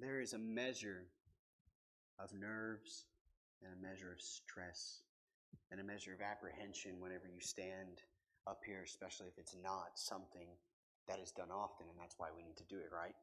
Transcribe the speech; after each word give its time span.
there 0.00 0.20
is 0.20 0.32
a 0.32 0.38
measure 0.38 1.06
of 2.18 2.32
nerves 2.32 3.04
and 3.62 3.72
a 3.72 3.82
measure 3.82 4.12
of 4.12 4.20
stress 4.20 5.02
and 5.70 5.80
a 5.80 5.84
measure 5.84 6.14
of 6.14 6.20
apprehension 6.20 7.00
whenever 7.00 7.26
you 7.26 7.40
stand 7.40 8.02
up 8.46 8.60
here, 8.64 8.82
especially 8.84 9.26
if 9.26 9.38
it's 9.38 9.56
not 9.62 9.96
something 9.96 10.48
that 11.08 11.18
is 11.20 11.32
done 11.32 11.50
often, 11.50 11.86
and 11.88 11.98
that's 11.98 12.14
why 12.18 12.28
we 12.36 12.42
need 12.42 12.56
to 12.56 12.64
do 12.64 12.76
it, 12.76 12.90
right? 12.92 13.14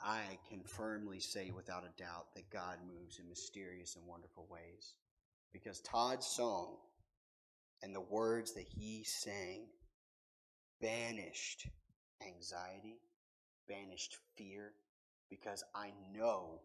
I 0.00 0.38
can 0.48 0.62
firmly 0.64 1.20
say 1.20 1.50
without 1.54 1.84
a 1.84 2.02
doubt 2.02 2.34
that 2.34 2.50
God 2.50 2.78
moves 2.86 3.18
in 3.18 3.28
mysterious 3.28 3.96
and 3.96 4.06
wonderful 4.06 4.46
ways. 4.50 4.94
Because 5.52 5.80
Todd's 5.80 6.26
song 6.26 6.76
and 7.82 7.94
the 7.94 8.00
words 8.00 8.54
that 8.54 8.66
he 8.68 9.04
sang 9.04 9.66
banished 10.80 11.68
anxiety, 12.26 12.98
banished 13.68 14.18
fear, 14.36 14.72
because 15.30 15.64
I 15.74 15.92
know 16.14 16.60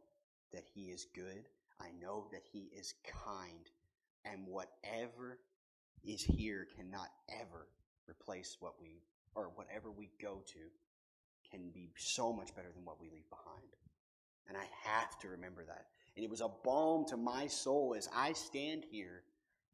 that 0.51 0.63
He 0.73 0.85
is 0.85 1.07
good. 1.13 1.47
I 1.79 1.89
know 2.01 2.27
that 2.31 2.43
He 2.51 2.69
is 2.77 2.93
kind. 3.25 3.69
And 4.25 4.45
whatever 4.47 5.39
is 6.03 6.21
here 6.21 6.67
cannot 6.75 7.09
ever 7.41 7.67
replace 8.07 8.57
what 8.59 8.73
we, 8.81 9.01
or 9.35 9.51
whatever 9.55 9.91
we 9.91 10.09
go 10.21 10.43
to, 10.47 10.59
can 11.51 11.69
be 11.71 11.91
so 11.97 12.31
much 12.33 12.53
better 12.55 12.71
than 12.73 12.85
what 12.85 12.99
we 13.01 13.09
leave 13.09 13.29
behind. 13.29 13.75
And 14.47 14.57
I 14.57 14.65
have 14.83 15.17
to 15.19 15.29
remember 15.29 15.63
that. 15.65 15.85
And 16.15 16.23
it 16.23 16.29
was 16.29 16.41
a 16.41 16.49
balm 16.63 17.05
to 17.09 17.17
my 17.17 17.47
soul 17.47 17.95
as 17.97 18.09
I 18.15 18.33
stand 18.33 18.83
here 18.89 19.23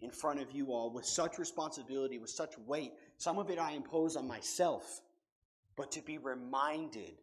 in 0.02 0.12
front 0.12 0.42
of 0.42 0.52
you 0.52 0.74
all 0.74 0.92
with 0.92 1.06
such 1.06 1.40
responsibility, 1.40 2.18
with 2.18 2.30
such 2.30 2.58
weight. 2.68 2.94
Some 3.18 3.40
of 3.40 3.50
it 3.50 3.58
I 3.58 3.72
impose 3.72 4.16
on 4.16 4.28
myself, 4.28 5.02
but 5.76 5.92
to 5.94 6.02
be 6.02 6.18
reminded 6.18 7.22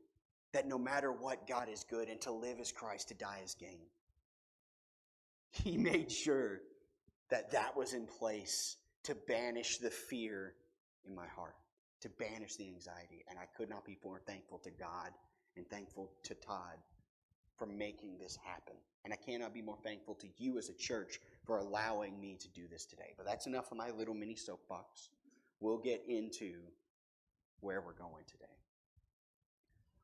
that 0.52 0.68
no 0.68 0.78
matter 0.78 1.12
what, 1.12 1.46
God 1.46 1.68
is 1.68 1.84
good, 1.84 2.08
and 2.08 2.20
to 2.22 2.32
live 2.32 2.60
as 2.60 2.72
Christ, 2.72 3.08
to 3.08 3.14
die 3.14 3.40
as 3.42 3.54
gain. 3.54 3.86
He 5.50 5.76
made 5.78 6.10
sure 6.10 6.60
that 7.30 7.50
that 7.52 7.76
was 7.76 7.94
in 7.94 8.06
place 8.06 8.76
to 9.04 9.14
banish 9.14 9.78
the 9.78 9.90
fear 9.90 10.54
in 11.06 11.14
my 11.14 11.26
heart, 11.26 11.56
to 12.02 12.08
banish 12.10 12.56
the 12.56 12.66
anxiety. 12.68 13.24
And 13.28 13.38
I 13.38 13.46
could 13.56 13.68
not 13.68 13.84
be 13.84 13.98
more 14.04 14.20
thankful 14.26 14.58
to 14.58 14.70
God 14.70 15.10
and 15.56 15.66
thankful 15.68 16.10
to 16.24 16.34
Todd 16.34 16.76
for 17.56 17.66
making 17.66 18.18
this 18.18 18.38
happen. 18.44 18.74
And 19.04 19.12
I 19.12 19.16
cannot 19.16 19.52
be 19.52 19.62
more 19.62 19.78
thankful 19.82 20.14
to 20.16 20.28
you 20.36 20.58
as 20.58 20.68
a 20.68 20.74
church 20.74 21.18
for 21.44 21.58
allowing 21.58 22.20
me 22.20 22.36
to 22.40 22.48
do 22.48 22.68
this 22.70 22.84
today. 22.84 23.14
But 23.16 23.26
that's 23.26 23.46
enough 23.46 23.70
of 23.72 23.78
my 23.78 23.90
little 23.90 24.14
mini 24.14 24.36
soapbox. 24.36 25.10
We'll 25.60 25.78
get 25.78 26.02
into 26.06 26.54
where 27.60 27.80
we're 27.80 27.94
going 27.94 28.24
today. 28.26 28.61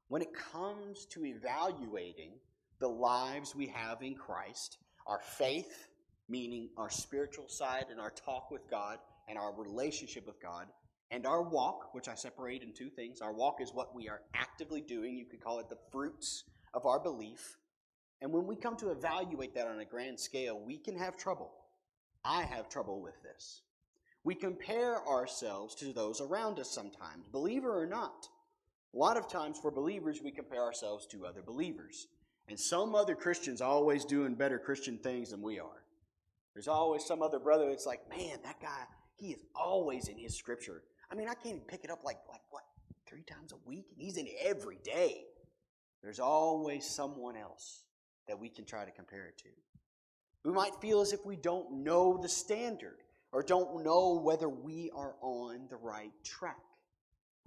When 0.09 0.23
it 0.23 0.33
comes 0.33 1.05
to 1.07 1.27
evaluating 1.27 2.33
the 2.81 2.89
lives 2.89 3.55
we 3.55 3.67
have 3.67 4.03
in 4.03 4.15
Christ, 4.15 4.79
our 5.07 5.21
faith, 5.21 5.89
meaning 6.29 6.71
our 6.77 6.91
spiritual 6.91 7.49
side 7.49 7.87
and 7.91 8.01
our 8.01 8.11
talk 8.11 8.51
with 8.51 8.69
God 8.71 8.99
and 9.29 9.39
our 9.39 9.53
relationship 9.53 10.27
with 10.27 10.41
God, 10.41 10.67
and 11.11 11.27
our 11.27 11.43
walk, 11.43 11.95
which 11.95 12.09
I 12.09 12.15
separate 12.15 12.63
in 12.63 12.73
two 12.73 12.91
things. 12.91 13.21
Our 13.21 13.33
walk 13.33 13.61
is 13.61 13.73
what 13.73 13.95
we 13.95 14.09
are 14.09 14.23
actively 14.35 14.81
doing. 14.81 15.17
You 15.17 15.25
could 15.27 15.43
call 15.43 15.59
it 15.59 15.69
the 15.69 15.79
fruits 15.91 16.45
of 16.75 16.87
our 16.87 17.01
belief. 17.01 17.57
And 18.21 18.33
when 18.33 18.47
we 18.47 18.57
come 18.57 18.77
to 18.77 18.91
evaluate 18.91 19.55
that 19.55 19.69
on 19.69 19.81
a 19.81 19.85
grand 19.85 20.19
scale, 20.19 20.61
we 20.61 20.79
can 20.79 20.97
have 20.99 21.17
trouble. 21.17 21.53
I 22.25 22.43
have 22.43 22.69
trouble 22.69 23.01
with 23.01 23.23
this. 23.23 23.63
We 24.25 24.35
compare 24.35 25.07
ourselves 25.07 25.75
to 25.77 25.93
those 25.93 26.21
around 26.21 26.59
us 26.59 26.71
sometimes, 26.71 27.27
believer 27.31 27.81
or 27.81 27.87
not. 27.87 28.29
A 28.95 28.99
lot 28.99 29.17
of 29.17 29.29
times 29.29 29.59
for 29.61 29.71
believers, 29.71 30.21
we 30.23 30.31
compare 30.31 30.63
ourselves 30.63 31.07
to 31.09 31.27
other 31.27 31.43
believers. 31.43 32.07
And 32.49 32.59
some 32.59 32.95
other 32.95 33.15
Christians 33.15 33.61
always 33.61 34.05
doing 34.05 34.35
better 34.35 34.59
Christian 34.59 34.99
things 34.99 35.31
than 35.31 35.43
we 35.43 35.61
are. 35.61 35.85
There's 36.55 36.69
always 36.69 37.05
some 37.05 37.23
other 37.23 37.39
brother 37.39 37.69
that's 37.69 37.87
like, 37.87 38.09
man, 38.09 38.39
that 38.43 38.61
guy, 38.61 38.85
he 39.17 39.29
is 39.29 39.45
always 39.55 40.09
in 40.09 40.17
his 40.17 40.37
scripture. 40.37 40.83
I 41.11 41.15
mean, 41.15 41.29
I 41.29 41.35
can't 41.35 41.47
even 41.57 41.61
pick 41.61 41.85
it 41.85 41.91
up 41.91 42.01
like, 42.05 42.19
like 42.29 42.41
what, 42.51 42.65
three 43.07 43.23
times 43.23 43.53
a 43.53 43.69
week? 43.69 43.87
And 43.93 44.01
he's 44.01 44.17
in 44.17 44.27
every 44.43 44.79
day. 44.83 45.25
There's 46.03 46.21
always 46.21 46.85
someone 46.87 47.37
else 47.37 47.83
that 48.27 48.39
we 48.39 48.49
can 48.49 48.65
try 48.65 48.85
to 48.85 48.91
compare 48.91 49.27
it 49.27 49.39
to. 49.39 49.49
We 50.45 50.53
might 50.53 50.75
feel 50.81 51.01
as 51.01 51.13
if 51.13 51.25
we 51.27 51.37
don't 51.37 51.85
know 51.85 52.19
the 52.21 52.29
standard 52.29 53.03
or 53.33 53.43
don't 53.43 53.85
know 53.85 54.21
whether 54.23 54.49
we 54.49 54.91
are 54.95 55.15
on 55.21 55.67
the 55.69 55.77
right 55.77 56.13
track. 56.25 56.57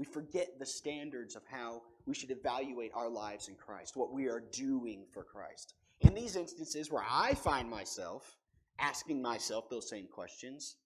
We 0.02 0.06
forget 0.06 0.58
the 0.58 0.66
standards 0.66 1.36
of 1.36 1.44
how 1.46 1.84
we 2.08 2.16
should 2.16 2.32
evaluate 2.32 2.90
our 2.96 3.08
lives 3.08 3.50
in 3.50 3.54
Christ, 3.54 3.96
what 3.96 4.12
we 4.12 4.28
are 4.30 4.42
doing 4.52 5.06
for 5.14 5.24
Christ. 5.24 5.76
In 6.00 6.16
these 6.16 6.36
instances 6.36 6.90
where 6.90 7.06
I 7.08 7.36
find 7.36 7.70
myself 7.70 8.36
asking 8.80 9.22
myself 9.22 9.70
those 9.70 9.88
same 9.88 10.08
questions, 10.08 10.78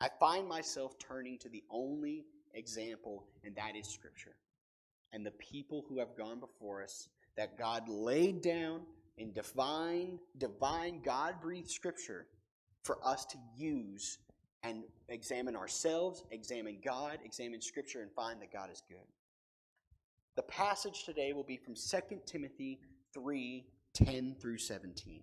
I 0.00 0.08
find 0.20 0.46
myself 0.46 0.96
turning 1.00 1.36
to 1.38 1.48
the 1.48 1.64
only 1.68 2.26
example, 2.52 3.24
and 3.42 3.56
that 3.56 3.74
is 3.74 3.88
Scripture. 3.88 4.36
And 5.12 5.26
the 5.26 5.32
people 5.32 5.84
who 5.88 5.98
have 5.98 6.16
gone 6.16 6.38
before 6.38 6.80
us 6.80 7.08
that 7.36 7.58
God 7.58 7.88
laid 7.88 8.40
down 8.40 8.82
in 9.18 9.32
divine, 9.32 10.20
divine, 10.38 11.00
God 11.04 11.40
breathed 11.40 11.72
Scripture 11.72 12.28
for 12.84 12.98
us 13.04 13.24
to 13.24 13.38
use 13.56 14.18
and 14.64 14.84
examine 15.08 15.54
ourselves, 15.54 16.24
examine 16.30 16.78
God, 16.84 17.18
examine 17.24 17.60
Scripture, 17.60 18.00
and 18.00 18.10
find 18.10 18.40
that 18.40 18.52
God 18.52 18.70
is 18.72 18.82
good. 18.88 19.06
The 20.36 20.42
passage 20.42 21.04
today 21.04 21.32
will 21.32 21.44
be 21.44 21.56
from 21.56 21.74
2 21.74 22.20
Timothy 22.26 22.80
3 23.12 23.66
10 23.92 24.36
through 24.40 24.58
17. 24.58 25.20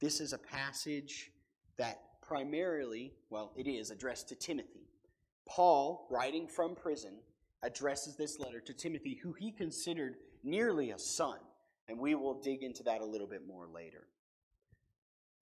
This 0.00 0.20
is 0.20 0.32
a 0.32 0.38
passage 0.38 1.32
that 1.76 2.00
primarily, 2.22 3.12
well, 3.30 3.52
it 3.56 3.66
is 3.66 3.90
addressed 3.90 4.28
to 4.28 4.36
Timothy. 4.36 4.88
Paul, 5.48 6.06
writing 6.10 6.46
from 6.46 6.76
prison, 6.76 7.14
addresses 7.62 8.16
this 8.16 8.38
letter 8.38 8.60
to 8.60 8.72
Timothy, 8.72 9.18
who 9.20 9.32
he 9.32 9.50
considered 9.50 10.16
nearly 10.44 10.92
a 10.92 10.98
son. 10.98 11.38
And 11.88 11.98
we 11.98 12.14
will 12.14 12.40
dig 12.40 12.62
into 12.62 12.84
that 12.84 13.00
a 13.00 13.04
little 13.04 13.26
bit 13.26 13.46
more 13.46 13.66
later. 13.66 14.06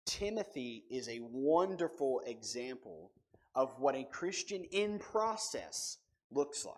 Timothy 0.08 0.84
is 0.90 1.06
a 1.06 1.20
wonderful 1.20 2.22
example 2.24 3.12
of 3.54 3.78
what 3.78 3.94
a 3.94 4.08
Christian 4.10 4.64
in 4.72 4.98
process 4.98 5.98
looks 6.30 6.64
like. 6.64 6.74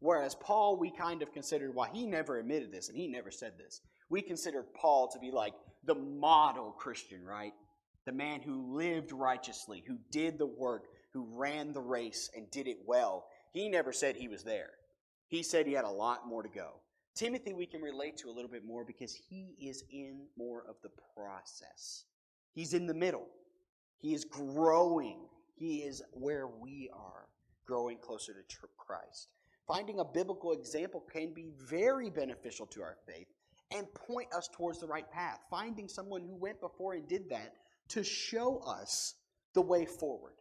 Whereas 0.00 0.34
Paul, 0.34 0.76
we 0.76 0.90
kind 0.90 1.22
of 1.22 1.32
considered, 1.32 1.72
well, 1.72 1.88
he 1.90 2.06
never 2.06 2.40
admitted 2.40 2.72
this 2.72 2.88
and 2.88 2.98
he 2.98 3.06
never 3.06 3.30
said 3.30 3.52
this. 3.56 3.82
We 4.10 4.20
considered 4.20 4.74
Paul 4.74 5.08
to 5.12 5.18
be 5.20 5.30
like 5.30 5.54
the 5.84 5.94
model 5.94 6.72
Christian, 6.72 7.24
right? 7.24 7.52
The 8.04 8.12
man 8.12 8.40
who 8.40 8.76
lived 8.76 9.12
righteously, 9.12 9.84
who 9.86 9.98
did 10.10 10.36
the 10.36 10.46
work, 10.46 10.86
who 11.12 11.28
ran 11.38 11.72
the 11.72 11.80
race 11.80 12.30
and 12.36 12.50
did 12.50 12.66
it 12.66 12.78
well. 12.84 13.26
He 13.52 13.68
never 13.68 13.92
said 13.92 14.16
he 14.16 14.26
was 14.26 14.42
there. 14.42 14.70
He 15.28 15.44
said 15.44 15.66
he 15.66 15.72
had 15.72 15.84
a 15.84 15.88
lot 15.88 16.26
more 16.26 16.42
to 16.42 16.48
go. 16.48 16.80
Timothy, 17.14 17.52
we 17.52 17.66
can 17.66 17.80
relate 17.80 18.16
to 18.18 18.28
a 18.28 18.32
little 18.32 18.50
bit 18.50 18.64
more 18.64 18.84
because 18.84 19.14
he 19.14 19.54
is 19.60 19.84
in 19.88 20.26
more 20.36 20.64
of 20.68 20.74
the 20.82 20.90
process. 21.16 22.04
He's 22.54 22.72
in 22.72 22.86
the 22.86 22.94
middle. 22.94 23.26
He 23.98 24.14
is 24.14 24.24
growing. 24.24 25.26
He 25.56 25.78
is 25.78 26.02
where 26.12 26.46
we 26.46 26.90
are, 26.94 27.28
growing 27.66 27.98
closer 27.98 28.32
to 28.32 28.56
Christ. 28.76 29.28
Finding 29.66 29.98
a 29.98 30.04
biblical 30.04 30.52
example 30.52 31.02
can 31.12 31.32
be 31.32 31.50
very 31.68 32.10
beneficial 32.10 32.66
to 32.66 32.82
our 32.82 32.96
faith 33.06 33.26
and 33.74 33.92
point 33.94 34.28
us 34.34 34.48
towards 34.52 34.78
the 34.78 34.86
right 34.86 35.10
path. 35.10 35.40
Finding 35.50 35.88
someone 35.88 36.22
who 36.22 36.36
went 36.36 36.60
before 36.60 36.94
and 36.94 37.08
did 37.08 37.30
that 37.30 37.54
to 37.88 38.04
show 38.04 38.58
us 38.58 39.14
the 39.54 39.62
way 39.62 39.86
forward. 39.86 40.34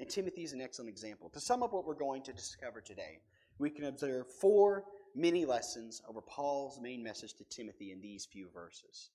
And 0.00 0.08
Timothy 0.08 0.42
is 0.42 0.52
an 0.52 0.60
excellent 0.60 0.90
example. 0.90 1.30
To 1.30 1.40
sum 1.40 1.62
up 1.62 1.72
what 1.72 1.86
we're 1.86 1.94
going 1.94 2.22
to 2.24 2.32
discover 2.32 2.80
today, 2.80 3.20
we 3.58 3.70
can 3.70 3.84
observe 3.84 4.26
four 4.40 4.84
mini 5.14 5.44
lessons 5.44 6.02
over 6.08 6.20
Paul's 6.20 6.80
main 6.80 7.02
message 7.02 7.34
to 7.34 7.44
Timothy 7.44 7.92
in 7.92 8.00
these 8.00 8.26
few 8.26 8.48
verses. 8.52 9.10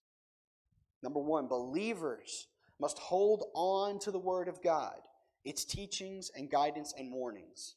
Number 1.02 1.20
one, 1.20 1.48
believers 1.48 2.48
must 2.80 2.98
hold 2.98 3.46
on 3.54 4.00
to 4.00 4.12
the 4.12 4.20
Word 4.20 4.48
of 4.48 4.62
God, 4.62 5.00
its 5.44 5.66
teachings 5.66 6.32
and 6.36 6.50
guidance 6.50 6.94
and 6.98 7.12
warnings. 7.12 7.76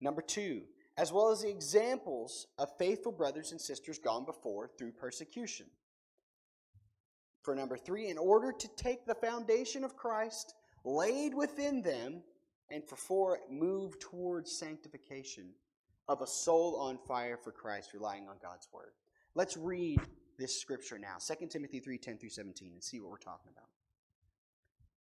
Number 0.00 0.22
two, 0.22 0.62
as 0.96 1.12
well 1.12 1.30
as 1.30 1.42
the 1.42 1.50
examples 1.50 2.46
of 2.58 2.76
faithful 2.78 3.12
brothers 3.12 3.52
and 3.52 3.60
sisters 3.60 3.98
gone 3.98 4.24
before 4.24 4.70
through 4.78 4.92
persecution. 4.92 5.66
For 7.42 7.54
number 7.54 7.76
three, 7.76 8.08
in 8.08 8.18
order 8.18 8.52
to 8.52 8.68
take 8.76 9.06
the 9.06 9.14
foundation 9.14 9.84
of 9.84 9.96
Christ 9.96 10.54
laid 10.84 11.34
within 11.34 11.82
them, 11.82 12.22
and 12.70 12.84
for 12.84 12.96
four, 12.96 13.38
move 13.50 13.98
towards 13.98 14.58
sanctification 14.58 15.50
of 16.08 16.20
a 16.20 16.26
soul 16.26 16.76
on 16.76 16.98
fire 17.06 17.36
for 17.36 17.52
Christ, 17.52 17.94
relying 17.94 18.28
on 18.28 18.36
God's 18.42 18.68
word. 18.72 18.92
Let's 19.34 19.56
read 19.56 20.00
this 20.38 20.60
scripture 20.60 20.98
now 20.98 21.16
2 21.18 21.46
Timothy 21.48 21.80
3 21.80 21.98
10 21.98 22.18
through 22.18 22.30
17 22.30 22.72
and 22.72 22.82
see 22.82 23.00
what 23.00 23.10
we're 23.10 23.16
talking 23.16 23.50
about. 23.52 23.68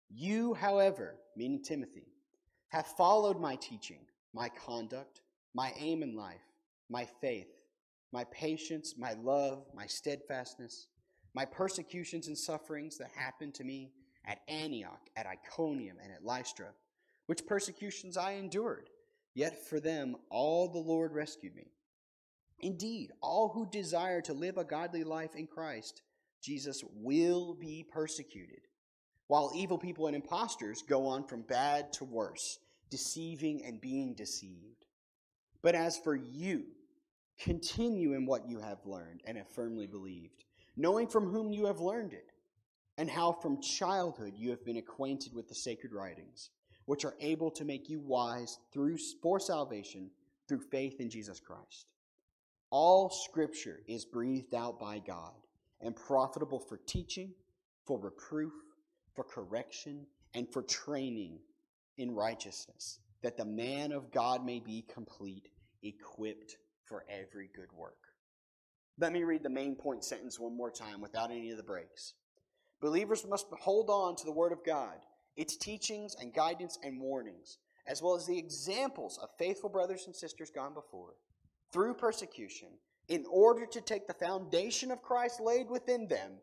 You, 0.09 0.53
however, 0.53 1.15
meaning 1.35 1.61
Timothy, 1.63 2.07
have 2.69 2.85
followed 2.85 3.39
my 3.39 3.55
teaching, 3.55 4.05
my 4.33 4.49
conduct, 4.49 5.21
my 5.55 5.73
aim 5.77 6.03
in 6.03 6.15
life, 6.15 6.41
my 6.89 7.05
faith, 7.19 7.61
my 8.11 8.23
patience, 8.25 8.93
my 8.97 9.13
love, 9.13 9.65
my 9.75 9.87
steadfastness, 9.87 10.87
my 11.33 11.45
persecutions 11.45 12.27
and 12.27 12.37
sufferings 12.37 12.97
that 12.97 13.09
happened 13.15 13.55
to 13.55 13.63
me 13.63 13.91
at 14.25 14.39
Antioch, 14.47 15.01
at 15.17 15.25
Iconium, 15.25 15.97
and 16.01 16.11
at 16.11 16.23
Lystra, 16.23 16.67
which 17.25 17.45
persecutions 17.45 18.17
I 18.17 18.33
endured, 18.33 18.89
yet 19.33 19.67
for 19.67 19.79
them 19.79 20.15
all 20.29 20.67
the 20.67 20.77
Lord 20.77 21.11
rescued 21.11 21.55
me. 21.55 21.71
Indeed, 22.63 23.11
all 23.21 23.49
who 23.49 23.69
desire 23.69 24.21
to 24.21 24.33
live 24.33 24.57
a 24.57 24.63
godly 24.63 25.03
life 25.03 25.35
in 25.35 25.47
Christ 25.47 26.01
Jesus 26.41 26.83
will 26.95 27.53
be 27.53 27.85
persecuted, 27.89 28.67
while 29.27 29.51
evil 29.55 29.77
people 29.77 30.07
and 30.07 30.15
impostors 30.15 30.81
go 30.81 31.07
on 31.07 31.25
from 31.25 31.41
bad 31.43 31.93
to 31.93 32.03
worse, 32.03 32.59
deceiving 32.89 33.63
and 33.65 33.79
being 33.79 34.13
deceived. 34.13 34.85
But 35.61 35.75
as 35.75 35.97
for 35.97 36.15
you, 36.15 36.63
continue 37.39 38.13
in 38.13 38.25
what 38.25 38.47
you 38.47 38.59
have 38.59 38.85
learned 38.85 39.21
and 39.25 39.37
have 39.37 39.47
firmly 39.55 39.87
believed, 39.87 40.43
knowing 40.75 41.07
from 41.07 41.29
whom 41.29 41.53
you 41.53 41.65
have 41.65 41.79
learned 41.79 42.11
it, 42.11 42.31
and 42.97 43.09
how 43.09 43.31
from 43.31 43.61
childhood 43.61 44.33
you 44.35 44.49
have 44.49 44.65
been 44.65 44.77
acquainted 44.77 45.33
with 45.33 45.47
the 45.47 45.55
sacred 45.55 45.93
writings, 45.93 46.49
which 46.85 47.05
are 47.05 47.15
able 47.21 47.51
to 47.51 47.63
make 47.63 47.89
you 47.89 48.01
wise 48.01 48.59
through 48.73 48.97
for 49.21 49.39
salvation 49.39 50.11
through 50.49 50.59
faith 50.59 50.99
in 50.99 51.09
Jesus 51.09 51.39
Christ. 51.39 51.92
All 52.75 53.11
scripture 53.11 53.81
is 53.87 54.03
breathed 54.03 54.55
out 54.55 54.79
by 54.79 54.97
God 54.97 55.35
and 55.79 55.95
profitable 55.95 56.57
for 56.57 56.77
teaching, 56.87 57.31
for 57.85 57.99
reproof, 57.99 58.51
for 59.13 59.23
correction, 59.23 60.07
and 60.33 60.51
for 60.51 60.63
training 60.63 61.37
in 61.99 62.15
righteousness, 62.15 62.97
that 63.21 63.37
the 63.37 63.45
man 63.45 63.91
of 63.91 64.11
God 64.11 64.43
may 64.43 64.59
be 64.59 64.83
complete, 64.91 65.49
equipped 65.83 66.57
for 66.85 67.05
every 67.07 67.47
good 67.55 67.71
work. 67.77 67.99
Let 68.97 69.13
me 69.13 69.23
read 69.23 69.43
the 69.43 69.51
main 69.51 69.75
point 69.75 70.03
sentence 70.03 70.39
one 70.39 70.57
more 70.57 70.71
time 70.71 70.99
without 70.99 71.29
any 71.29 71.51
of 71.51 71.57
the 71.57 71.63
breaks. 71.63 72.15
Believers 72.81 73.23
must 73.29 73.45
hold 73.51 73.91
on 73.91 74.15
to 74.15 74.25
the 74.25 74.31
Word 74.31 74.51
of 74.51 74.65
God, 74.65 74.97
its 75.37 75.57
teachings 75.57 76.15
and 76.19 76.33
guidance 76.33 76.79
and 76.83 76.99
warnings, 76.99 77.59
as 77.85 78.01
well 78.01 78.15
as 78.15 78.25
the 78.25 78.39
examples 78.39 79.19
of 79.21 79.29
faithful 79.37 79.69
brothers 79.69 80.07
and 80.07 80.15
sisters 80.15 80.49
gone 80.49 80.73
before, 80.73 81.13
through 81.73 81.95
persecution 81.95 82.69
in 83.09 83.25
order 83.29 83.65
to 83.65 83.81
take 83.81 84.07
the 84.07 84.13
foundation 84.13 84.91
of 84.91 85.01
Christ 85.01 85.41
laid 85.41 85.69
within 85.69 86.07
them 86.07 86.33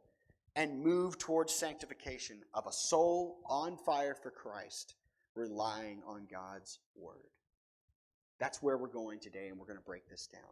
and 0.56 0.82
move 0.82 1.16
towards 1.16 1.54
sanctification 1.54 2.42
of 2.52 2.66
a 2.66 2.72
soul 2.72 3.38
on 3.46 3.76
fire 3.76 4.14
for 4.14 4.30
Christ, 4.30 4.96
relying 5.36 6.02
on 6.06 6.26
God's 6.30 6.80
word. 6.96 7.30
That's 8.40 8.62
where 8.62 8.76
we're 8.76 8.88
going 8.88 9.20
today, 9.20 9.48
and 9.48 9.58
we're 9.58 9.66
going 9.66 9.78
to 9.78 9.84
break 9.84 10.08
this 10.08 10.26
down. 10.26 10.42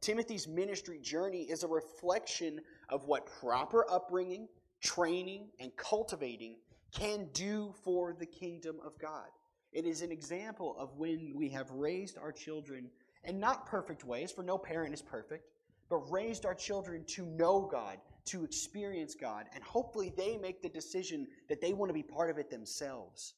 Timothy's 0.00 0.48
ministry 0.48 0.98
journey 0.98 1.42
is 1.42 1.62
a 1.62 1.68
reflection 1.68 2.60
of 2.88 3.04
what 3.06 3.26
proper 3.40 3.84
upbringing, 3.90 4.48
training, 4.80 5.48
and 5.60 5.74
cultivating 5.76 6.56
can 6.92 7.28
do 7.32 7.74
for 7.82 8.14
the 8.18 8.26
kingdom 8.26 8.76
of 8.84 8.98
God. 8.98 9.26
It 9.72 9.84
is 9.84 10.00
an 10.00 10.12
example 10.12 10.76
of 10.78 10.96
when 10.96 11.32
we 11.34 11.48
have 11.50 11.70
raised 11.70 12.16
our 12.16 12.32
children 12.32 12.88
in 13.26 13.40
not 13.40 13.66
perfect 13.66 14.04
ways, 14.04 14.30
for 14.30 14.42
no 14.42 14.56
parent 14.58 14.94
is 14.94 15.02
perfect, 15.02 15.50
but 15.88 16.10
raised 16.10 16.46
our 16.46 16.54
children 16.54 17.04
to 17.08 17.26
know 17.26 17.68
God, 17.70 17.98
to 18.26 18.44
experience 18.44 19.14
God, 19.14 19.46
and 19.54 19.62
hopefully 19.62 20.12
they 20.16 20.36
make 20.36 20.62
the 20.62 20.68
decision 20.68 21.26
that 21.48 21.60
they 21.60 21.72
want 21.72 21.90
to 21.90 21.94
be 21.94 22.02
part 22.02 22.30
of 22.30 22.38
it 22.38 22.50
themselves. 22.50 23.34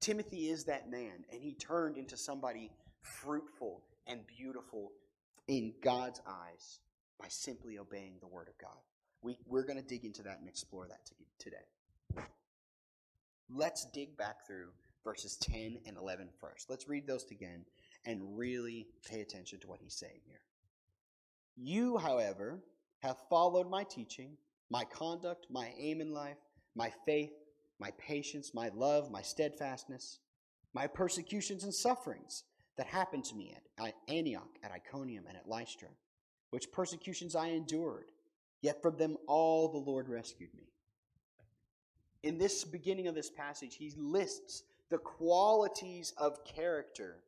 Timothy 0.00 0.50
is 0.50 0.64
that 0.64 0.90
man, 0.90 1.24
and 1.32 1.42
he 1.42 1.54
turned 1.54 1.96
into 1.96 2.16
somebody 2.16 2.70
fruitful 3.00 3.82
and 4.06 4.20
beautiful 4.26 4.92
in 5.48 5.72
God's 5.82 6.20
eyes 6.26 6.80
by 7.20 7.26
simply 7.28 7.78
obeying 7.78 8.14
the 8.20 8.26
Word 8.26 8.48
of 8.48 8.58
God. 8.58 8.78
We, 9.22 9.38
we're 9.46 9.64
going 9.64 9.78
to 9.78 9.86
dig 9.86 10.04
into 10.04 10.22
that 10.24 10.38
and 10.40 10.48
explore 10.48 10.86
that 10.88 11.00
today. 11.38 12.24
Let's 13.48 13.86
dig 13.86 14.16
back 14.16 14.46
through 14.46 14.68
verses 15.04 15.36
10 15.36 15.78
and 15.86 15.96
11 15.96 16.28
first. 16.40 16.68
Let's 16.68 16.88
read 16.88 17.06
those 17.06 17.24
again 17.30 17.64
and 18.06 18.38
really 18.38 18.86
pay 19.08 19.20
attention 19.20 19.58
to 19.60 19.68
what 19.68 19.80
he's 19.80 19.94
saying 19.94 20.20
here. 20.24 20.40
You, 21.56 21.98
however, 21.98 22.60
have 23.00 23.16
followed 23.28 23.68
my 23.68 23.84
teaching, 23.84 24.36
my 24.70 24.84
conduct, 24.84 25.46
my 25.50 25.72
aim 25.78 26.00
in 26.00 26.12
life, 26.12 26.38
my 26.74 26.92
faith, 27.04 27.32
my 27.78 27.90
patience, 27.98 28.52
my 28.54 28.70
love, 28.74 29.10
my 29.10 29.22
steadfastness, 29.22 30.20
my 30.72 30.86
persecutions 30.86 31.64
and 31.64 31.74
sufferings 31.74 32.44
that 32.76 32.86
happened 32.86 33.24
to 33.24 33.34
me 33.34 33.54
at 33.78 33.94
Antioch, 34.08 34.58
at 34.62 34.70
Iconium, 34.70 35.24
and 35.26 35.36
at 35.36 35.48
Lystra, 35.48 35.88
which 36.50 36.70
persecutions 36.72 37.34
I 37.34 37.48
endured, 37.48 38.06
yet 38.60 38.82
from 38.82 38.96
them 38.96 39.16
all 39.26 39.68
the 39.68 39.78
Lord 39.78 40.08
rescued 40.08 40.54
me. 40.54 40.68
In 42.22 42.38
this 42.38 42.64
beginning 42.64 43.08
of 43.08 43.14
this 43.14 43.30
passage, 43.30 43.76
he 43.76 43.92
lists 43.96 44.64
the 44.90 44.98
qualities 44.98 46.12
of 46.18 46.44
character 46.44 47.22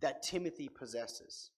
that 0.00 0.22
Timothy 0.22 0.68
possesses. 0.68 1.50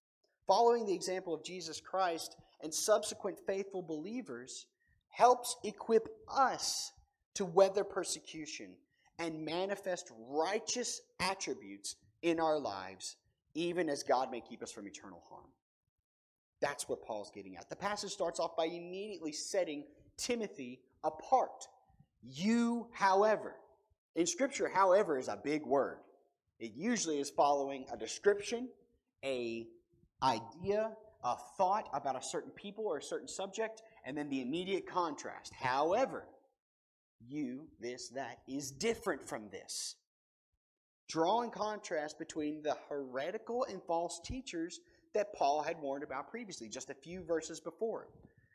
Following 0.47 0.87
the 0.87 0.95
example 0.95 1.35
of 1.35 1.45
Jesus 1.45 1.81
Christ 1.81 2.37
and 2.63 2.73
subsequent 2.73 3.39
faithful 3.47 3.83
believers 3.83 4.67
helps 5.11 5.57
equip 5.65 6.09
us 6.29 6.93
to 7.35 7.45
weather 7.45 7.85
persecution 7.85 8.71
and 9.19 9.45
manifest 9.45 10.11
righteous 10.29 11.01
attributes 11.21 11.97
in 12.23 12.41
our 12.41 12.59
lives, 12.59 13.17
even 13.55 13.89
as 13.89 14.03
God 14.03 14.31
may 14.31 14.41
keep 14.41 14.63
us 14.63 14.73
from 14.73 14.87
eternal 14.87 15.23
harm. 15.29 15.45
That's 16.61 16.89
what 16.89 17.05
Paul's 17.05 17.31
getting 17.33 17.57
at. 17.57 17.69
The 17.69 17.77
passage 17.77 18.11
starts 18.11 18.41
off 18.41 18.57
by 18.57 18.67
immediately 18.67 19.33
setting 19.33 19.85
Timothy 20.17 20.81
apart. 21.05 21.69
You, 22.23 22.89
however, 22.93 23.55
in 24.17 24.27
Scripture, 24.27 24.69
however, 24.69 25.19
is 25.19 25.29
a 25.29 25.39
big 25.43 25.65
word. 25.65 25.99
It 26.59 26.73
usually 26.75 27.21
is 27.21 27.31
following 27.31 27.87
a 27.93 27.97
description, 27.97 28.69
a 29.25 29.67
idea, 30.23 30.93
a 31.23 31.37
thought 31.57 31.89
about 31.93 32.17
a 32.17 32.23
certain 32.23 32.51
people 32.51 32.87
or 32.87 32.99
a 32.99 33.03
certain 33.03 33.29
subject, 33.29 33.83
and 34.05 34.17
then 34.17 34.29
the 34.29 34.41
immediate 34.41 34.87
contrast. 34.87 35.53
However, 35.55 36.25
you, 37.27 37.69
this, 37.81 38.09
that, 38.11 38.39
is 38.49 38.71
different 38.71 39.29
from 39.29 39.49
this. 39.51 39.97
Drawing 41.09 41.51
contrast 41.51 42.19
between 42.19 42.63
the 42.63 42.77
heretical 42.89 43.65
and 43.65 43.83
false 43.83 44.21
teachers 44.25 44.81
that 45.15 45.33
Paul 45.35 45.63
had 45.63 45.81
warned 45.81 46.05
about 46.05 46.31
previously, 46.31 46.69
just 46.69 46.91
a 46.91 46.95
few 46.95 47.23
verses 47.23 47.61
before. 47.61 48.09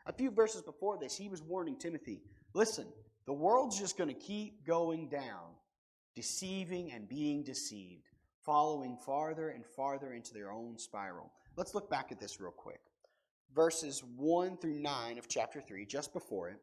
A 0.06 0.14
few 0.14 0.30
verses 0.30 0.62
before 0.62 0.98
this, 0.98 1.16
he 1.16 1.30
was 1.30 1.42
warning 1.42 1.78
Timothy 1.78 2.22
listen, 2.54 2.86
the 3.26 3.34
world's 3.34 3.80
just 3.80 3.98
going 3.98 4.10
to 4.10 4.20
keep 4.20 4.66
going 4.66 5.08
down 5.08 5.56
deceiving 6.16 6.92
and 6.92 7.08
being 7.08 7.44
deceived, 7.44 8.10
following 8.46 8.98
farther 8.98 9.50
and 9.50 9.66
farther 9.66 10.14
into 10.14 10.34
their 10.34 10.52
own 10.52 10.78
spiral. 10.78 11.32
Let's 11.56 11.76
look 11.76 11.90
back 11.90 12.12
at 12.12 12.20
this 12.20 12.40
real 12.40 12.52
quick. 12.52 12.82
Verses 13.56 14.04
1 14.18 14.58
through 14.58 14.80
9 14.80 15.18
of 15.18 15.28
chapter 15.28 15.62
3, 15.62 15.86
just 15.86 16.14
before 16.14 16.50
it, 16.50 16.60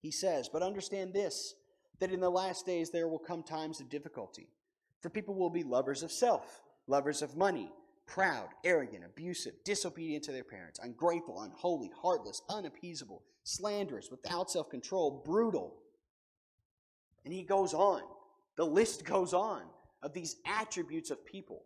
he 0.00 0.10
says, 0.10 0.48
But 0.48 0.62
understand 0.62 1.14
this, 1.14 1.54
that 2.00 2.12
in 2.12 2.20
the 2.20 2.30
last 2.30 2.66
days 2.66 2.90
there 2.90 3.08
will 3.08 3.18
come 3.18 3.42
times 3.42 3.80
of 3.80 3.88
difficulty. 3.88 4.48
For 5.00 5.10
people 5.10 5.34
will 5.34 5.50
be 5.50 5.62
lovers 5.62 6.02
of 6.02 6.12
self, 6.12 6.60
lovers 6.86 7.22
of 7.22 7.36
money, 7.36 7.72
proud, 8.06 8.48
arrogant, 8.64 9.04
abusive, 9.04 9.54
disobedient 9.64 10.24
to 10.24 10.32
their 10.32 10.44
parents, 10.44 10.80
ungrateful, 10.82 11.40
unholy, 11.40 11.90
heartless, 12.00 12.42
unappeasable, 12.48 13.22
slanderous, 13.44 14.10
without 14.10 14.50
self 14.50 14.70
control, 14.70 15.22
brutal. 15.24 15.74
And 17.24 17.32
he 17.32 17.42
goes 17.42 17.74
on. 17.74 18.02
The 18.56 18.64
list 18.64 19.04
goes 19.04 19.32
on 19.32 19.62
of 20.02 20.12
these 20.12 20.36
attributes 20.46 21.10
of 21.10 21.24
people. 21.24 21.62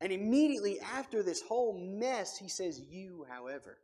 And 0.00 0.12
immediately 0.12 0.80
after 0.80 1.22
this 1.22 1.42
whole 1.42 1.78
mess, 1.78 2.38
he 2.38 2.48
says, 2.48 2.80
You, 2.80 3.26
however. 3.28 3.78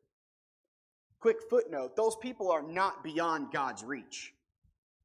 Quick 1.20 1.38
footnote 1.48 1.96
those 1.96 2.16
people 2.16 2.50
are 2.50 2.62
not 2.62 3.02
beyond 3.02 3.52
God's 3.52 3.82
reach. 3.82 4.32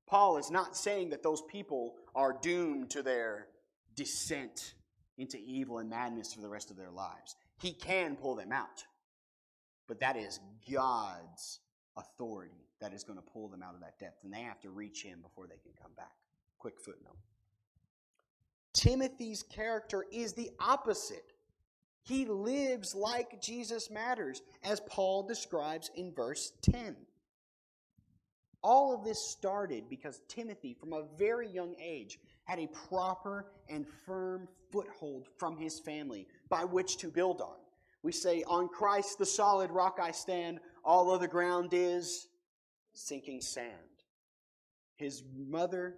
Paul 0.08 0.38
is 0.38 0.52
not 0.52 0.76
saying 0.76 1.10
that 1.12 1.24
those 1.24 1.42
people 1.44 1.96
are 2.14 2.38
doomed 2.42 2.90
to 2.92 3.02
their 3.02 3.48
descent 3.96 4.74
into 5.18 5.38
evil 5.38 5.80
and 5.80 5.90
madness 5.90 6.34
for 6.34 6.42
the 6.42 6.50
rest 6.50 6.70
of 6.70 6.78
their 6.78 6.92
lives. 6.92 7.36
He 7.62 7.72
can 7.72 8.16
pull 8.16 8.36
them 8.36 8.52
out. 8.52 8.84
But 9.88 10.00
that 10.00 10.18
is 10.18 10.40
God's 10.72 11.60
authority 11.98 12.68
that 12.80 12.94
is 12.94 13.04
going 13.04 13.20
to 13.20 13.26
pull 13.26 13.48
them 13.48 13.62
out 13.62 13.76
of 13.76 13.82
that 13.82 14.00
depth, 14.00 14.24
and 14.24 14.34
they 14.34 14.42
have 14.42 14.60
to 14.62 14.70
reach 14.70 15.04
Him 15.04 15.22
before 15.22 15.48
they 15.48 15.58
can 15.62 15.72
come 15.82 15.92
back. 15.96 16.14
Quick 16.58 16.80
footnote. 16.80 17.18
Timothy's 18.74 19.44
character 19.44 20.06
is 20.12 20.34
the 20.34 20.50
opposite. 20.60 21.34
He 22.04 22.26
lives 22.26 22.96
like 22.96 23.42
Jesus 23.42 23.90
matters, 23.90 24.42
as 24.64 24.80
Paul 24.82 25.24
describes 25.24 25.92
in 25.96 26.14
verse 26.14 26.54
10. 26.62 26.96
All 28.64 28.94
of 28.94 29.04
this 29.04 29.20
started 29.20 29.90
because 29.90 30.22
Timothy, 30.28 30.74
from 30.74 30.94
a 30.94 31.04
very 31.18 31.48
young 31.48 31.76
age, 31.82 32.20
had 32.44 32.60
a 32.60 32.68
proper 32.68 33.48
and 33.70 33.86
firm 34.06 34.48
foothold 34.72 35.28
from 35.38 35.58
his 35.58 35.80
family 35.80 36.28
by 36.50 36.64
which 36.64 36.98
to 36.98 37.08
build 37.08 37.42
on. 37.42 37.58
We 38.04 38.12
say, 38.12 38.44
On 38.48 38.68
Christ 38.68 39.18
the 39.18 39.26
solid 39.26 39.72
rock 39.72 40.00
I 40.02 40.12
stand, 40.12 40.60
all 40.84 41.12
other 41.12 41.28
ground 41.28 41.70
is 41.72 42.28
sinking 42.94 43.42
sand. 43.42 43.72
His 44.96 45.24
mother, 45.36 45.96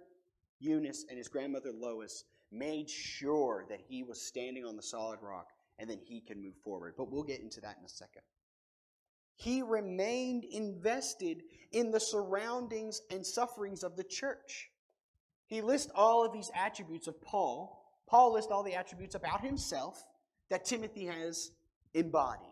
Eunice, 0.58 1.04
and 1.08 1.18
his 1.18 1.28
grandmother, 1.28 1.70
Lois, 1.72 2.24
made 2.52 2.88
sure 2.88 3.64
that 3.68 3.80
he 3.88 4.02
was 4.02 4.20
standing 4.20 4.64
on 4.64 4.76
the 4.76 4.82
solid 4.82 5.18
rock 5.22 5.48
and 5.78 5.88
then 5.88 5.98
he 6.04 6.20
can 6.20 6.42
move 6.42 6.54
forward. 6.62 6.94
But 6.96 7.10
we'll 7.10 7.24
get 7.24 7.40
into 7.40 7.60
that 7.62 7.76
in 7.78 7.84
a 7.84 7.88
second. 7.88 8.22
He 9.36 9.62
remained 9.62 10.44
invested 10.44 11.42
in 11.72 11.90
the 11.90 12.00
surroundings 12.00 13.00
and 13.10 13.26
sufferings 13.26 13.82
of 13.82 13.96
the 13.96 14.04
church. 14.04 14.70
He 15.46 15.60
lists 15.60 15.90
all 15.94 16.24
of 16.24 16.32
these 16.32 16.50
attributes 16.54 17.08
of 17.08 17.20
Paul. 17.20 17.82
Paul 18.06 18.34
lists 18.34 18.52
all 18.52 18.62
the 18.62 18.74
attributes 18.74 19.14
about 19.14 19.40
himself 19.40 20.02
that 20.50 20.64
Timothy 20.64 21.06
has 21.06 21.50
embodied 21.94 22.48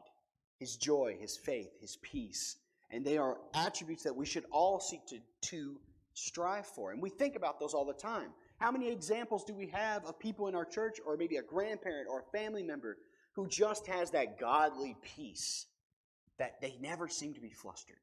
his 0.59 0.77
joy, 0.77 1.17
his 1.21 1.37
faith, 1.37 1.71
his 1.81 1.97
peace. 2.03 2.57
And 2.91 3.05
they 3.05 3.17
are 3.17 3.39
attributes 3.55 4.03
that 4.03 4.15
we 4.15 4.27
should 4.27 4.45
all 4.51 4.81
seek 4.81 5.07
to, 5.07 5.19
to 5.49 5.81
strive 6.15 6.67
for. 6.67 6.93
And 6.93 7.01
we 7.01 7.11
think 7.11 7.37
about 7.37 7.59
those 7.59 7.75
all 7.75 7.85
the 7.85 7.95
time. 7.95 8.31
How 8.63 8.71
many 8.71 8.93
examples 8.93 9.43
do 9.43 9.55
we 9.55 9.67
have 9.75 10.05
of 10.05 10.21
people 10.21 10.47
in 10.47 10.55
our 10.55 10.65
church, 10.65 10.99
or 11.05 11.17
maybe 11.17 11.35
a 11.35 11.43
grandparent 11.43 12.07
or 12.09 12.21
a 12.21 12.39
family 12.39 12.63
member, 12.63 12.97
who 13.35 13.49
just 13.49 13.89
has 13.89 14.13
that 14.13 14.39
godly 14.39 14.95
peace 15.17 15.67
that 16.39 16.61
they 16.61 16.77
never 16.81 17.09
seem 17.09 17.35
to 17.35 17.41
be 17.41 17.51
flustered? 17.51 17.97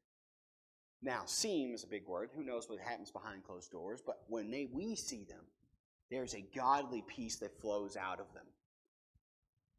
Now, 1.00 1.22
seem 1.24 1.72
is 1.72 1.82
a 1.82 1.86
big 1.86 2.06
word. 2.06 2.28
Who 2.36 2.44
knows 2.44 2.68
what 2.68 2.78
happens 2.78 3.10
behind 3.10 3.42
closed 3.42 3.70
doors? 3.70 4.02
But 4.04 4.18
when 4.28 4.50
they, 4.50 4.68
we 4.70 4.96
see 4.96 5.24
them, 5.24 5.46
there's 6.10 6.34
a 6.34 6.44
godly 6.54 7.02
peace 7.08 7.36
that 7.36 7.58
flows 7.62 7.96
out 7.96 8.20
of 8.20 8.30
them. 8.34 8.44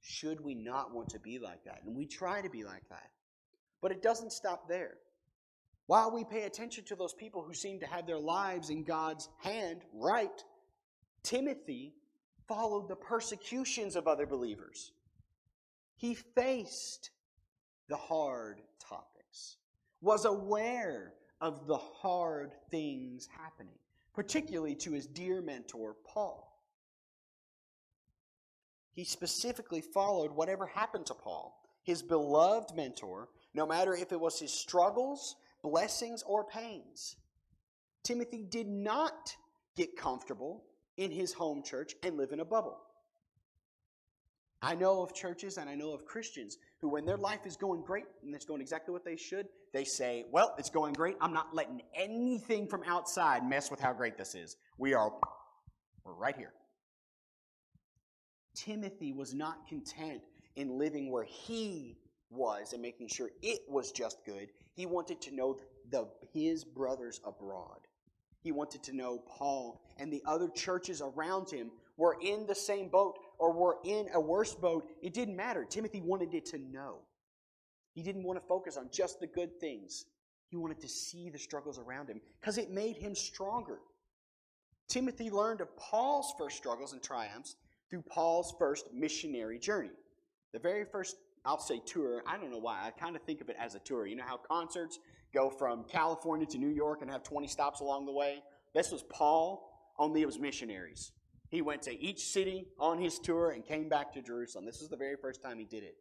Should 0.02 0.42
we 0.42 0.56
not 0.56 0.96
want 0.96 1.10
to 1.10 1.20
be 1.20 1.38
like 1.38 1.64
that? 1.66 1.82
And 1.86 1.96
we 1.96 2.08
try 2.08 2.42
to 2.42 2.50
be 2.50 2.64
like 2.64 2.90
that. 2.90 3.12
But 3.84 3.92
it 3.92 4.02
doesn't 4.02 4.34
stop 4.34 4.68
there. 4.68 4.96
While 5.86 6.12
we 6.12 6.24
pay 6.24 6.44
attention 6.44 6.86
to 6.86 6.96
those 6.96 7.14
people 7.14 7.44
who 7.44 7.54
seem 7.54 7.82
to 7.82 7.86
have 7.86 8.08
their 8.08 8.18
lives 8.18 8.72
in 8.72 8.84
God's 8.84 9.30
hand 9.44 9.82
right, 9.94 10.44
Timothy 11.24 11.94
followed 12.48 12.88
the 12.88 12.96
persecutions 12.96 13.96
of 13.96 14.08
other 14.08 14.26
believers. 14.26 14.92
He 15.96 16.16
faced 16.16 17.12
the 17.88 17.98
hard 17.98 18.62
topics, 18.80 19.58
was 20.02 20.26
aware 20.26 21.14
of 21.40 21.68
the 21.68 21.78
hard 21.78 22.54
things 22.70 23.28
happening, 23.38 23.78
particularly 24.14 24.76
to 24.76 24.92
his 24.92 25.08
dear 25.08 25.42
mentor, 25.42 25.96
Paul. 26.06 26.52
He 28.94 29.04
specifically 29.04 29.82
followed 29.82 30.32
whatever 30.32 30.66
happened 30.66 31.06
to 31.08 31.14
Paul, 31.14 31.58
his 31.84 32.02
beloved 32.02 32.76
mentor, 32.76 33.30
no 33.54 33.66
matter 33.66 33.94
if 33.94 34.12
it 34.12 34.20
was 34.20 34.40
his 34.40 34.54
struggles, 34.54 35.36
blessings, 35.62 36.24
or 36.24 36.44
pains. 36.44 37.16
Timothy 38.04 38.44
did 38.44 38.68
not 38.68 39.36
get 39.76 39.96
comfortable 39.96 40.64
in 40.98 41.12
his 41.12 41.34
home 41.34 41.64
church 41.64 41.96
and 42.04 42.18
live 42.18 42.32
in 42.32 42.40
a 42.40 42.46
bubble. 42.46 42.78
I 44.62 44.76
know 44.76 45.02
of 45.02 45.14
churches 45.14 45.58
and 45.58 45.68
I 45.70 45.74
know 45.74 45.92
of 45.92 46.06
Christians 46.06 46.58
who, 46.80 46.90
when 46.90 47.06
their 47.06 47.18
life 47.18 47.46
is 47.46 47.58
going 47.58 47.82
great 47.82 48.06
and 48.24 48.36
it's 48.36 48.46
going 48.46 48.62
exactly 48.62 48.92
what 48.92 49.04
they 49.04 49.16
should, 49.16 49.48
they 49.74 49.84
say, 49.84 50.26
Well, 50.32 50.54
it's 50.60 50.70
going 50.70 50.94
great. 50.94 51.18
I'm 51.20 51.34
not 51.34 51.56
letting 51.56 51.82
anything 51.96 52.68
from 52.68 52.84
outside 52.86 53.48
mess 53.48 53.72
with 53.72 53.80
how 53.80 53.94
great 53.94 54.18
this 54.18 54.36
is. 54.36 54.58
We 54.78 54.94
are 54.94 55.12
we're 56.04 56.14
right 56.14 56.36
here. 56.36 56.54
Timothy 58.56 59.14
was 59.14 59.34
not 59.34 59.68
content 59.68 60.22
in 60.56 60.78
living 60.78 61.12
where 61.12 61.24
he 61.24 61.98
was 62.30 62.74
and 62.74 62.82
making 62.82 63.08
sure 63.08 63.30
it 63.42 63.62
was 63.68 63.92
just 63.92 64.26
good. 64.26 64.50
He 64.74 64.86
wanted 64.86 65.22
to 65.22 65.36
know 65.36 65.58
the, 65.90 66.08
his 66.34 66.64
brothers 66.64 67.20
abroad. 67.26 67.80
He 68.42 68.52
wanted 68.52 68.84
to 68.84 68.96
know 68.96 69.20
Paul 69.28 69.82
and 69.98 70.12
the 70.12 70.24
other 70.26 70.50
churches 70.50 71.02
around 71.02 71.50
him 71.50 71.72
were 71.98 72.18
in 72.22 72.48
the 72.48 72.56
same 72.56 72.90
boat 72.90 73.18
or 73.38 73.54
were 73.54 73.78
in 73.86 74.08
a 74.14 74.20
worse 74.20 74.56
boat. 74.56 74.88
It 75.02 75.14
didn't 75.14 75.36
matter. 75.36 75.64
Timothy 75.64 76.02
wanted 76.02 76.34
it 76.34 76.46
to 76.48 76.58
know. 76.58 77.00
He 77.94 78.02
didn't 78.02 78.24
want 78.24 78.40
to 78.42 78.48
focus 78.48 78.78
on 78.78 78.90
just 78.92 79.20
the 79.20 79.28
good 79.28 79.60
things. 79.60 80.06
He 80.50 80.58
wanted 80.58 80.82
to 80.82 80.88
see 80.88 81.30
the 81.30 81.38
struggles 81.38 81.78
around 81.78 82.10
him 82.10 82.20
because 82.40 82.58
it 82.58 82.72
made 82.72 82.98
him 82.98 83.16
stronger. 83.16 83.80
Timothy 84.88 85.30
learned 85.30 85.62
of 85.62 85.76
Paul's 85.78 86.34
first 86.38 86.58
struggles 86.58 86.94
and 86.94 87.02
triumphs 87.02 87.56
through 87.90 88.04
Paul's 88.04 88.54
first 88.58 88.88
missionary 88.94 89.60
journey. 89.60 89.92
The 90.54 90.60
very 90.60 90.84
first, 90.84 91.16
I'll 91.46 91.60
say 91.60 91.82
tour, 91.86 92.24
I 92.28 92.38
don't 92.38 92.52
know 92.52 92.58
why, 92.58 92.82
I 92.86 92.92
kind 92.92 93.16
of 93.16 93.22
think 93.22 93.40
of 93.40 93.50
it 93.50 93.56
as 93.60 93.76
a 93.76 93.80
tour. 93.80 94.06
You 94.06 94.16
know 94.16 94.26
how 94.26 94.38
concerts 94.38 95.00
go 95.34 95.50
from 95.50 95.86
California 95.86 96.46
to 96.48 96.58
New 96.58 96.70
York 96.70 97.02
and 97.02 97.10
have 97.10 97.24
20 97.24 97.48
stops 97.48 97.80
along 97.80 98.06
the 98.06 98.12
way? 98.12 98.42
This 98.74 98.92
was 98.92 99.04
Paul, 99.04 99.94
only 99.98 100.22
it 100.22 100.26
was 100.26 100.40
missionaries. 100.40 101.12
He 101.50 101.62
went 101.62 101.82
to 101.84 102.02
each 102.02 102.28
city 102.28 102.68
on 102.80 102.98
his 102.98 103.20
tour 103.20 103.52
and 103.52 103.66
came 103.66 103.90
back 103.90 104.14
to 104.14 104.22
Jerusalem. 104.22 104.66
This 104.66 104.80
was 104.80 104.90
the 104.90 104.98
very 104.98 105.18
first 105.22 105.44
time 105.44 105.60
he 105.60 105.66
did 105.66 105.84
it. 105.84 105.96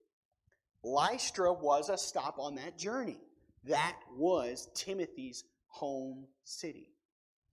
Lystra 0.85 1.53
was 1.53 1.89
a 1.89 1.99
stop 1.99 2.39
on 2.39 2.55
that 2.55 2.79
journey. 2.79 3.19
That 3.65 3.97
was 4.17 4.69
Timothy's 4.75 5.45
home 5.67 6.27
city. 6.45 6.93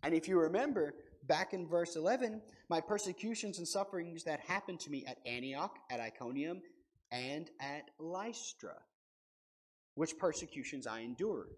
And 0.03 0.13
if 0.13 0.27
you 0.27 0.39
remember, 0.39 0.93
back 1.27 1.53
in 1.53 1.67
verse 1.67 1.95
11, 1.95 2.41
my 2.69 2.79
persecutions 2.79 3.57
and 3.57 3.67
sufferings 3.67 4.23
that 4.23 4.39
happened 4.41 4.79
to 4.81 4.89
me 4.89 5.05
at 5.05 5.17
Antioch, 5.25 5.75
at 5.89 5.99
Iconium, 5.99 6.61
and 7.11 7.49
at 7.59 7.89
Lystra, 7.99 8.75
which 9.95 10.17
persecutions 10.17 10.87
I 10.87 10.99
endured. 10.99 11.49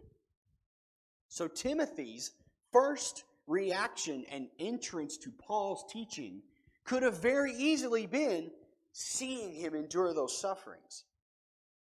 So 1.30 1.48
Timothy's 1.48 2.32
first 2.72 3.24
reaction 3.48 4.26
and 4.32 4.48
entrance 4.60 5.18
to 5.18 5.32
Paul's 5.32 5.86
teaching 5.92 6.42
could 6.84 7.04
have 7.04 7.22
very 7.22 7.54
easily 7.54 8.08
been 8.08 8.52
seeing 8.92 9.54
him 9.54 9.76
endure 9.76 10.14
those 10.14 10.40
sufferings. 10.40 11.04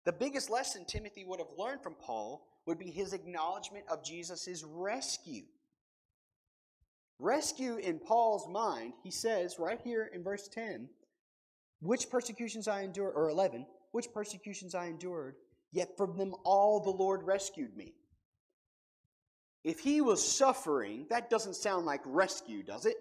The 0.05 0.13
biggest 0.13 0.51
lesson 0.51 0.85
Timothy 0.85 1.25
would 1.25 1.41
have 1.41 1.59
learned 1.59 1.83
from 1.83 1.95
Paul 1.95 2.47
would 2.67 2.79
be 2.79 2.91
his 2.91 3.13
acknowledgement 3.13 3.85
of 3.91 4.05
Jesus' 4.05 4.65
rescue. 4.67 5.45
Rescue 7.19 7.77
in 7.77 7.99
Paul's 7.99 8.49
mind, 8.49 8.93
he 9.03 9.11
says 9.11 9.57
right 9.59 9.81
here 9.83 10.11
in 10.13 10.23
verse 10.23 10.49
10, 10.49 10.89
which 11.81 12.11
persecutions 12.11 12.69
I 12.69 12.83
endured, 12.83 13.15
or 13.15 13.31
11, 13.31 13.65
which 13.93 14.13
persecutions 14.13 14.75
I 14.75 14.87
endured, 14.87 15.37
yet 15.71 15.97
from 15.97 16.17
them 16.17 16.35
all 16.45 16.81
the 16.81 16.91
Lord 16.91 17.23
rescued 17.25 17.77
me. 17.77 17.95
If 19.65 19.81
he 19.81 20.01
was 20.01 20.27
suffering, 20.27 21.07
that 21.11 21.31
doesn't 21.31 21.55
sound 21.55 21.87
like 21.87 22.01
rescue, 22.05 22.63
does 22.63 22.87
it? 22.87 22.97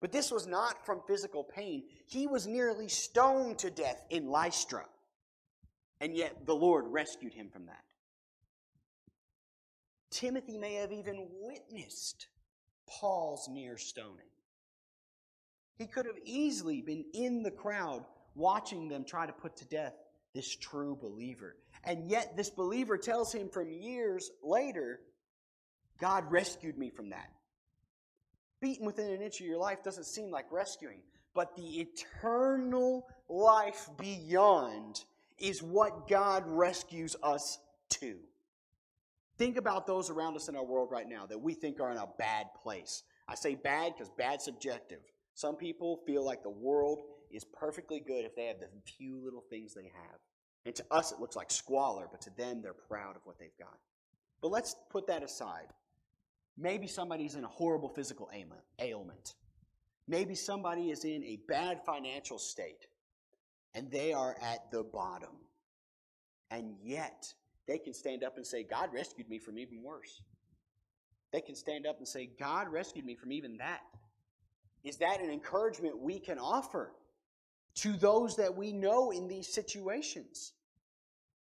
But 0.00 0.12
this 0.12 0.30
was 0.30 0.46
not 0.46 0.84
from 0.84 1.00
physical 1.06 1.44
pain. 1.44 1.84
He 2.06 2.26
was 2.26 2.46
nearly 2.46 2.88
stoned 2.88 3.58
to 3.60 3.70
death 3.70 4.04
in 4.10 4.26
Lystra. 4.28 4.84
And 6.00 6.14
yet 6.14 6.44
the 6.44 6.54
Lord 6.54 6.86
rescued 6.88 7.32
him 7.32 7.48
from 7.50 7.66
that. 7.66 7.84
Timothy 10.10 10.58
may 10.58 10.74
have 10.74 10.92
even 10.92 11.26
witnessed 11.40 12.26
Paul's 12.86 13.48
near 13.48 13.78
stoning. 13.78 14.26
He 15.76 15.86
could 15.86 16.06
have 16.06 16.18
easily 16.24 16.82
been 16.82 17.04
in 17.14 17.42
the 17.42 17.50
crowd 17.50 18.04
watching 18.34 18.88
them 18.88 19.04
try 19.04 19.26
to 19.26 19.32
put 19.32 19.56
to 19.56 19.64
death 19.64 19.94
this 20.34 20.54
true 20.54 20.96
believer. 21.00 21.56
And 21.84 22.10
yet, 22.10 22.36
this 22.36 22.50
believer 22.50 22.98
tells 22.98 23.32
him 23.32 23.48
from 23.48 23.70
years 23.70 24.30
later, 24.42 25.00
God 26.04 26.30
rescued 26.30 26.76
me 26.76 26.90
from 26.90 27.08
that. 27.08 27.30
Beaten 28.60 28.84
within 28.84 29.10
an 29.10 29.22
inch 29.22 29.40
of 29.40 29.46
your 29.46 29.56
life 29.56 29.82
doesn't 29.82 30.04
seem 30.04 30.30
like 30.30 30.44
rescuing, 30.52 30.98
but 31.34 31.56
the 31.56 31.80
eternal 31.80 33.06
life 33.26 33.88
beyond 33.98 35.02
is 35.38 35.62
what 35.62 36.06
God 36.06 36.44
rescues 36.46 37.16
us 37.22 37.58
to. 37.88 38.16
Think 39.38 39.56
about 39.56 39.86
those 39.86 40.10
around 40.10 40.36
us 40.36 40.50
in 40.50 40.56
our 40.56 40.64
world 40.64 40.90
right 40.92 41.08
now 41.08 41.24
that 41.24 41.40
we 41.40 41.54
think 41.54 41.80
are 41.80 41.90
in 41.90 41.96
a 41.96 42.08
bad 42.18 42.48
place. 42.62 43.02
I 43.26 43.34
say 43.34 43.54
bad 43.54 43.94
because 43.94 44.10
bad 44.10 44.42
subjective. 44.42 45.00
Some 45.32 45.56
people 45.56 46.02
feel 46.06 46.22
like 46.22 46.42
the 46.42 46.50
world 46.50 47.00
is 47.30 47.46
perfectly 47.46 48.00
good 48.06 48.26
if 48.26 48.36
they 48.36 48.44
have 48.44 48.60
the 48.60 48.68
few 48.98 49.24
little 49.24 49.44
things 49.48 49.72
they 49.72 49.84
have. 49.84 50.20
And 50.66 50.74
to 50.74 50.84
us, 50.90 51.12
it 51.12 51.18
looks 51.18 51.34
like 51.34 51.50
squalor, 51.50 52.08
but 52.10 52.20
to 52.20 52.30
them, 52.36 52.60
they're 52.60 52.74
proud 52.74 53.16
of 53.16 53.22
what 53.24 53.38
they've 53.38 53.56
got. 53.58 53.78
But 54.42 54.50
let's 54.50 54.76
put 54.90 55.06
that 55.06 55.22
aside. 55.22 55.68
Maybe 56.56 56.86
somebody's 56.86 57.34
in 57.34 57.44
a 57.44 57.48
horrible 57.48 57.88
physical 57.88 58.30
ailment. 58.78 59.34
Maybe 60.06 60.34
somebody 60.34 60.90
is 60.90 61.04
in 61.04 61.24
a 61.24 61.38
bad 61.48 61.80
financial 61.84 62.38
state 62.38 62.86
and 63.74 63.90
they 63.90 64.12
are 64.12 64.36
at 64.40 64.70
the 64.70 64.84
bottom. 64.84 65.36
And 66.50 66.76
yet, 66.82 67.32
they 67.66 67.78
can 67.78 67.94
stand 67.94 68.22
up 68.22 68.36
and 68.36 68.46
say, 68.46 68.62
God 68.62 68.90
rescued 68.92 69.28
me 69.28 69.38
from 69.38 69.58
even 69.58 69.82
worse. 69.82 70.20
They 71.32 71.40
can 71.40 71.56
stand 71.56 71.86
up 71.86 71.98
and 71.98 72.06
say, 72.06 72.30
God 72.38 72.68
rescued 72.68 73.04
me 73.04 73.16
from 73.16 73.32
even 73.32 73.56
that. 73.56 73.80
Is 74.84 74.98
that 74.98 75.20
an 75.20 75.30
encouragement 75.30 75.98
we 75.98 76.20
can 76.20 76.38
offer? 76.38 76.92
to 77.76 77.92
those 77.94 78.36
that 78.36 78.54
we 78.56 78.72
know 78.72 79.10
in 79.10 79.28
these 79.28 79.52
situations. 79.52 80.52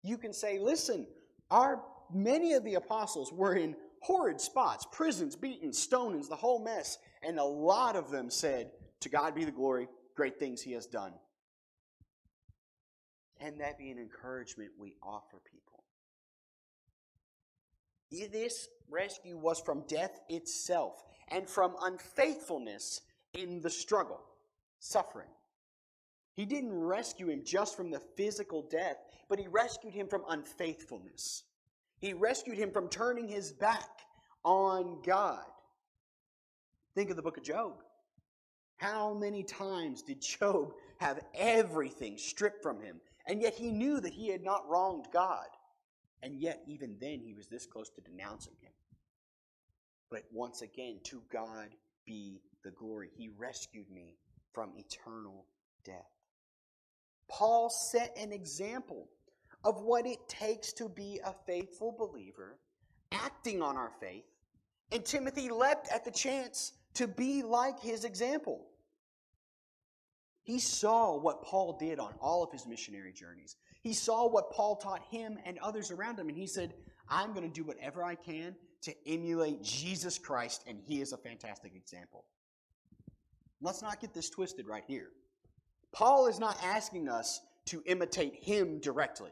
You 0.03 0.17
can 0.17 0.33
say, 0.33 0.59
listen, 0.59 1.07
our 1.51 1.83
many 2.13 2.53
of 2.53 2.65
the 2.65 2.75
apostles 2.75 3.33
were 3.33 3.55
in 3.55 3.75
horrid 4.05 4.39
spots, 4.39 4.87
prisons, 4.93 5.35
beaten, 5.35 5.71
stonings, 5.71 6.29
the 6.29 6.37
whole 6.37 6.63
mess, 6.63 6.99
and 7.23 7.39
a 7.39 7.45
lot 7.45 7.97
of 7.97 8.11
them 8.11 8.29
said, 8.29 8.71
To 9.01 9.09
God 9.09 9.35
be 9.35 9.47
the 9.47 9.51
glory, 9.51 9.89
great 10.15 10.39
things 10.39 10.61
he 10.61 10.73
has 10.73 10.87
done. 10.87 11.15
Can 13.41 13.57
that 13.59 13.79
be 13.79 13.91
an 13.91 13.99
encouragement 13.99 14.73
we 14.79 14.95
offer 15.03 15.39
people? 15.51 15.85
This 18.31 18.69
rescue 18.91 19.39
was 19.39 19.59
from 19.59 19.85
death 19.89 20.21
itself 20.29 21.03
and 21.29 21.49
from 21.49 21.75
unfaithfulness 21.83 23.01
in 23.33 23.63
the 23.63 23.71
struggle, 23.71 24.21
suffering. 24.81 25.31
He 26.35 26.45
didn't 26.45 26.75
rescue 26.75 27.29
him 27.29 27.43
just 27.43 27.75
from 27.75 27.91
the 27.91 28.03
physical 28.17 28.69
death, 28.71 28.99
but 29.31 29.39
he 29.39 29.49
rescued 29.49 29.95
him 29.95 30.09
from 30.09 30.25
unfaithfulness. 30.29 31.45
He 32.05 32.13
rescued 32.13 32.59
him 32.59 32.71
from 32.71 32.91
turning 32.91 33.27
his 33.27 33.51
back 33.51 33.89
on 34.45 34.99
God. 35.07 35.47
Think 36.95 37.09
of 37.09 37.17
the 37.17 37.23
book 37.23 37.39
of 37.39 37.45
Job. 37.45 37.83
How 38.77 39.15
many 39.15 39.43
times 39.43 40.03
did 40.03 40.21
Job 40.21 40.75
have 40.99 41.25
everything 41.35 42.19
stripped 42.19 42.63
from 42.63 42.83
him? 42.83 43.01
And 43.27 43.41
yet 43.41 43.55
he 43.55 43.71
knew 43.71 44.01
that 44.01 44.13
he 44.13 44.29
had 44.29 44.43
not 44.43 44.69
wronged 44.69 45.07
God. 45.15 45.47
And 46.23 46.39
yet, 46.39 46.63
even 46.67 46.99
then, 47.01 47.21
he 47.21 47.33
was 47.33 47.49
this 47.49 47.65
close 47.65 47.89
to 47.89 48.03
denouncing 48.03 48.57
him. 48.61 48.73
But 50.11 50.25
once 50.31 50.61
again, 50.61 50.99
to 51.05 51.23
God 51.33 51.69
be 52.05 52.43
the 52.65 52.73
glory. 52.73 53.09
He 53.17 53.31
rescued 53.39 53.91
me 53.91 54.19
from 54.53 54.75
eternal 54.77 55.47
death. 55.87 56.13
Paul 57.31 57.71
set 57.71 58.15
an 58.19 58.31
example 58.31 59.09
of 59.65 59.81
what 59.81 60.07
it 60.07 60.29
takes 60.29 60.73
to 60.75 60.89
be 60.89 61.21
a 61.25 61.35
faithful 61.47 61.93
believer, 61.93 62.59
acting 63.13 63.63
on 63.63 63.77
our 63.77 63.91
faith, 64.01 64.25
and 64.93 65.05
Timothy 65.05 65.49
leapt 65.49 65.89
at 65.93 66.05
the 66.05 66.11
chance 66.11 66.73
to 66.95 67.09
be 67.09 67.43
like 67.43 67.81
his 67.81 68.05
example. 68.05 68.67
He 70.43 70.59
saw 70.59 71.19
what 71.19 71.43
Paul 71.43 71.79
did 71.79 71.99
on 71.99 72.15
all 72.21 72.43
of 72.43 72.53
his 72.53 72.67
missionary 72.67 73.13
journeys. 73.13 73.57
He 73.83 73.95
saw 73.95 74.29
what 74.29 74.53
Paul 74.53 74.77
taught 74.77 75.03
him 75.11 75.39
and 75.47 75.59
others 75.59 75.91
around 75.91 76.19
him, 76.19 76.29
and 76.29 76.37
he 76.37 76.47
said, 76.47 76.75
I'm 77.09 77.33
going 77.33 77.51
to 77.51 77.53
do 77.53 77.65
whatever 77.65 78.05
I 78.05 78.15
can 78.15 78.55
to 78.83 78.95
emulate 79.07 79.63
Jesus 79.63 80.19
Christ, 80.19 80.65
and 80.67 80.79
he 80.87 81.01
is 81.01 81.13
a 81.13 81.17
fantastic 81.17 81.75
example. 81.75 82.25
Let's 83.63 83.81
not 83.81 84.01
get 84.01 84.13
this 84.13 84.29
twisted 84.29 84.67
right 84.67 84.85
here. 84.87 85.09
Paul 85.93 86.27
is 86.27 86.39
not 86.39 86.59
asking 86.63 87.09
us 87.09 87.41
to 87.67 87.83
imitate 87.87 88.35
him 88.35 88.81
directly. 88.81 89.31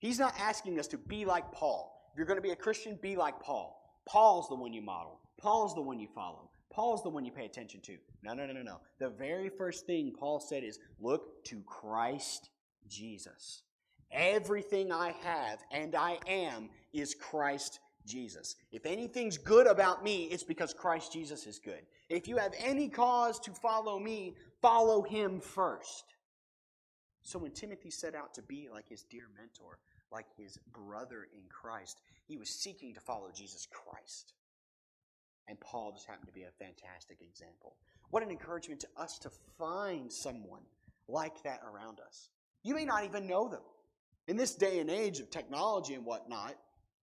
He's 0.00 0.18
not 0.18 0.34
asking 0.38 0.78
us 0.80 0.86
to 0.88 0.98
be 0.98 1.24
like 1.24 1.52
Paul. 1.52 2.10
If 2.12 2.18
you're 2.18 2.26
going 2.26 2.38
to 2.38 2.42
be 2.42 2.50
a 2.50 2.56
Christian, 2.56 2.98
be 3.00 3.16
like 3.16 3.38
Paul. 3.40 3.80
Paul's 4.06 4.48
the 4.48 4.56
one 4.56 4.72
you 4.72 4.82
model. 4.82 5.20
Paul's 5.38 5.74
the 5.74 5.80
one 5.80 6.00
you 6.00 6.08
follow. 6.14 6.50
Paul's 6.70 7.02
the 7.02 7.10
one 7.10 7.24
you 7.24 7.32
pay 7.32 7.44
attention 7.44 7.80
to. 7.82 7.96
No, 8.22 8.32
no, 8.32 8.46
no, 8.46 8.52
no, 8.52 8.62
no. 8.62 8.80
The 8.98 9.10
very 9.10 9.48
first 9.48 9.86
thing 9.86 10.12
Paul 10.18 10.40
said 10.40 10.64
is 10.64 10.78
look 11.00 11.44
to 11.44 11.62
Christ 11.66 12.50
Jesus. 12.88 13.62
Everything 14.12 14.90
I 14.90 15.14
have 15.22 15.58
and 15.70 15.94
I 15.94 16.18
am 16.26 16.70
is 16.92 17.14
Christ 17.14 17.80
Jesus. 18.06 18.56
If 18.72 18.86
anything's 18.86 19.38
good 19.38 19.66
about 19.66 20.02
me, 20.02 20.24
it's 20.24 20.42
because 20.42 20.74
Christ 20.74 21.12
Jesus 21.12 21.46
is 21.46 21.58
good. 21.58 21.82
If 22.08 22.26
you 22.26 22.36
have 22.36 22.52
any 22.58 22.88
cause 22.88 23.38
to 23.40 23.52
follow 23.52 23.98
me, 23.98 24.34
follow 24.60 25.02
him 25.02 25.40
first. 25.40 26.04
So 27.22 27.38
when 27.38 27.52
Timothy 27.52 27.90
set 27.90 28.14
out 28.14 28.34
to 28.34 28.42
be 28.42 28.68
like 28.72 28.88
his 28.88 29.02
dear 29.02 29.28
mentor, 29.36 29.78
like 30.12 30.26
his 30.36 30.58
brother 30.72 31.28
in 31.34 31.42
Christ, 31.48 32.00
he 32.26 32.36
was 32.36 32.50
seeking 32.50 32.94
to 32.94 33.00
follow 33.00 33.30
Jesus 33.34 33.66
Christ. 33.70 34.32
And 35.48 35.58
Paul 35.60 35.92
just 35.92 36.06
happened 36.06 36.28
to 36.28 36.32
be 36.32 36.44
a 36.44 36.64
fantastic 36.64 37.18
example. 37.20 37.76
What 38.10 38.22
an 38.22 38.30
encouragement 38.30 38.80
to 38.80 38.88
us 38.96 39.18
to 39.18 39.30
find 39.58 40.12
someone 40.12 40.62
like 41.08 41.42
that 41.42 41.60
around 41.64 42.00
us. 42.00 42.30
You 42.62 42.74
may 42.74 42.84
not 42.84 43.04
even 43.04 43.26
know 43.26 43.48
them. 43.48 43.62
In 44.28 44.36
this 44.36 44.54
day 44.54 44.78
and 44.78 44.90
age 44.90 45.18
of 45.18 45.30
technology 45.30 45.94
and 45.94 46.04
whatnot, 46.04 46.54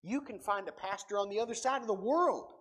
you 0.04 0.22
can 0.22 0.40
find 0.40 0.68
a 0.68 0.72
pastor 0.72 1.18
on 1.18 1.30
the 1.30 1.40
other 1.40 1.54
side 1.54 1.82
of 1.82 1.88
the 1.88 1.94
world 1.94 2.54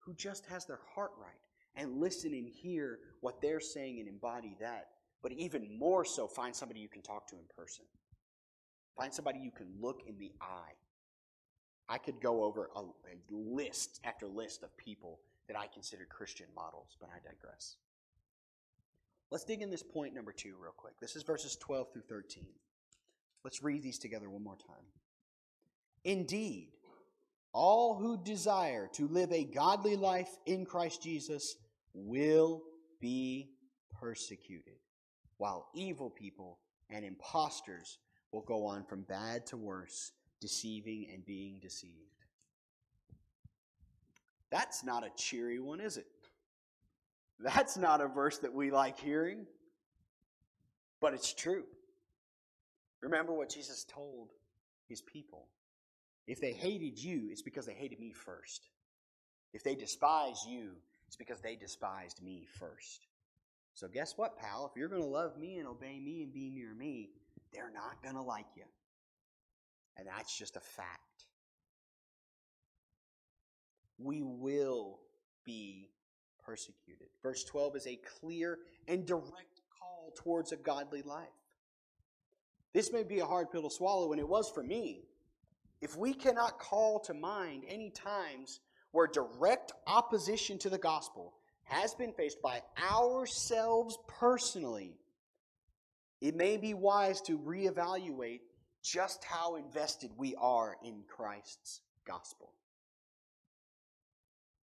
who 0.00 0.14
just 0.14 0.46
has 0.46 0.66
their 0.66 0.80
heart 0.94 1.12
right 1.20 1.30
and 1.76 2.00
listen 2.00 2.32
and 2.32 2.48
hear 2.48 2.98
what 3.20 3.40
they're 3.40 3.60
saying 3.60 4.00
and 4.00 4.08
embody 4.08 4.56
that. 4.60 4.88
But 5.22 5.32
even 5.32 5.78
more 5.78 6.04
so, 6.04 6.26
find 6.26 6.54
somebody 6.54 6.80
you 6.80 6.88
can 6.88 7.02
talk 7.02 7.26
to 7.28 7.36
in 7.36 7.44
person. 7.56 7.84
Find 8.96 9.12
somebody 9.12 9.38
you 9.38 9.50
can 9.50 9.66
look 9.80 10.02
in 10.06 10.18
the 10.18 10.32
eye. 10.40 10.74
I 11.88 11.98
could 11.98 12.20
go 12.20 12.44
over 12.44 12.70
a, 12.74 12.80
a 12.80 13.16
list 13.30 14.00
after 14.04 14.26
list 14.26 14.62
of 14.62 14.76
people 14.76 15.20
that 15.48 15.58
I 15.58 15.66
consider 15.66 16.06
Christian 16.08 16.46
models, 16.54 16.96
but 17.00 17.10
I 17.10 17.18
digress. 17.18 17.76
Let's 19.30 19.44
dig 19.44 19.62
in 19.62 19.70
this 19.70 19.82
point 19.82 20.14
number 20.14 20.32
two 20.32 20.54
real 20.60 20.74
quick. 20.76 20.94
This 21.00 21.16
is 21.16 21.22
verses 21.22 21.56
12 21.56 21.92
through 21.92 22.02
13. 22.08 22.46
Let's 23.44 23.62
read 23.62 23.82
these 23.82 23.98
together 23.98 24.28
one 24.28 24.44
more 24.44 24.56
time. 24.56 24.84
Indeed, 26.04 26.68
all 27.52 27.96
who 27.96 28.22
desire 28.22 28.88
to 28.94 29.08
live 29.08 29.32
a 29.32 29.44
godly 29.44 29.96
life 29.96 30.30
in 30.46 30.64
Christ 30.64 31.02
Jesus 31.02 31.56
will 31.94 32.62
be 33.00 33.50
persecuted, 34.00 34.78
while 35.40 35.68
evil 35.72 36.10
people 36.10 36.58
and 36.90 37.02
impostors 37.02 37.96
will 38.30 38.42
go 38.42 38.66
on 38.66 38.84
from 38.84 39.00
bad 39.04 39.46
to 39.46 39.56
worse, 39.56 40.12
deceiving 40.38 41.06
and 41.10 41.24
being 41.24 41.58
deceived. 41.62 41.94
That's 44.50 44.84
not 44.84 45.02
a 45.02 45.10
cheery 45.16 45.58
one, 45.58 45.80
is 45.80 45.96
it? 45.96 46.04
That's 47.38 47.78
not 47.78 48.02
a 48.02 48.06
verse 48.06 48.36
that 48.40 48.52
we 48.52 48.70
like 48.70 48.98
hearing, 48.98 49.46
but 51.00 51.14
it's 51.14 51.32
true. 51.32 51.64
Remember 53.00 53.32
what 53.32 53.48
Jesus 53.48 53.86
told 53.88 54.32
his 54.90 55.00
people 55.00 55.46
if 56.26 56.38
they 56.38 56.52
hated 56.52 57.02
you, 57.02 57.28
it's 57.30 57.40
because 57.40 57.64
they 57.64 57.72
hated 57.72 57.98
me 57.98 58.12
first. 58.12 58.68
If 59.54 59.64
they 59.64 59.74
despise 59.74 60.44
you, 60.46 60.72
it's 61.06 61.16
because 61.16 61.40
they 61.40 61.56
despised 61.56 62.22
me 62.22 62.46
first. 62.58 63.06
So, 63.80 63.88
guess 63.88 64.18
what, 64.18 64.36
pal? 64.36 64.70
If 64.70 64.78
you're 64.78 64.90
going 64.90 65.00
to 65.00 65.08
love 65.08 65.38
me 65.38 65.56
and 65.56 65.66
obey 65.66 65.98
me 65.98 66.22
and 66.22 66.30
be 66.30 66.50
near 66.50 66.74
me, 66.74 67.08
they're 67.50 67.72
not 67.72 68.02
going 68.02 68.14
to 68.14 68.20
like 68.20 68.44
you. 68.54 68.64
And 69.96 70.06
that's 70.06 70.36
just 70.36 70.56
a 70.56 70.60
fact. 70.60 71.24
We 73.96 74.20
will 74.20 74.98
be 75.46 75.88
persecuted. 76.44 77.06
Verse 77.22 77.42
12 77.44 77.76
is 77.76 77.86
a 77.86 77.98
clear 78.20 78.58
and 78.86 79.06
direct 79.06 79.62
call 79.78 80.12
towards 80.14 80.52
a 80.52 80.56
godly 80.56 81.00
life. 81.00 81.28
This 82.74 82.92
may 82.92 83.02
be 83.02 83.20
a 83.20 83.26
hard 83.26 83.50
pill 83.50 83.62
to 83.62 83.74
swallow, 83.74 84.12
and 84.12 84.20
it 84.20 84.28
was 84.28 84.50
for 84.50 84.62
me 84.62 85.04
if 85.80 85.96
we 85.96 86.12
cannot 86.12 86.58
call 86.58 87.00
to 87.00 87.14
mind 87.14 87.62
any 87.66 87.88
times 87.88 88.60
where 88.92 89.06
direct 89.06 89.72
opposition 89.86 90.58
to 90.58 90.68
the 90.68 90.76
gospel 90.76 91.32
has 91.70 91.94
been 91.94 92.12
faced 92.12 92.42
by 92.42 92.62
ourselves 92.92 93.96
personally, 94.06 94.96
it 96.20 96.34
may 96.34 96.56
be 96.56 96.74
wise 96.74 97.20
to 97.22 97.38
reevaluate 97.38 98.40
just 98.82 99.24
how 99.24 99.56
invested 99.56 100.10
we 100.16 100.34
are 100.36 100.76
in 100.84 101.02
Christ's 101.08 101.80
gospel. 102.06 102.52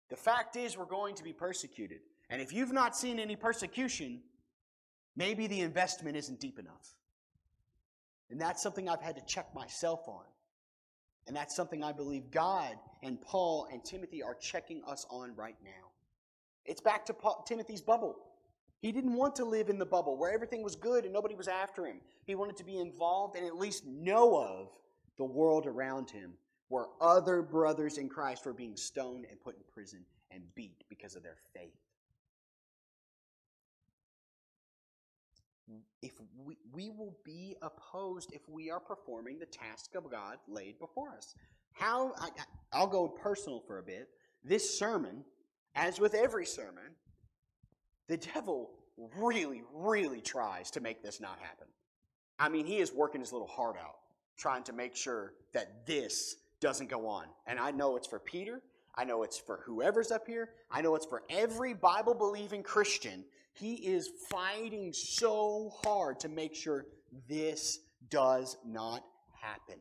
The 0.09 0.17
fact 0.17 0.57
is, 0.57 0.77
we're 0.77 0.85
going 0.85 1.15
to 1.15 1.23
be 1.23 1.33
persecuted. 1.33 1.99
And 2.29 2.41
if 2.41 2.51
you've 2.51 2.73
not 2.73 2.97
seen 2.97 3.19
any 3.19 3.35
persecution, 3.35 4.21
maybe 5.15 5.47
the 5.47 5.61
investment 5.61 6.17
isn't 6.17 6.39
deep 6.39 6.59
enough. 6.59 6.95
And 8.29 8.39
that's 8.39 8.61
something 8.61 8.89
I've 8.89 9.01
had 9.01 9.15
to 9.15 9.25
check 9.25 9.53
myself 9.55 10.07
on. 10.07 10.25
And 11.27 11.35
that's 11.35 11.55
something 11.55 11.83
I 11.83 11.93
believe 11.93 12.31
God 12.31 12.75
and 13.03 13.21
Paul 13.21 13.67
and 13.71 13.83
Timothy 13.83 14.23
are 14.23 14.35
checking 14.35 14.81
us 14.85 15.05
on 15.09 15.35
right 15.35 15.57
now. 15.63 15.90
It's 16.65 16.81
back 16.81 17.05
to 17.07 17.13
Paul, 17.13 17.43
Timothy's 17.47 17.81
bubble. 17.81 18.17
He 18.81 18.91
didn't 18.91 19.13
want 19.13 19.35
to 19.35 19.45
live 19.45 19.69
in 19.69 19.77
the 19.77 19.85
bubble 19.85 20.17
where 20.17 20.33
everything 20.33 20.63
was 20.63 20.75
good 20.75 21.03
and 21.03 21.13
nobody 21.13 21.35
was 21.35 21.47
after 21.47 21.85
him. 21.85 22.01
He 22.25 22.35
wanted 22.35 22.57
to 22.57 22.63
be 22.63 22.79
involved 22.79 23.35
and 23.35 23.45
at 23.45 23.55
least 23.55 23.85
know 23.85 24.37
of 24.37 24.69
the 25.17 25.25
world 25.25 25.67
around 25.67 26.09
him 26.09 26.33
where 26.69 26.85
other 26.99 27.41
brothers 27.41 27.97
in 27.97 28.09
Christ 28.09 28.45
were 28.45 28.53
being 28.53 28.75
stoned 28.75 29.25
and 29.29 29.39
put 29.39 29.55
in 29.55 29.61
prison 29.71 29.99
and 30.31 30.41
beat 30.55 30.83
because 30.89 31.15
of 31.15 31.21
their 31.21 31.37
faith. 31.53 31.77
if 36.01 36.13
we, 36.43 36.57
we 36.71 36.89
will 36.89 37.15
be 37.23 37.55
opposed 37.61 38.33
if 38.33 38.41
we 38.49 38.69
are 38.71 38.79
performing 38.79 39.39
the 39.39 39.45
task 39.45 39.95
of 39.95 40.09
God 40.09 40.37
laid 40.47 40.79
before 40.79 41.09
us. 41.09 41.35
How 41.73 42.13
I, 42.19 42.29
I'll 42.73 42.87
go 42.87 43.07
personal 43.07 43.61
for 43.65 43.77
a 43.77 43.83
bit. 43.83 44.09
This 44.43 44.77
sermon, 44.77 45.23
as 45.75 45.99
with 45.99 46.13
every 46.13 46.45
sermon, 46.45 46.95
the 48.07 48.17
devil 48.17 48.71
really, 49.17 49.63
really 49.73 50.21
tries 50.21 50.71
to 50.71 50.81
make 50.81 51.01
this 51.01 51.19
not 51.19 51.39
happen. 51.39 51.67
I 52.39 52.49
mean, 52.49 52.65
he 52.65 52.79
is 52.79 52.91
working 52.91 53.21
his 53.21 53.31
little 53.31 53.47
heart 53.47 53.77
out, 53.77 53.97
trying 54.37 54.63
to 54.63 54.73
make 54.73 54.95
sure 54.95 55.33
that 55.53 55.85
this 55.85 56.35
doesn't 56.59 56.89
go 56.89 57.07
on. 57.07 57.25
And 57.47 57.59
I 57.59 57.71
know 57.71 57.95
it's 57.95 58.07
for 58.07 58.19
Peter. 58.19 58.61
I 58.95 59.05
know 59.05 59.23
it's 59.23 59.37
for 59.37 59.61
whoever's 59.65 60.11
up 60.11 60.27
here. 60.27 60.49
I 60.69 60.81
know 60.81 60.95
it's 60.95 61.05
for 61.05 61.23
every 61.29 61.73
Bible 61.73 62.13
believing 62.13 62.63
Christian. 62.63 63.23
He 63.53 63.75
is 63.75 64.09
fighting 64.29 64.91
so 64.93 65.71
hard 65.83 66.19
to 66.21 66.29
make 66.29 66.55
sure 66.55 66.85
this 67.29 67.79
does 68.09 68.57
not 68.65 69.03
happen. 69.39 69.79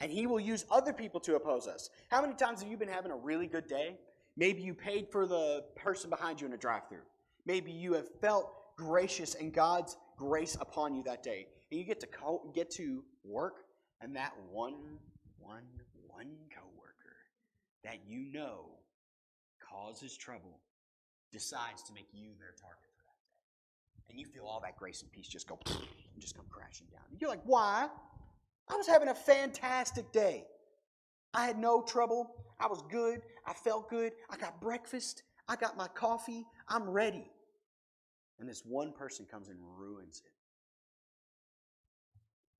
And 0.00 0.10
he 0.10 0.26
will 0.26 0.40
use 0.40 0.64
other 0.70 0.92
people 0.92 1.20
to 1.20 1.36
oppose 1.36 1.66
us. 1.66 1.90
How 2.08 2.22
many 2.22 2.34
times 2.34 2.62
have 2.62 2.70
you 2.70 2.76
been 2.76 2.88
having 2.88 3.12
a 3.12 3.16
really 3.16 3.46
good 3.46 3.66
day? 3.66 3.98
Maybe 4.36 4.62
you 4.62 4.72
paid 4.72 5.08
for 5.10 5.26
the 5.26 5.64
person 5.76 6.08
behind 6.08 6.40
you 6.40 6.46
in 6.46 6.52
a 6.54 6.56
drive 6.56 6.88
through. 6.88 7.04
Maybe 7.44 7.70
you 7.70 7.92
have 7.94 8.08
felt 8.20 8.76
gracious 8.76 9.34
and 9.34 9.52
God's 9.52 9.96
grace 10.16 10.56
upon 10.60 10.94
you 10.94 11.02
that 11.04 11.22
day. 11.22 11.46
And 11.70 11.78
you 11.78 11.84
get 11.84 12.00
to 12.00 12.06
co- 12.06 12.50
get 12.54 12.70
to 12.72 13.04
work 13.24 13.64
and 14.00 14.16
that 14.16 14.32
one 14.50 14.74
one 15.38 15.64
one 16.08 16.30
coworker 16.50 17.16
that 17.84 17.98
you 18.06 18.32
know 18.32 18.66
causes 19.60 20.16
trouble 20.16 20.60
decides 21.32 21.82
to 21.84 21.92
make 21.92 22.08
you 22.12 22.30
their 22.38 22.54
target 22.60 22.90
for 22.96 23.04
that 23.04 23.18
day. 23.20 24.10
And 24.10 24.18
you 24.18 24.26
feel 24.26 24.44
all 24.44 24.60
that 24.60 24.76
grace 24.76 25.02
and 25.02 25.12
peace 25.12 25.28
just 25.28 25.48
go 25.48 25.58
just 26.18 26.36
come 26.36 26.46
crashing 26.50 26.86
down. 26.90 27.02
You're 27.18 27.30
like, 27.30 27.42
"Why?" 27.44 27.88
I 28.70 28.76
was 28.76 28.86
having 28.86 29.08
a 29.08 29.14
fantastic 29.14 30.12
day. 30.12 30.44
I 31.34 31.44
had 31.44 31.58
no 31.58 31.82
trouble. 31.82 32.36
I 32.60 32.68
was 32.68 32.82
good. 32.90 33.20
I 33.46 33.52
felt 33.52 33.90
good. 33.90 34.12
I 34.30 34.36
got 34.36 34.60
breakfast. 34.60 35.24
I 35.48 35.56
got 35.56 35.76
my 35.76 35.88
coffee. 35.88 36.46
I'm 36.68 36.88
ready. 36.88 37.30
And 38.38 38.48
this 38.48 38.62
one 38.64 38.92
person 38.92 39.26
comes 39.30 39.48
and 39.48 39.58
ruins 39.76 40.22
it. 40.24 40.32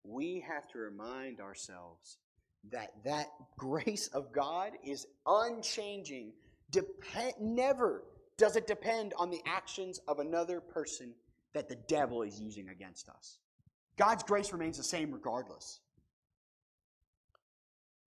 We 0.03 0.45
have 0.49 0.67
to 0.69 0.79
remind 0.79 1.41
ourselves 1.41 2.19
that 2.71 2.91
that 3.05 3.29
grace 3.57 4.09
of 4.09 4.33
God 4.33 4.73
is 4.85 5.07
unchanging. 5.27 6.33
Never 7.41 8.05
does 8.37 8.57
it 8.57 8.67
depend 8.67 9.15
on 9.17 9.31
the 9.31 9.41
actions 9.47 10.01
of 10.09 10.19
another 10.19 10.61
person 10.61 11.15
that 11.55 11.69
the 11.69 11.77
devil 11.89 12.23
is 12.23 12.41
using 12.41 12.69
against 12.69 13.09
us. 13.09 13.39
God's 13.97 14.23
grace 14.23 14.53
remains 14.53 14.77
the 14.77 14.85
same 14.85 15.13
regardless. 15.13 15.81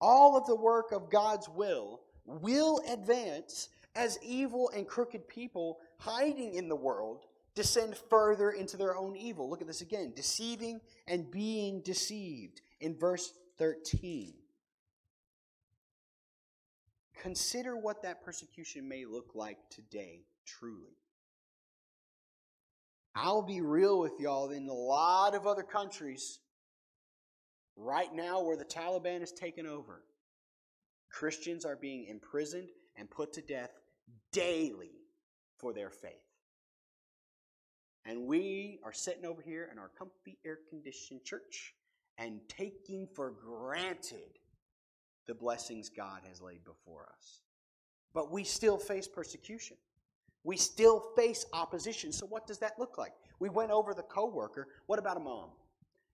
All 0.04 0.36
of 0.36 0.46
the 0.46 0.56
work 0.56 0.92
of 0.92 1.10
God's 1.10 1.48
will 1.48 2.02
will 2.26 2.82
advance 2.92 3.70
as 3.96 4.20
evil 4.22 4.70
and 4.76 4.86
crooked 4.86 5.30
people 5.30 5.80
hiding 5.98 6.56
in 6.56 6.68
the 6.68 6.76
world 6.76 7.24
descend 7.56 7.96
further 8.10 8.52
into 8.52 8.76
their 8.76 8.98
own 8.98 9.16
evil. 9.16 9.50
Look 9.50 9.62
at 9.62 9.68
this 9.68 9.80
again 9.80 10.12
deceiving 10.13 10.82
and 11.08 11.32
being 11.32 11.80
deceived 11.84 12.60
in 12.82 12.98
verse 12.98 13.32
13. 13.60 14.34
Consider 17.22 17.78
what 17.78 18.04
that 18.04 18.26
persecution 18.26 18.89
may 18.89 19.06
look 19.06 19.32
like 19.36 19.58
today, 19.70 20.26
truly. 20.46 20.98
I'll 23.16 23.42
be 23.42 23.62
real 23.62 24.02
with 24.02 24.20
y'all, 24.20 24.50
in 24.50 24.68
a 24.68 24.74
lot 24.74 25.34
of 25.34 25.48
other 25.48 25.63
countries, 25.63 26.39
right 27.76 28.14
now 28.14 28.42
where 28.42 28.58
the 28.58 28.66
Taliban 28.66 29.22
is 29.22 29.32
taken 29.32 29.66
over, 29.66 30.04
Christians 31.10 31.66
are 31.66 31.76
being 31.76 32.06
imprisoned 32.06 32.70
and 32.96 33.10
put 33.10 33.34
to 33.34 33.42
death 33.42 33.72
daily 34.32 34.92
for 35.58 35.74
their 35.74 35.90
faith. 35.90 36.12
And 38.06 38.26
we 38.26 38.80
are 38.84 38.94
sitting 38.94 39.26
over 39.26 39.42
here 39.42 39.70
in 39.72 39.80
our 39.80 39.90
comfy 39.98 40.38
air 40.46 40.60
conditioned 40.70 41.24
church 41.24 41.74
and 42.18 42.40
taking 42.50 43.08
for 43.08 43.32
granted 43.32 44.40
the 45.26 45.34
blessings 45.34 45.90
God 45.90 46.22
has 46.28 46.42
laid 46.42 46.66
before 46.66 47.08
us. 47.16 47.42
But 48.14 48.32
we 48.32 48.44
still 48.44 48.78
face 48.78 49.08
persecution. 49.08 49.78
We 50.44 50.58
still 50.58 51.12
face 51.16 51.46
opposition. 51.54 52.12
So 52.12 52.26
what 52.26 52.46
does 52.46 52.60
that 52.60 52.74
look 52.78 52.98
like? 52.98 53.14
We 53.40 53.50
went 53.50 53.72
over 53.72 53.94
the 53.94 54.04
coworker. 54.04 54.68
What 54.88 55.00
about 55.00 55.18
a 55.18 55.22
mom? 55.22 55.50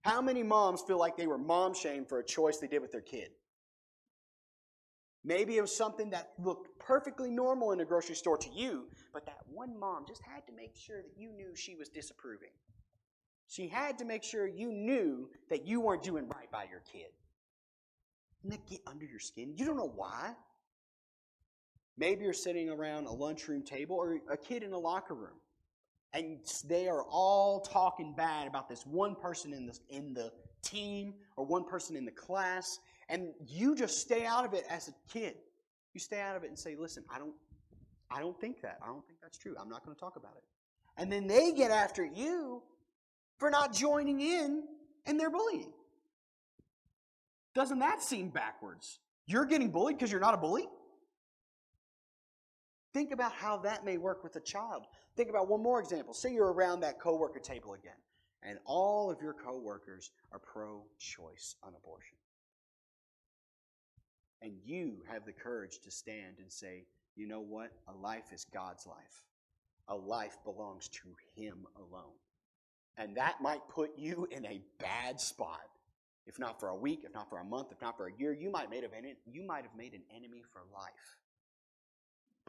How 0.09 0.23
many 0.23 0.41
moms 0.41 0.81
feel 0.81 0.97
like 0.97 1.17
they 1.17 1.27
were 1.27 1.37
mom 1.37 1.75
shamed 1.75 2.09
for 2.09 2.17
a 2.17 2.25
choice 2.25 2.57
they 2.57 2.65
did 2.65 2.81
with 2.81 2.91
their 2.91 2.99
kid? 2.99 3.29
Maybe 5.23 5.55
it 5.55 5.61
was 5.61 5.75
something 5.75 6.09
that 6.09 6.31
looked 6.39 6.79
perfectly 6.79 7.29
normal 7.29 7.73
in 7.73 7.79
a 7.79 7.85
grocery 7.85 8.15
store 8.15 8.37
to 8.37 8.49
you, 8.49 8.87
but 9.13 9.27
that 9.27 9.37
one 9.45 9.79
mom 9.79 10.05
just 10.07 10.23
had 10.23 10.47
to 10.47 10.53
make 10.53 10.75
sure 10.75 11.03
that 11.03 11.11
you 11.15 11.31
knew 11.31 11.55
she 11.55 11.75
was 11.75 11.89
disapproving. 11.89 12.49
She 13.47 13.67
had 13.67 13.99
to 13.99 14.05
make 14.05 14.23
sure 14.23 14.47
you 14.47 14.71
knew 14.71 15.29
that 15.51 15.67
you 15.67 15.79
weren't 15.79 16.01
doing 16.01 16.27
right 16.27 16.49
by 16.51 16.63
your 16.63 16.81
kid. 16.91 17.11
Doesn't 18.41 18.49
that 18.49 18.67
get 18.67 18.79
under 18.87 19.05
your 19.05 19.19
skin? 19.19 19.53
You 19.57 19.65
don't 19.65 19.77
know 19.77 19.93
why. 19.95 20.31
Maybe 21.99 22.23
you're 22.23 22.33
sitting 22.33 22.71
around 22.71 23.05
a 23.05 23.11
lunchroom 23.11 23.61
table 23.61 23.97
or 23.97 24.17
a 24.31 24.37
kid 24.37 24.63
in 24.63 24.73
a 24.73 24.79
locker 24.79 25.13
room, 25.13 25.37
and 26.13 26.39
they 26.65 26.87
are 26.87 27.03
all 27.03 27.61
talking 27.61 28.13
bad 28.15 28.47
about 28.47 28.67
this 28.67 28.85
one 28.85 29.15
person 29.15 29.53
in 29.53 29.65
the, 29.67 29.77
in 29.89 30.13
the 30.13 30.31
team 30.63 31.13
or 31.35 31.45
one 31.45 31.63
person 31.63 31.95
in 31.95 32.05
the 32.05 32.11
class, 32.11 32.79
and 33.09 33.29
you 33.47 33.75
just 33.75 33.99
stay 33.99 34.25
out 34.25 34.45
of 34.45 34.53
it 34.53 34.65
as 34.69 34.87
a 34.87 34.93
kid. 35.11 35.35
You 35.93 35.99
stay 35.99 36.19
out 36.19 36.35
of 36.35 36.43
it 36.43 36.49
and 36.49 36.57
say, 36.57 36.75
listen, 36.75 37.03
I 37.13 37.19
don't 37.19 37.33
I 38.11 38.21
don't 38.21 38.39
think 38.39 38.61
that. 38.61 38.79
I 38.83 38.87
don't 38.87 39.05
think 39.05 39.19
that's 39.21 39.37
true. 39.37 39.55
I'm 39.59 39.69
not 39.69 39.85
going 39.85 39.95
to 39.95 39.99
talk 39.99 40.15
about 40.15 40.33
it. 40.35 40.43
And 40.97 41.11
then 41.11 41.27
they 41.27 41.51
get 41.51 41.71
after 41.71 42.03
you 42.03 42.63
for 43.37 43.49
not 43.49 43.73
joining 43.73 44.19
in 44.19 44.63
in 45.05 45.17
their 45.17 45.29
bullying. 45.29 45.71
Doesn't 47.53 47.79
that 47.79 48.01
seem 48.01 48.29
backwards? 48.29 48.99
You're 49.25 49.45
getting 49.45 49.69
bullied 49.69 49.97
because 49.97 50.11
you're 50.11 50.21
not 50.21 50.33
a 50.33 50.37
bully? 50.37 50.67
Think 52.93 53.11
about 53.11 53.33
how 53.33 53.57
that 53.57 53.85
may 53.85 53.97
work 53.97 54.23
with 54.23 54.35
a 54.35 54.39
child. 54.39 54.85
Think 55.15 55.29
about 55.29 55.47
one 55.47 55.61
more 55.61 55.79
example. 55.79 56.13
Say 56.13 56.33
you're 56.33 56.51
around 56.51 56.79
that 56.79 56.99
coworker 56.99 57.39
table 57.39 57.73
again, 57.73 57.97
and 58.41 58.57
all 58.65 59.11
of 59.11 59.21
your 59.21 59.33
coworkers 59.33 60.11
are 60.31 60.39
pro-choice 60.39 61.55
on 61.61 61.73
abortion. 61.75 62.17
And 64.41 64.53
you 64.63 65.03
have 65.11 65.25
the 65.25 65.33
courage 65.33 65.79
to 65.83 65.91
stand 65.91 66.37
and 66.39 66.51
say, 66.51 66.85
you 67.15 67.27
know 67.27 67.41
what? 67.41 67.71
A 67.89 67.93
life 67.93 68.31
is 68.33 68.45
God's 68.53 68.87
life. 68.87 69.25
A 69.89 69.95
life 69.95 70.37
belongs 70.45 70.87
to 70.87 71.09
Him 71.35 71.65
alone. 71.75 72.15
And 72.97 73.17
that 73.17 73.41
might 73.41 73.67
put 73.69 73.91
you 73.97 74.27
in 74.31 74.45
a 74.45 74.61
bad 74.79 75.19
spot. 75.19 75.61
If 76.25 76.39
not 76.39 76.59
for 76.59 76.69
a 76.69 76.75
week, 76.75 77.01
if 77.03 77.13
not 77.13 77.29
for 77.29 77.39
a 77.39 77.43
month, 77.43 77.71
if 77.71 77.81
not 77.81 77.97
for 77.97 78.07
a 78.07 78.13
year, 78.17 78.33
you 78.33 78.51
might, 78.51 78.69
made 78.69 78.83
an, 78.83 78.91
you 79.29 79.43
might 79.45 79.63
have 79.63 79.75
made 79.75 79.93
an 79.93 80.03
enemy 80.15 80.43
for 80.53 80.61
life. 80.73 81.18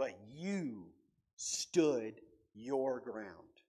But 0.00 0.18
you 0.34 0.86
stood 1.36 2.22
your 2.54 3.00
ground 3.00 3.60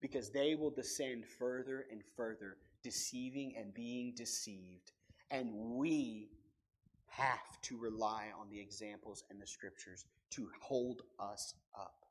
because 0.00 0.28
they 0.28 0.56
will 0.56 0.72
descend 0.72 1.24
further 1.24 1.86
and 1.92 2.02
further, 2.16 2.56
deceiving 2.82 3.54
and 3.56 3.72
being 3.72 4.12
deceived. 4.16 4.90
And 5.30 5.52
we 5.54 6.30
have 7.06 7.60
to 7.62 7.78
rely 7.78 8.26
on 8.40 8.50
the 8.50 8.58
examples 8.58 9.22
and 9.30 9.40
the 9.40 9.46
scriptures 9.46 10.04
to 10.30 10.48
hold 10.60 11.02
us 11.20 11.54
up. 11.78 12.06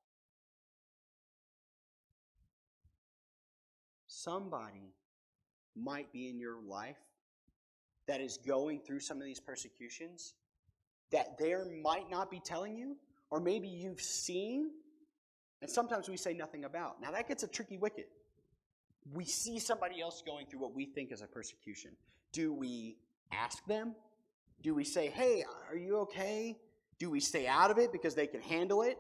Somebody 4.08 4.93
might 5.75 6.10
be 6.13 6.30
in 6.30 6.39
your 6.39 6.62
life 6.65 7.03
that 8.08 8.21
is 8.21 8.38
going 8.38 8.80
through 8.80 9.01
some 9.01 9.17
of 9.17 9.25
these 9.25 9.41
persecutions 9.41 10.36
that 11.12 11.38
there 11.38 11.65
might 11.84 12.10
not 12.10 12.32
be 12.32 12.39
telling 12.39 12.77
you, 12.77 12.95
or 13.30 13.40
maybe 13.40 13.68
you've 13.68 14.02
seen, 14.02 14.72
and 15.62 15.70
sometimes 15.70 16.10
we 16.10 16.18
say 16.18 16.34
nothing 16.34 16.66
about. 16.66 17.02
Now 17.02 17.12
that 17.12 17.28
gets 17.28 17.44
a 17.44 17.48
tricky 17.48 17.78
wicket. 17.78 18.10
We 19.13 19.26
see 19.26 19.60
somebody 19.60 20.02
else 20.02 20.22
going 20.26 20.48
through 20.48 20.60
what 20.60 20.76
we 20.76 20.86
think 20.86 21.12
is 21.12 21.22
a 21.22 21.28
persecution. 21.28 21.92
Do 22.34 22.54
we 22.54 22.98
ask 23.32 23.66
them? 23.66 23.96
Do 24.62 24.74
we 24.74 24.84
say, 24.84 25.08
hey, 25.08 25.44
are 25.70 25.78
you 25.78 26.00
okay? 26.00 26.58
Do 27.00 27.10
we 27.10 27.20
stay 27.20 27.48
out 27.48 27.72
of 27.72 27.78
it 27.78 27.92
because 27.92 28.16
they 28.16 28.28
can 28.28 28.42
handle 28.42 28.82
it? 28.82 28.98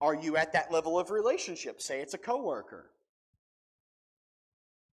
Are 0.00 0.14
you 0.14 0.36
at 0.36 0.52
that 0.52 0.70
level 0.70 0.98
of 0.98 1.10
relationship? 1.10 1.80
Say 1.80 2.00
it's 2.00 2.14
a 2.14 2.18
coworker. 2.18 2.90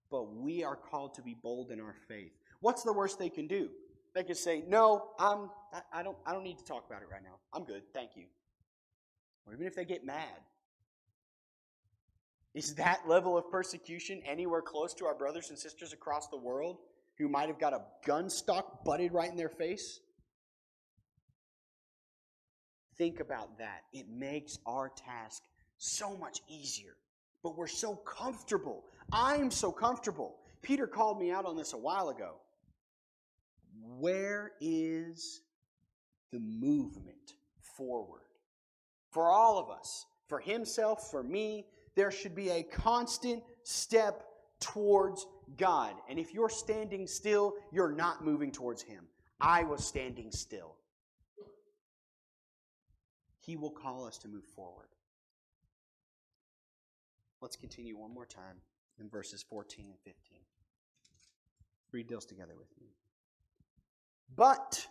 But 0.10 0.34
we 0.36 0.64
are 0.64 0.76
called 0.76 1.16
to 1.16 1.22
be 1.22 1.34
bold 1.34 1.72
in 1.72 1.82
our 1.82 1.96
faith. 2.08 2.32
What's 2.62 2.84
the 2.84 2.94
worst 2.94 3.20
they 3.20 3.30
can 3.30 3.48
do? 3.48 3.70
They 4.14 4.24
can 4.24 4.36
say, 4.36 4.64
"No, 4.68 5.10
I'm 5.20 5.50
I 5.92 6.04
don't 6.04 6.18
I 6.26 6.34
don't 6.34 6.44
need 6.44 6.60
to 6.60 6.64
talk 6.64 6.86
about 6.86 7.02
it 7.02 7.10
right 7.12 7.24
now. 7.24 7.40
I'm 7.52 7.64
good. 7.64 7.82
Thank 7.94 8.12
you." 8.16 8.26
Or 9.46 9.54
even 9.54 9.68
if 9.68 9.76
they 9.76 9.86
get 9.86 10.06
mad. 10.06 10.40
Is 12.54 12.76
that 12.76 13.08
level 13.08 13.38
of 13.38 13.50
persecution 13.50 14.22
anywhere 14.26 14.62
close 14.62 14.94
to 14.96 15.06
our 15.06 15.16
brothers 15.16 15.50
and 15.50 15.58
sisters 15.58 15.92
across 15.92 16.28
the 16.28 16.38
world 16.38 16.78
who 17.18 17.28
might 17.28 17.48
have 17.48 17.60
got 17.60 17.74
a 17.74 17.82
gun 18.06 18.30
stock 18.30 18.84
butted 18.86 19.12
right 19.12 19.30
in 19.30 19.38
their 19.38 19.50
face? 19.50 20.00
Think 22.98 23.20
about 23.20 23.58
that. 23.58 23.82
It 23.92 24.08
makes 24.08 24.60
our 24.68 24.90
task 24.90 25.42
so 25.78 26.16
much 26.16 26.40
easier 26.48 26.96
but 27.44 27.58
we're 27.58 27.68
so 27.68 27.96
comfortable. 27.96 28.86
I'm 29.12 29.52
so 29.52 29.72
comfortable. 29.72 30.38
Peter 30.62 30.88
called 30.88 31.20
me 31.20 31.30
out 31.30 31.46
on 31.46 31.58
this 31.58 31.74
a 31.74 31.78
while 31.78 32.10
ago. 32.10 32.38
Where 34.00 34.54
is 34.62 35.42
the 36.32 36.40
movement 36.40 37.34
forward? 37.78 38.22
For 39.14 39.30
all 39.30 39.60
of 39.60 39.70
us, 39.70 40.08
for 40.28 40.40
himself, 40.40 41.12
for 41.12 41.22
me, 41.22 41.68
there 41.96 42.10
should 42.10 42.34
be 42.34 42.50
a 42.50 42.64
constant 42.64 43.44
step 43.62 44.24
towards 44.60 45.28
God. 45.56 45.94
And 46.10 46.18
if 46.18 46.34
you're 46.34 46.50
standing 46.50 47.06
still, 47.06 47.54
you're 47.72 47.92
not 47.92 48.26
moving 48.26 48.52
towards 48.52 48.82
him. 48.82 49.06
I 49.40 49.66
was 49.66 49.86
standing 49.86 50.32
still. 50.32 50.78
He 53.40 53.56
will 53.56 53.70
call 53.70 54.06
us 54.08 54.18
to 54.20 54.28
move 54.28 54.46
forward. 54.56 54.88
Let's 57.40 57.56
continue 57.56 57.96
one 57.96 58.12
more 58.12 58.26
time 58.26 58.58
in 59.00 59.10
verses 59.10 59.44
14 59.48 59.86
and 59.86 60.00
15. 60.06 60.40
Read 61.92 62.10
those 62.10 62.26
together 62.26 62.54
with 62.58 62.70
me. 62.82 62.88
But, 64.36 64.88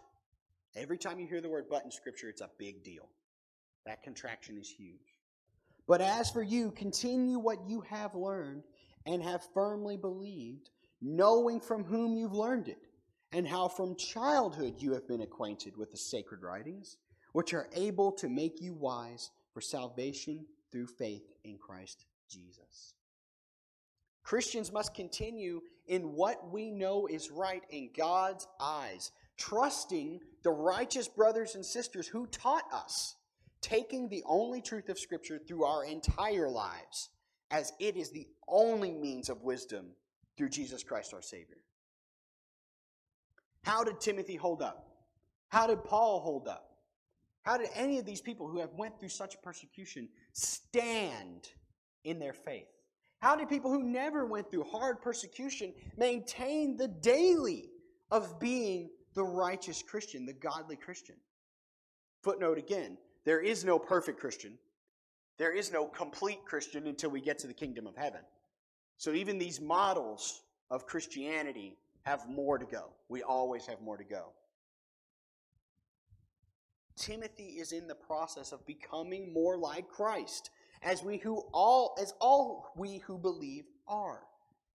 every 0.76 0.98
time 0.98 1.18
you 1.18 1.26
hear 1.26 1.40
the 1.40 1.48
word 1.48 1.64
but 1.68 1.82
in 1.84 1.90
Scripture, 1.90 2.28
it's 2.28 2.42
a 2.42 2.50
big 2.56 2.84
deal. 2.84 3.08
That 3.86 4.02
contraction 4.02 4.58
is 4.58 4.68
huge. 4.68 5.16
But 5.86 6.00
as 6.00 6.30
for 6.30 6.42
you, 6.42 6.70
continue 6.70 7.38
what 7.38 7.68
you 7.68 7.80
have 7.82 8.14
learned 8.14 8.62
and 9.06 9.22
have 9.22 9.42
firmly 9.52 9.96
believed, 9.96 10.70
knowing 11.00 11.60
from 11.60 11.84
whom 11.84 12.14
you've 12.14 12.32
learned 12.32 12.68
it, 12.68 12.78
and 13.32 13.48
how 13.48 13.68
from 13.68 13.96
childhood 13.96 14.74
you 14.78 14.92
have 14.92 15.08
been 15.08 15.22
acquainted 15.22 15.76
with 15.76 15.90
the 15.90 15.96
sacred 15.96 16.42
writings, 16.42 16.98
which 17.32 17.54
are 17.54 17.68
able 17.74 18.12
to 18.12 18.28
make 18.28 18.60
you 18.60 18.74
wise 18.74 19.30
for 19.52 19.60
salvation 19.60 20.44
through 20.70 20.86
faith 20.86 21.32
in 21.44 21.58
Christ 21.58 22.04
Jesus. 22.30 22.94
Christians 24.22 24.72
must 24.72 24.94
continue 24.94 25.60
in 25.86 26.12
what 26.12 26.50
we 26.50 26.70
know 26.70 27.06
is 27.06 27.30
right 27.30 27.62
in 27.70 27.90
God's 27.96 28.46
eyes, 28.60 29.10
trusting 29.36 30.20
the 30.44 30.50
righteous 30.50 31.08
brothers 31.08 31.54
and 31.54 31.64
sisters 31.64 32.06
who 32.06 32.26
taught 32.26 32.64
us, 32.72 33.16
taking 33.62 34.08
the 34.08 34.22
only 34.26 34.60
truth 34.60 34.88
of 34.88 34.98
Scripture 34.98 35.38
through 35.38 35.64
our 35.64 35.84
entire 35.84 36.48
lives, 36.48 37.08
as 37.50 37.72
it 37.78 37.96
is 37.96 38.10
the 38.10 38.26
only 38.48 38.92
means 38.92 39.28
of 39.28 39.42
wisdom 39.42 39.86
through 40.36 40.50
Jesus 40.50 40.82
Christ 40.82 41.14
our 41.14 41.22
Savior. 41.22 41.58
How 43.62 43.84
did 43.84 44.00
Timothy 44.00 44.36
hold 44.36 44.60
up? 44.60 44.88
How 45.48 45.66
did 45.66 45.84
Paul 45.84 46.20
hold 46.20 46.48
up? 46.48 46.70
How 47.42 47.56
did 47.56 47.68
any 47.74 47.98
of 47.98 48.04
these 48.04 48.20
people 48.20 48.48
who 48.48 48.60
have 48.60 48.72
went 48.74 48.98
through 48.98 49.08
such 49.08 49.40
persecution 49.42 50.08
stand 50.32 51.48
in 52.04 52.18
their 52.18 52.32
faith? 52.32 52.68
How 53.18 53.36
did 53.36 53.48
people 53.48 53.70
who 53.70 53.84
never 53.84 54.26
went 54.26 54.50
through 54.50 54.64
hard 54.64 55.00
persecution 55.00 55.72
maintain 55.96 56.76
the 56.76 56.88
daily 56.88 57.70
of 58.10 58.40
being 58.40 58.90
the 59.14 59.24
righteous 59.24 59.82
Christian, 59.82 60.26
the 60.26 60.32
godly 60.32 60.76
Christian? 60.76 61.16
Footnote 62.22 62.58
again 62.58 62.96
there 63.24 63.40
is 63.40 63.64
no 63.64 63.78
perfect 63.78 64.18
Christian. 64.18 64.58
There 65.38 65.52
is 65.52 65.72
no 65.72 65.86
complete 65.86 66.44
Christian 66.44 66.86
until 66.86 67.10
we 67.10 67.20
get 67.20 67.38
to 67.40 67.46
the 67.46 67.54
kingdom 67.54 67.86
of 67.86 67.96
heaven. 67.96 68.20
So 68.96 69.12
even 69.12 69.38
these 69.38 69.60
models 69.60 70.42
of 70.70 70.86
Christianity 70.86 71.76
have 72.02 72.28
more 72.28 72.58
to 72.58 72.66
go. 72.66 72.90
We 73.08 73.22
always 73.22 73.66
have 73.66 73.80
more 73.80 73.96
to 73.96 74.04
go. 74.04 74.32
Timothy 76.96 77.56
is 77.58 77.72
in 77.72 77.88
the 77.88 77.94
process 77.94 78.52
of 78.52 78.66
becoming 78.66 79.32
more 79.32 79.56
like 79.56 79.88
Christ 79.88 80.50
as 80.82 81.02
we 81.02 81.16
who 81.16 81.42
all 81.52 81.96
as 82.00 82.12
all 82.20 82.72
we 82.76 82.98
who 82.98 83.18
believe 83.18 83.64
are. 83.86 84.20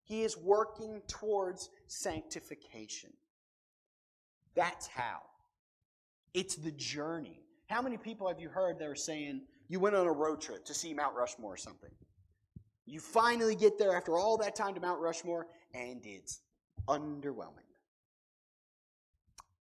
He 0.05 0.23
is 0.23 0.37
working 0.37 1.03
towards 1.09 1.69
sanctification. 1.89 3.11
That's 4.55 4.87
how. 4.87 5.21
It's 6.33 6.55
the 6.57 6.71
journey. 6.73 7.46
How 7.67 7.83
many 7.83 7.97
people 7.97 8.29
have 8.29 8.41
you 8.41 8.49
heard 8.49 8.79
that 8.79 8.89
are 8.89 8.95
saying 8.95 9.43
you 9.69 9.81
went 9.81 9.97
on 9.97 10.07
a 10.07 10.13
road 10.13 10.41
trip 10.41 10.65
to 10.67 10.75
see 10.75 10.95
Mount 10.95 11.15
Rushmore 11.15 11.55
or 11.55 11.57
something? 11.57 11.91
You 12.87 13.01
finally 13.01 13.57
get 13.57 13.79
there 13.79 13.97
after 13.97 14.17
all 14.17 14.37
that 14.39 14.55
time 14.55 14.75
to 14.75 14.81
Mount 14.81 15.01
Rushmore, 15.01 15.49
and 15.75 16.01
it's 16.05 16.41
underwhelming. 16.89 17.67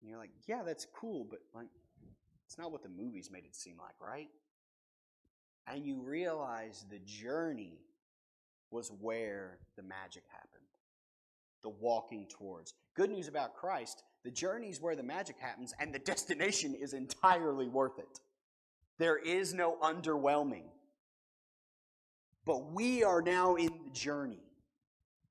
And 0.01 0.11
you're 0.11 0.19
like, 0.19 0.33
yeah, 0.47 0.63
that's 0.67 0.87
cool, 0.95 1.27
but 1.31 1.39
like, 1.55 1.69
it's 2.47 2.59
not 2.59 2.73
what 2.73 2.83
the 2.83 2.89
movies 2.89 3.31
made 3.31 3.45
it 3.45 3.55
seem 3.55 3.77
like, 3.79 3.95
right? 4.01 4.29
and 5.67 5.85
you 5.85 6.01
realize 6.01 6.85
the 6.91 6.99
journey 7.01 7.79
was 8.71 8.91
where 9.01 9.59
the 9.77 9.83
magic 9.83 10.25
happened. 10.31 10.51
The 11.63 11.71
walking 11.71 12.27
towards. 12.29 12.75
Good 12.95 13.11
news 13.11 13.29
about 13.29 13.55
Christ 13.55 14.03
the 14.25 14.31
journey 14.31 14.69
is 14.69 14.81
where 14.81 14.97
the 14.97 15.03
magic 15.03 15.37
happens, 15.39 15.75
and 15.79 15.95
the 15.95 15.99
destination 15.99 16.75
is 16.75 16.95
entirely 16.95 17.69
worth 17.69 17.99
it. 17.99 18.21
There 18.99 19.19
is 19.19 19.53
no 19.53 19.77
underwhelming. 19.83 20.65
But 22.47 22.73
we 22.73 23.05
are 23.05 23.23
now 23.23 23.57
in 23.57 23.71
the 23.85 23.91
journey, 23.93 24.43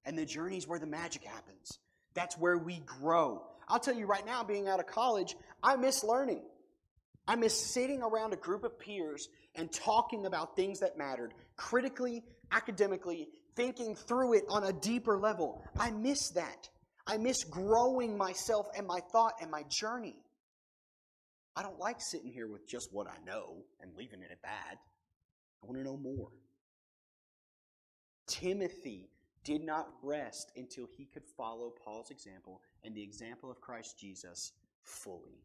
and 0.05 0.17
the 0.17 0.25
journey 0.25 0.57
is 0.57 0.67
where 0.67 0.79
the 0.79 0.87
magic 0.87 1.23
happens. 1.23 1.79
That's 2.13 2.37
where 2.37 2.57
we 2.57 2.79
grow. 2.85 3.43
I'll 3.67 3.79
tell 3.79 3.95
you 3.95 4.05
right 4.05 4.25
now, 4.25 4.43
being 4.43 4.67
out 4.67 4.79
of 4.79 4.87
college, 4.87 5.35
I 5.61 5.75
miss 5.75 6.03
learning. 6.03 6.43
I 7.27 7.35
miss 7.35 7.57
sitting 7.57 8.01
around 8.01 8.33
a 8.33 8.37
group 8.37 8.63
of 8.63 8.77
peers 8.77 9.29
and 9.55 9.71
talking 9.71 10.25
about 10.25 10.55
things 10.55 10.81
that 10.81 10.97
mattered, 10.97 11.33
critically, 11.55 12.23
academically, 12.51 13.29
thinking 13.55 13.95
through 13.95 14.33
it 14.33 14.43
on 14.49 14.65
a 14.65 14.73
deeper 14.73 15.17
level. 15.17 15.63
I 15.79 15.91
miss 15.91 16.29
that. 16.29 16.69
I 17.05 17.17
miss 17.17 17.43
growing 17.43 18.17
myself 18.17 18.67
and 18.77 18.87
my 18.87 18.99
thought 19.11 19.33
and 19.41 19.51
my 19.51 19.63
journey. 19.69 20.15
I 21.55 21.61
don't 21.61 21.79
like 21.79 21.97
sitting 21.99 22.31
here 22.31 22.47
with 22.47 22.67
just 22.67 22.89
what 22.91 23.07
I 23.07 23.17
know 23.25 23.57
and 23.81 23.91
leaving 23.95 24.21
it 24.21 24.31
at 24.31 24.41
that. 24.41 24.77
I 25.61 25.65
want 25.65 25.77
to 25.77 25.83
know 25.83 25.97
more. 25.97 26.29
Timothy 28.27 29.09
did 29.43 29.61
not 29.61 29.89
rest 30.01 30.51
until 30.55 30.87
he 30.97 31.05
could 31.05 31.23
follow 31.37 31.73
Paul's 31.83 32.09
example 32.09 32.61
and 32.83 32.95
the 32.95 33.03
example 33.03 33.51
of 33.51 33.59
Christ 33.59 33.99
Jesus 33.99 34.53
fully. 34.81 35.43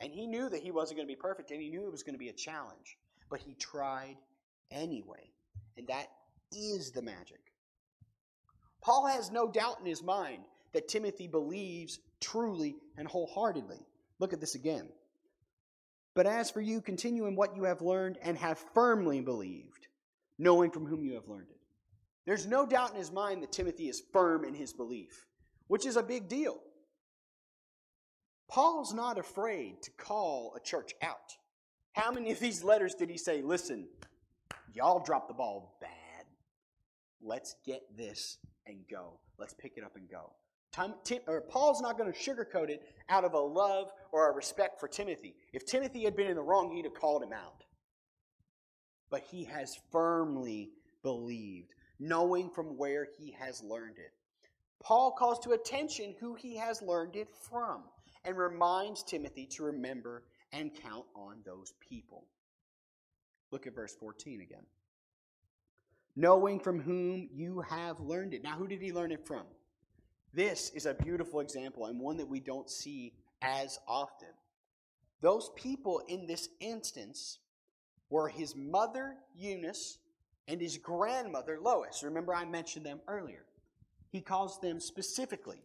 And 0.00 0.12
he 0.12 0.26
knew 0.26 0.48
that 0.48 0.62
he 0.62 0.72
wasn't 0.72 0.98
going 0.98 1.06
to 1.06 1.14
be 1.14 1.20
perfect, 1.20 1.52
and 1.52 1.62
he 1.62 1.70
knew 1.70 1.86
it 1.86 1.92
was 1.92 2.02
going 2.02 2.14
to 2.14 2.18
be 2.18 2.28
a 2.28 2.32
challenge. 2.32 2.98
But 3.30 3.40
he 3.40 3.54
tried 3.54 4.16
anyway. 4.72 5.30
And 5.76 5.86
that 5.86 6.08
is 6.52 6.90
the 6.90 7.02
magic. 7.02 7.51
Paul 8.82 9.06
has 9.06 9.30
no 9.30 9.48
doubt 9.48 9.78
in 9.80 9.86
his 9.86 10.02
mind 10.02 10.42
that 10.72 10.88
Timothy 10.88 11.28
believes 11.28 12.00
truly 12.20 12.76
and 12.96 13.06
wholeheartedly. 13.06 13.80
Look 14.18 14.32
at 14.32 14.40
this 14.40 14.54
again. 14.54 14.88
But 16.14 16.26
as 16.26 16.50
for 16.50 16.60
you, 16.60 16.80
continue 16.80 17.26
in 17.26 17.36
what 17.36 17.56
you 17.56 17.64
have 17.64 17.80
learned 17.80 18.18
and 18.22 18.36
have 18.36 18.58
firmly 18.74 19.20
believed, 19.20 19.86
knowing 20.38 20.70
from 20.70 20.86
whom 20.86 21.04
you 21.04 21.14
have 21.14 21.28
learned 21.28 21.48
it. 21.50 21.60
There's 22.26 22.46
no 22.46 22.66
doubt 22.66 22.90
in 22.90 22.96
his 22.96 23.10
mind 23.10 23.42
that 23.42 23.52
Timothy 23.52 23.88
is 23.88 24.02
firm 24.12 24.44
in 24.44 24.54
his 24.54 24.72
belief, 24.72 25.26
which 25.68 25.86
is 25.86 25.96
a 25.96 26.02
big 26.02 26.28
deal. 26.28 26.60
Paul's 28.48 28.92
not 28.92 29.18
afraid 29.18 29.80
to 29.82 29.90
call 29.92 30.54
a 30.54 30.60
church 30.60 30.92
out. 31.02 31.36
How 31.94 32.12
many 32.12 32.30
of 32.32 32.40
these 32.40 32.62
letters 32.62 32.94
did 32.94 33.08
he 33.08 33.16
say, 33.16 33.42
listen, 33.42 33.88
y'all 34.74 35.02
dropped 35.02 35.28
the 35.28 35.34
ball 35.34 35.78
bad. 35.80 35.90
Let's 37.22 37.56
get 37.64 37.80
this 37.96 38.38
and 38.66 38.78
go. 38.90 39.18
Let's 39.38 39.54
pick 39.54 39.72
it 39.76 39.84
up 39.84 39.96
and 39.96 40.08
go. 40.08 40.32
Tim, 40.72 40.94
Tim, 41.04 41.20
Paul's 41.48 41.82
not 41.82 41.98
going 41.98 42.10
to 42.10 42.18
sugarcoat 42.18 42.70
it 42.70 42.82
out 43.08 43.24
of 43.24 43.34
a 43.34 43.38
love 43.38 43.90
or 44.10 44.30
a 44.30 44.34
respect 44.34 44.80
for 44.80 44.88
Timothy. 44.88 45.34
If 45.52 45.66
Timothy 45.66 46.04
had 46.04 46.16
been 46.16 46.28
in 46.28 46.36
the 46.36 46.42
wrong, 46.42 46.72
he'd 46.72 46.86
have 46.86 46.94
called 46.94 47.22
him 47.22 47.32
out. 47.32 47.64
But 49.10 49.22
he 49.30 49.44
has 49.44 49.76
firmly 49.90 50.70
believed, 51.02 51.74
knowing 52.00 52.48
from 52.48 52.78
where 52.78 53.06
he 53.18 53.32
has 53.38 53.62
learned 53.62 53.98
it. 53.98 54.12
Paul 54.82 55.12
calls 55.12 55.38
to 55.40 55.50
attention 55.50 56.14
who 56.18 56.34
he 56.34 56.56
has 56.56 56.80
learned 56.80 57.16
it 57.16 57.28
from 57.48 57.82
and 58.24 58.36
reminds 58.36 59.02
Timothy 59.02 59.46
to 59.46 59.64
remember 59.64 60.24
and 60.52 60.70
count 60.74 61.04
on 61.14 61.36
those 61.44 61.72
people. 61.80 62.26
Look 63.50 63.66
at 63.66 63.74
verse 63.74 63.94
14 63.94 64.40
again. 64.40 64.64
Knowing 66.14 66.60
from 66.60 66.80
whom 66.80 67.28
you 67.32 67.60
have 67.60 67.98
learned 68.00 68.34
it. 68.34 68.42
Now, 68.42 68.52
who 68.52 68.68
did 68.68 68.82
he 68.82 68.92
learn 68.92 69.12
it 69.12 69.26
from? 69.26 69.44
This 70.34 70.70
is 70.70 70.86
a 70.86 70.94
beautiful 70.94 71.40
example 71.40 71.86
and 71.86 71.98
one 71.98 72.16
that 72.18 72.28
we 72.28 72.40
don't 72.40 72.70
see 72.70 73.14
as 73.40 73.78
often. 73.86 74.28
Those 75.20 75.50
people 75.56 76.02
in 76.08 76.26
this 76.26 76.48
instance 76.60 77.38
were 78.10 78.28
his 78.28 78.54
mother, 78.56 79.16
Eunice, 79.34 79.98
and 80.48 80.60
his 80.60 80.76
grandmother, 80.76 81.58
Lois. 81.60 82.02
Remember, 82.02 82.34
I 82.34 82.44
mentioned 82.44 82.84
them 82.84 83.00
earlier. 83.08 83.44
He 84.10 84.20
calls 84.20 84.60
them 84.60 84.80
specifically. 84.80 85.62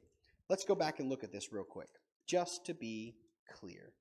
Let's 0.49 0.63
go 0.63 0.75
back 0.75 0.99
and 0.99 1.09
look 1.09 1.23
at 1.23 1.31
this 1.31 1.51
real 1.51 1.65
quick 1.65 1.89
just 2.25 2.65
to 2.65 2.73
be 2.73 3.15
clear. 3.51 3.91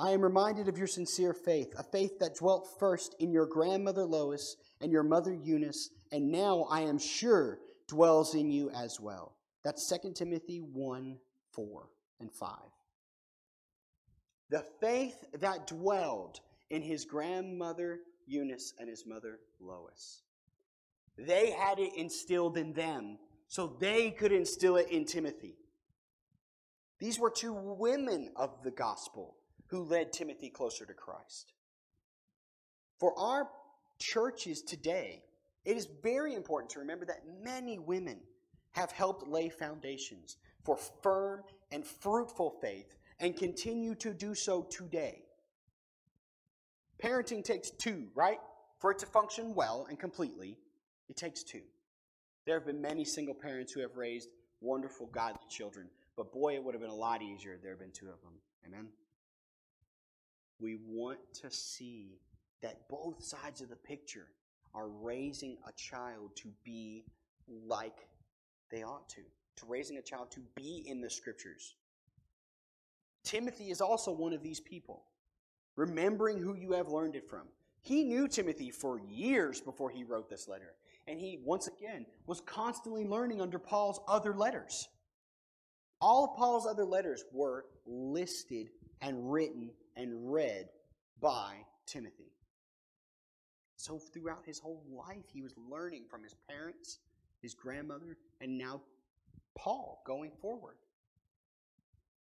I 0.00 0.10
am 0.10 0.22
reminded 0.22 0.68
of 0.68 0.78
your 0.78 0.86
sincere 0.86 1.34
faith, 1.34 1.74
a 1.76 1.82
faith 1.82 2.20
that 2.20 2.36
dwelt 2.36 2.78
first 2.78 3.16
in 3.18 3.32
your 3.32 3.46
grandmother 3.46 4.04
Lois 4.04 4.56
and 4.80 4.92
your 4.92 5.02
mother 5.02 5.34
Eunice, 5.34 5.90
and 6.12 6.30
now 6.30 6.68
I 6.70 6.82
am 6.82 6.98
sure 6.98 7.58
dwells 7.88 8.36
in 8.36 8.48
you 8.48 8.70
as 8.70 9.00
well. 9.00 9.34
That's 9.64 9.88
2 9.88 10.12
Timothy 10.12 10.58
1 10.58 11.18
4 11.52 11.88
and 12.20 12.32
5. 12.32 12.50
The 14.50 14.64
faith 14.80 15.24
that 15.40 15.66
dwelled 15.66 16.38
in 16.70 16.80
his 16.80 17.04
grandmother 17.04 17.98
Eunice 18.26 18.74
and 18.78 18.88
his 18.88 19.04
mother 19.04 19.40
Lois. 19.58 20.22
They 21.16 21.50
had 21.50 21.80
it 21.80 21.94
instilled 21.96 22.56
in 22.56 22.72
them, 22.72 23.18
so 23.48 23.76
they 23.80 24.12
could 24.12 24.30
instill 24.30 24.76
it 24.76 24.90
in 24.90 25.04
Timothy. 25.04 25.56
These 27.00 27.18
were 27.18 27.30
two 27.30 27.52
women 27.52 28.30
of 28.36 28.62
the 28.62 28.70
gospel 28.70 29.37
who 29.68 29.84
led 29.84 30.12
Timothy 30.12 30.50
closer 30.50 30.84
to 30.84 30.94
Christ. 30.94 31.52
For 32.98 33.18
our 33.18 33.48
churches 33.98 34.62
today, 34.62 35.22
it 35.64 35.76
is 35.76 35.88
very 36.02 36.34
important 36.34 36.70
to 36.70 36.80
remember 36.80 37.04
that 37.06 37.22
many 37.42 37.78
women 37.78 38.18
have 38.72 38.90
helped 38.90 39.28
lay 39.28 39.48
foundations 39.48 40.36
for 40.64 40.76
firm 41.02 41.42
and 41.70 41.84
fruitful 41.84 42.56
faith 42.60 42.96
and 43.20 43.36
continue 43.36 43.94
to 43.96 44.12
do 44.12 44.34
so 44.34 44.62
today. 44.62 45.22
Parenting 47.02 47.44
takes 47.44 47.70
two, 47.70 48.08
right? 48.14 48.38
For 48.78 48.90
it 48.90 48.98
to 49.00 49.06
function 49.06 49.54
well 49.54 49.86
and 49.88 49.98
completely, 49.98 50.56
it 51.08 51.16
takes 51.16 51.42
two. 51.42 51.62
There 52.46 52.56
have 52.56 52.66
been 52.66 52.80
many 52.80 53.04
single 53.04 53.34
parents 53.34 53.72
who 53.72 53.80
have 53.80 53.96
raised 53.96 54.28
wonderful, 54.60 55.06
godly 55.06 55.46
children, 55.48 55.88
but 56.16 56.32
boy, 56.32 56.54
it 56.54 56.64
would 56.64 56.74
have 56.74 56.80
been 56.80 56.90
a 56.90 56.94
lot 56.94 57.22
easier 57.22 57.54
if 57.54 57.62
there 57.62 57.72
had 57.72 57.80
been 57.80 57.92
two 57.92 58.06
of 58.06 58.20
them. 58.22 58.32
Amen? 58.66 58.88
We 60.60 60.78
want 60.86 61.18
to 61.42 61.50
see 61.50 62.18
that 62.62 62.88
both 62.88 63.22
sides 63.22 63.60
of 63.60 63.68
the 63.68 63.76
picture 63.76 64.26
are 64.74 64.88
raising 64.88 65.56
a 65.66 65.72
child 65.72 66.36
to 66.36 66.48
be 66.64 67.04
like 67.66 68.08
they 68.70 68.82
ought 68.82 69.08
to, 69.10 69.22
to 69.56 69.66
raising 69.66 69.98
a 69.98 70.02
child 70.02 70.30
to 70.32 70.40
be 70.54 70.84
in 70.86 71.00
the 71.00 71.10
scriptures. 71.10 71.74
Timothy 73.24 73.70
is 73.70 73.80
also 73.80 74.12
one 74.12 74.32
of 74.32 74.42
these 74.42 74.60
people, 74.60 75.04
remembering 75.76 76.38
who 76.38 76.54
you 76.54 76.72
have 76.72 76.88
learned 76.88 77.16
it 77.16 77.28
from. 77.28 77.42
He 77.80 78.04
knew 78.04 78.28
Timothy 78.28 78.70
for 78.70 79.00
years 79.00 79.60
before 79.60 79.90
he 79.90 80.04
wrote 80.04 80.28
this 80.28 80.48
letter, 80.48 80.74
and 81.06 81.18
he, 81.18 81.40
once 81.44 81.68
again, 81.68 82.04
was 82.26 82.40
constantly 82.40 83.04
learning 83.04 83.40
under 83.40 83.58
Paul's 83.58 84.00
other 84.08 84.34
letters. 84.34 84.88
All 86.00 86.34
Paul's 86.36 86.66
other 86.66 86.84
letters 86.84 87.24
were 87.32 87.64
listed 87.86 88.68
and 89.00 89.32
written 89.32 89.70
and 89.98 90.32
read 90.32 90.68
by 91.20 91.56
Timothy. 91.84 92.32
So 93.76 93.98
throughout 93.98 94.46
his 94.46 94.58
whole 94.58 94.82
life, 94.90 95.26
he 95.32 95.42
was 95.42 95.54
learning 95.70 96.04
from 96.08 96.22
his 96.22 96.34
parents, 96.48 96.98
his 97.42 97.54
grandmother, 97.54 98.16
and 98.40 98.56
now 98.56 98.80
Paul 99.54 100.02
going 100.06 100.30
forward. 100.40 100.76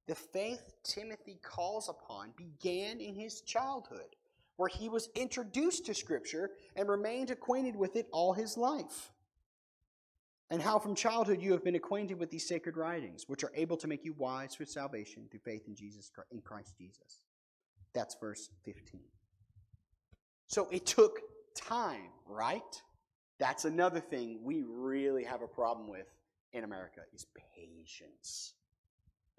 The 0.08 0.16
faith 0.16 0.74
Timothy 0.84 1.38
calls 1.44 1.90
upon 1.90 2.32
began 2.36 3.00
in 3.00 3.16
his 3.16 3.42
childhood, 3.42 4.16
where 4.56 4.70
he 4.70 4.90
was 4.90 5.10
introduced 5.16 5.86
to 5.86 5.94
Scripture 5.94 6.50
and 6.76 6.90
remained 6.90 7.30
acquainted 7.30 7.76
with 7.76 7.96
it 7.96 8.08
all 8.12 8.34
his 8.34 8.58
life 8.58 9.12
and 10.50 10.62
how 10.62 10.78
from 10.80 10.96
childhood 10.96 11.42
you 11.42 11.52
have 11.54 11.64
been 11.64 11.76
acquainted 11.76 12.20
with 12.20 12.30
these 12.30 12.48
sacred 12.48 12.78
writings, 12.78 13.24
which 13.28 13.44
are 13.44 13.52
able 13.56 13.78
to 13.78 13.88
make 13.88 14.06
you 14.06 14.14
wise 14.14 14.54
for 14.54 14.66
salvation 14.66 15.28
through 15.30 15.40
faith 15.40 15.68
in 15.68 15.76
Jesus 15.76 16.12
in 16.32 16.42
Christ 16.42 16.78
Jesus. 16.78 17.22
That's 17.96 18.16
verse 18.20 18.50
15. 18.66 19.02
So 20.48 20.68
it 20.70 20.86
took 20.86 21.22
time, 21.56 22.12
right? 22.28 22.62
That's 23.40 23.66
another 23.66 24.00
thing 24.00 24.40
we 24.44 24.64
really 24.68 25.24
have 25.24 25.42
a 25.42 25.48
problem 25.48 25.90
with 25.90 26.06
in 26.54 26.64
America 26.64 27.02
is 27.14 27.26
patience. 27.56 28.54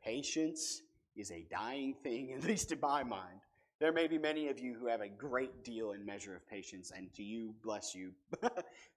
Patience 0.02 0.82
is 1.14 1.30
a 1.30 1.46
dying 1.50 1.94
thing, 2.02 2.32
at 2.36 2.44
least 2.44 2.72
in 2.72 2.80
my 2.80 3.04
mind. 3.04 3.40
There 3.78 3.92
may 3.92 4.06
be 4.06 4.16
many 4.16 4.48
of 4.48 4.58
you 4.58 4.74
who 4.74 4.86
have 4.86 5.02
a 5.02 5.08
great 5.08 5.62
deal 5.62 5.92
and 5.92 6.04
measure 6.04 6.34
of 6.34 6.48
patience, 6.48 6.92
and 6.96 7.12
to 7.14 7.22
you, 7.22 7.54
bless 7.62 7.94
you, 7.94 8.12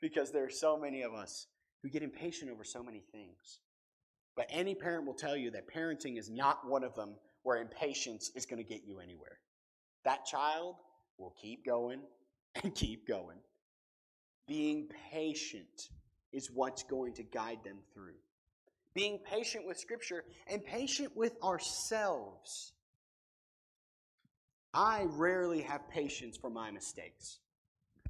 because 0.02 0.32
there 0.32 0.45
are 0.45 0.50
so 0.50 0.78
many 0.78 1.02
of 1.02 1.13
us 1.13 1.48
who 1.82 1.89
get 1.89 2.02
impatient 2.02 2.50
over 2.50 2.63
so 2.63 2.82
many 2.82 3.04
things. 3.12 3.60
But 4.38 4.48
any 4.50 4.76
parent 4.76 5.06
will 5.06 5.13
tell 5.13 5.36
you 5.36 5.52
that 5.52 5.74
parenting 5.74 6.17
is 6.17 6.30
not 6.30 6.65
one 6.65 6.86
of 6.86 6.95
them 6.95 7.15
where 7.43 7.62
impatience 7.62 8.32
is 8.36 8.45
going 8.45 8.63
to 8.63 8.67
get 8.67 8.84
you 8.86 9.00
anywhere. 9.00 9.39
That 10.05 10.25
child 10.25 10.75
will 11.17 11.33
keep 11.41 11.65
going 11.65 12.01
and 12.63 12.73
keep 12.73 13.07
going. 13.07 13.38
Being 14.47 14.89
patient 15.12 15.89
is 16.31 16.49
what's 16.53 16.83
going 16.83 17.13
to 17.13 17.23
guide 17.23 17.59
them 17.63 17.77
through. 17.93 18.15
Being 18.95 19.19
patient 19.19 19.67
with 19.67 19.77
Scripture 19.77 20.23
and 20.47 20.63
patient 20.63 21.15
with 21.15 21.33
ourselves. 21.43 22.73
I 24.73 25.05
rarely 25.09 25.62
have 25.62 25.89
patience 25.89 26.38
for 26.38 26.49
my 26.49 26.71
mistakes. 26.71 27.39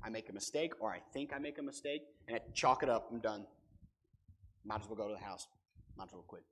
I 0.03 0.09
make 0.09 0.29
a 0.29 0.33
mistake, 0.33 0.73
or 0.79 0.91
I 0.91 0.99
think 1.13 1.33
I 1.33 1.39
make 1.39 1.57
a 1.57 1.61
mistake, 1.61 2.03
and 2.27 2.37
I 2.37 2.41
chalk 2.53 2.83
it 2.83 2.89
up, 2.89 3.09
I'm 3.11 3.19
done. 3.19 3.45
Might 4.65 4.81
as 4.81 4.87
well 4.87 4.95
go 4.95 5.07
to 5.07 5.13
the 5.13 5.23
house. 5.23 5.47
Might 5.97 6.07
as 6.07 6.13
well 6.13 6.25
quit. 6.27 6.43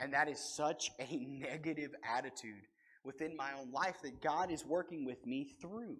And 0.00 0.12
that 0.12 0.28
is 0.28 0.38
such 0.38 0.90
a 1.00 1.16
negative 1.16 1.90
attitude 2.08 2.66
within 3.08 3.36
my 3.36 3.50
own 3.58 3.72
life 3.72 3.96
that 4.02 4.22
God 4.22 4.52
is 4.52 4.64
working 4.64 5.04
with 5.04 5.26
me 5.26 5.56
through. 5.60 5.96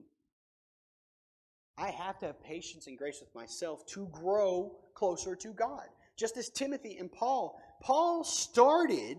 I 1.76 1.90
have 1.90 2.18
to 2.20 2.26
have 2.26 2.42
patience 2.42 2.86
and 2.86 2.96
grace 2.96 3.18
with 3.20 3.34
myself 3.34 3.84
to 3.94 4.06
grow 4.12 4.76
closer 4.94 5.34
to 5.34 5.48
God. 5.48 5.88
Just 6.16 6.36
as 6.36 6.48
Timothy 6.48 6.98
and 6.98 7.10
Paul, 7.10 7.60
Paul 7.82 8.22
started 8.22 9.16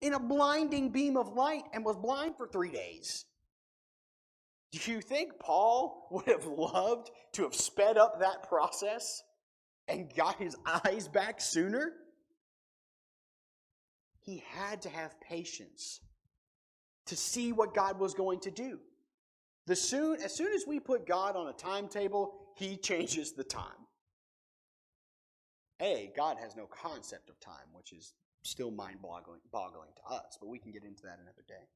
in 0.00 0.14
a 0.14 0.20
blinding 0.20 0.90
beam 0.90 1.18
of 1.18 1.28
light 1.34 1.64
and 1.74 1.84
was 1.84 1.96
blind 1.96 2.36
for 2.38 2.46
three 2.46 2.70
days. 2.70 3.26
Do 4.72 4.92
you 4.92 5.02
think 5.02 5.38
Paul 5.38 6.08
would 6.10 6.28
have 6.28 6.46
loved 6.46 7.10
to 7.32 7.42
have 7.42 7.54
sped 7.54 7.98
up 7.98 8.20
that 8.20 8.48
process? 8.48 9.22
and 9.88 10.12
got 10.14 10.36
his 10.36 10.56
eyes 10.84 11.08
back 11.08 11.40
sooner? 11.40 11.92
He 14.20 14.42
had 14.52 14.82
to 14.82 14.88
have 14.88 15.20
patience 15.20 16.00
to 17.06 17.16
see 17.16 17.52
what 17.52 17.74
God 17.74 17.98
was 17.98 18.14
going 18.14 18.40
to 18.40 18.50
do. 18.50 18.78
The 19.66 19.76
soon, 19.76 20.20
as 20.22 20.34
soon 20.34 20.52
as 20.52 20.64
we 20.66 20.78
put 20.80 21.06
God 21.06 21.36
on 21.36 21.48
a 21.48 21.52
timetable, 21.52 22.34
he 22.54 22.76
changes 22.76 23.32
the 23.32 23.44
time. 23.44 23.70
A, 25.80 26.12
God 26.16 26.36
has 26.40 26.54
no 26.54 26.66
concept 26.66 27.28
of 27.28 27.40
time, 27.40 27.66
which 27.72 27.92
is 27.92 28.12
still 28.42 28.70
mind 28.70 28.98
boggling 29.00 29.40
to 29.96 30.14
us, 30.14 30.36
but 30.40 30.48
we 30.48 30.58
can 30.58 30.70
get 30.70 30.84
into 30.84 31.02
that 31.02 31.18
another 31.20 31.42
day. 31.48 31.66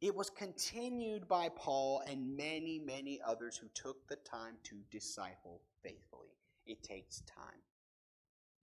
It 0.00 0.14
was 0.14 0.28
continued 0.28 1.28
by 1.28 1.48
Paul 1.50 2.02
and 2.06 2.36
many, 2.36 2.78
many 2.78 3.20
others 3.24 3.56
who 3.56 3.68
took 3.74 4.06
the 4.08 4.16
time 4.16 4.56
to 4.64 4.76
disciple 4.90 5.62
faithfully. 5.82 6.28
It 6.66 6.82
takes 6.82 7.20
time. 7.20 7.60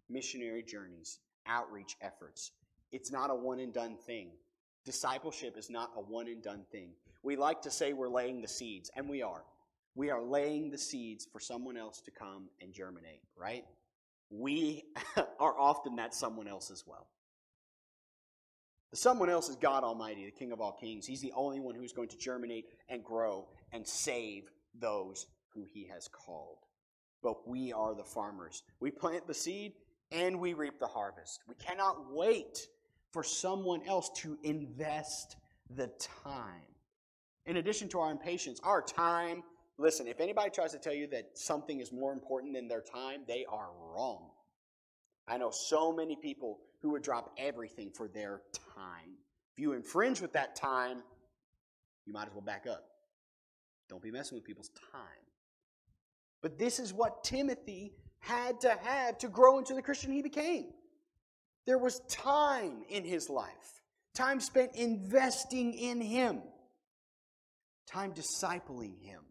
Missionary 0.10 0.62
journeys, 0.62 1.20
outreach 1.48 1.96
efforts. 2.02 2.52
It's 2.92 3.12
not 3.12 3.30
a 3.30 3.36
one 3.36 3.60
and 3.60 3.74
done 3.74 3.96
thing. 3.96 4.32
Discipleship 4.86 5.58
is 5.58 5.70
not 5.70 5.92
a 5.96 6.02
one 6.02 6.28
and 6.28 6.42
done 6.42 6.66
thing. 6.72 6.92
We 7.24 7.36
like 7.36 7.62
to 7.64 7.72
say 7.72 7.94
we're 7.94 8.10
laying 8.10 8.42
the 8.42 8.48
seeds, 8.48 8.90
and 8.96 9.08
we 9.08 9.22
are. 9.22 9.44
We 9.96 10.10
are 10.10 10.22
laying 10.22 10.72
the 10.72 10.78
seeds 10.78 11.28
for 11.32 11.40
someone 11.40 11.78
else 11.78 12.02
to 12.02 12.12
come 12.12 12.50
and 12.62 12.74
germinate, 12.74 13.22
right? 13.38 13.66
We 14.30 14.86
are 15.40 15.60
often 15.60 15.98
that 15.98 16.14
someone 16.14 16.48
else 16.48 16.72
as 16.72 16.84
well. 16.88 17.08
The 18.92 18.98
Someone 18.98 19.30
else 19.30 19.48
is 19.48 19.56
God 19.56 19.84
Almighty, 19.84 20.26
the 20.26 20.32
King 20.32 20.52
of 20.52 20.60
all 20.60 20.74
kings. 20.74 21.06
He's 21.06 21.22
the 21.22 21.32
only 21.34 21.60
one 21.60 21.76
who's 21.76 21.94
going 21.94 22.10
to 22.10 22.18
germinate 22.18 22.66
and 22.90 23.04
grow 23.04 23.48
and 23.72 23.88
save 23.88 24.50
those 24.78 25.28
who 25.54 25.66
he 25.66 25.88
has 25.94 26.10
called. 26.10 26.58
But 27.24 27.48
we 27.48 27.72
are 27.72 27.96
the 27.96 28.04
farmers. 28.04 28.64
We 28.80 28.92
plant 28.92 29.28
the 29.28 29.34
seed 29.34 29.74
and 30.12 30.40
we 30.40 30.54
reap 30.54 30.80
the 30.80 30.88
harvest. 30.88 31.42
We 31.48 31.56
cannot 31.56 32.12
wait 32.12 32.68
for 33.12 33.24
someone 33.24 33.82
else 33.88 34.10
to 34.18 34.38
invest 34.44 35.36
the 35.76 35.92
time. 36.24 36.62
In 37.46 37.58
addition 37.58 37.90
to 37.90 38.00
our 38.00 38.12
impatience, 38.12 38.60
our 38.64 38.82
time, 38.82 39.44
listen, 39.78 40.08
if 40.08 40.20
anybody 40.20 40.50
tries 40.50 40.72
to 40.72 40.80
tell 40.80 40.94
you 40.94 41.08
that 41.08 41.32
something 41.34 41.80
is 41.80 41.92
more 41.92 42.14
important 42.14 42.54
than 42.54 42.68
their 42.68 42.82
time, 42.82 43.22
they 43.28 43.46
are 43.50 43.70
wrong. 43.80 44.30
I 45.28 45.38
know 45.38 45.52
so 45.52 45.94
many 45.94 46.16
people 46.16 46.60
who 46.82 46.90
would 46.92 47.04
drop 47.04 47.34
everything 47.38 47.92
for 47.92 48.08
their 48.08 48.42
time. 48.76 49.18
If 49.54 49.60
you 49.62 49.74
infringe 49.74 50.22
with 50.22 50.34
that 50.34 50.56
time, 50.56 51.04
you 52.06 52.14
might 52.14 52.28
as 52.28 52.34
well 52.34 52.42
back 52.42 52.66
up. 52.70 52.86
Don't 53.90 54.02
be 54.02 54.12
messing 54.12 54.36
with 54.36 54.46
people's 54.46 54.72
time. 54.92 55.02
But 56.42 56.58
this 56.58 56.80
is 56.80 56.94
what 56.94 57.24
Timothy 57.24 57.94
had 58.20 58.62
to 58.62 58.78
have 58.84 59.18
to 59.20 59.28
grow 59.28 59.58
into 59.58 59.74
the 59.74 59.82
Christian 59.82 60.12
he 60.12 60.22
became. 60.22 60.68
There 61.66 61.78
was 61.78 62.00
time 62.10 62.84
in 62.90 63.04
his 63.04 63.30
life. 63.30 63.82
time 64.14 64.40
spent 64.40 64.76
investing 64.76 65.74
in 65.74 66.02
Him, 66.02 66.42
time 67.88 68.14
discipling 68.14 69.00
Him. 69.02 69.22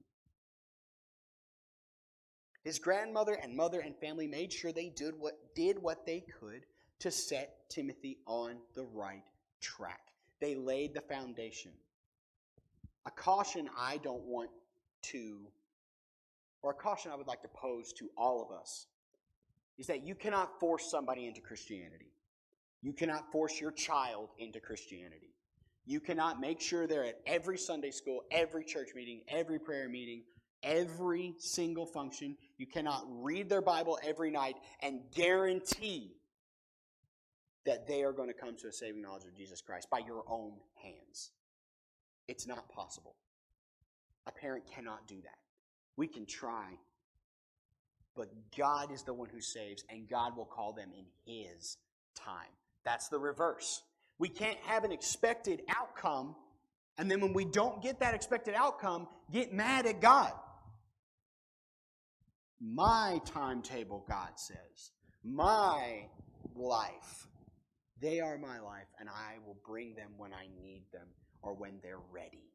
His 2.62 2.78
grandmother 2.78 3.34
and 3.34 3.56
mother 3.56 3.80
and 3.80 3.96
family 3.96 4.26
made 4.26 4.52
sure 4.52 4.72
they 4.72 4.90
did 4.90 5.14
what, 5.18 5.34
did 5.54 5.80
what 5.80 6.06
they 6.06 6.20
could 6.40 6.66
to 7.00 7.10
set 7.10 7.68
Timothy 7.70 8.18
on 8.26 8.56
the 8.74 8.84
right 8.84 9.22
track. 9.60 10.00
They 10.40 10.54
laid 10.54 10.94
the 10.94 11.00
foundation. 11.00 11.72
A 13.06 13.10
caution 13.10 13.68
I 13.78 13.96
don't 13.98 14.24
want 14.24 14.50
to, 15.02 15.46
or 16.62 16.72
a 16.72 16.74
caution 16.74 17.10
I 17.10 17.16
would 17.16 17.26
like 17.26 17.42
to 17.42 17.48
pose 17.48 17.94
to 17.94 18.10
all 18.16 18.42
of 18.42 18.58
us, 18.58 18.86
is 19.78 19.86
that 19.86 20.06
you 20.06 20.14
cannot 20.14 20.60
force 20.60 20.90
somebody 20.90 21.26
into 21.26 21.40
Christianity. 21.40 22.12
You 22.82 22.92
cannot 22.92 23.30
force 23.30 23.60
your 23.60 23.72
child 23.72 24.30
into 24.38 24.60
Christianity. 24.60 25.34
You 25.86 26.00
cannot 26.00 26.40
make 26.40 26.60
sure 26.60 26.86
they're 26.86 27.04
at 27.04 27.20
every 27.26 27.58
Sunday 27.58 27.90
school, 27.90 28.22
every 28.30 28.64
church 28.64 28.90
meeting, 28.94 29.22
every 29.28 29.58
prayer 29.58 29.88
meeting, 29.88 30.22
every 30.62 31.34
single 31.38 31.86
function. 31.86 32.36
You 32.58 32.66
cannot 32.66 33.04
read 33.08 33.48
their 33.48 33.62
Bible 33.62 33.98
every 34.02 34.30
night 34.30 34.56
and 34.80 35.00
guarantee 35.14 36.16
that 37.66 37.86
they 37.86 38.02
are 38.02 38.12
going 38.12 38.28
to 38.28 38.34
come 38.34 38.56
to 38.56 38.68
a 38.68 38.72
saving 38.72 39.02
knowledge 39.02 39.24
of 39.24 39.36
Jesus 39.36 39.60
Christ 39.60 39.88
by 39.90 39.98
your 39.98 40.24
own 40.28 40.52
hands. 40.82 41.30
It's 42.28 42.46
not 42.46 42.68
possible. 42.68 43.16
A 44.26 44.32
parent 44.32 44.64
cannot 44.72 45.06
do 45.06 45.16
that. 45.22 45.38
We 45.96 46.06
can 46.06 46.24
try, 46.24 46.66
but 48.16 48.28
God 48.56 48.92
is 48.92 49.02
the 49.02 49.12
one 49.12 49.28
who 49.28 49.40
saves, 49.40 49.84
and 49.90 50.08
God 50.08 50.36
will 50.36 50.46
call 50.46 50.72
them 50.72 50.90
in 50.96 51.04
His 51.26 51.76
time. 52.14 52.54
That's 52.84 53.08
the 53.08 53.18
reverse. 53.18 53.82
We 54.18 54.28
can't 54.28 54.58
have 54.66 54.84
an 54.84 54.92
expected 54.92 55.62
outcome, 55.68 56.34
and 56.98 57.10
then 57.10 57.20
when 57.20 57.32
we 57.32 57.44
don't 57.44 57.82
get 57.82 58.00
that 58.00 58.14
expected 58.14 58.54
outcome, 58.54 59.08
get 59.32 59.52
mad 59.52 59.86
at 59.86 60.00
God. 60.00 60.32
My 62.60 63.20
timetable, 63.24 64.04
God 64.06 64.32
says. 64.36 64.92
My 65.24 66.06
life. 66.54 67.26
They 68.00 68.20
are 68.20 68.38
my 68.38 68.60
life, 68.60 68.88
and 68.98 69.08
I 69.08 69.36
will 69.46 69.56
bring 69.66 69.94
them 69.94 70.10
when 70.16 70.32
I 70.32 70.46
need 70.62 70.84
them 70.92 71.06
or 71.42 71.54
when 71.54 71.78
they're 71.82 72.00
ready. 72.12 72.50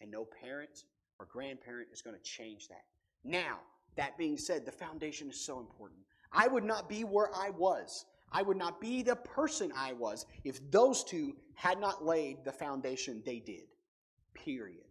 And 0.00 0.10
no 0.10 0.26
parent 0.42 0.84
or 1.18 1.26
grandparent 1.26 1.88
is 1.92 2.02
going 2.02 2.16
to 2.16 2.22
change 2.22 2.68
that. 2.68 2.84
Now, 3.24 3.60
that 3.96 4.18
being 4.18 4.36
said, 4.36 4.64
the 4.64 4.72
foundation 4.72 5.30
is 5.30 5.44
so 5.44 5.58
important. 5.58 6.00
I 6.32 6.48
would 6.48 6.64
not 6.64 6.88
be 6.88 7.02
where 7.04 7.34
I 7.34 7.50
was. 7.50 8.04
I 8.32 8.42
would 8.42 8.56
not 8.56 8.80
be 8.80 9.02
the 9.02 9.16
person 9.16 9.72
I 9.76 9.92
was 9.92 10.26
if 10.44 10.60
those 10.70 11.04
two 11.04 11.36
had 11.54 11.80
not 11.80 12.04
laid 12.04 12.44
the 12.44 12.52
foundation 12.52 13.22
they 13.24 13.38
did. 13.38 13.64
Period. 14.34 14.82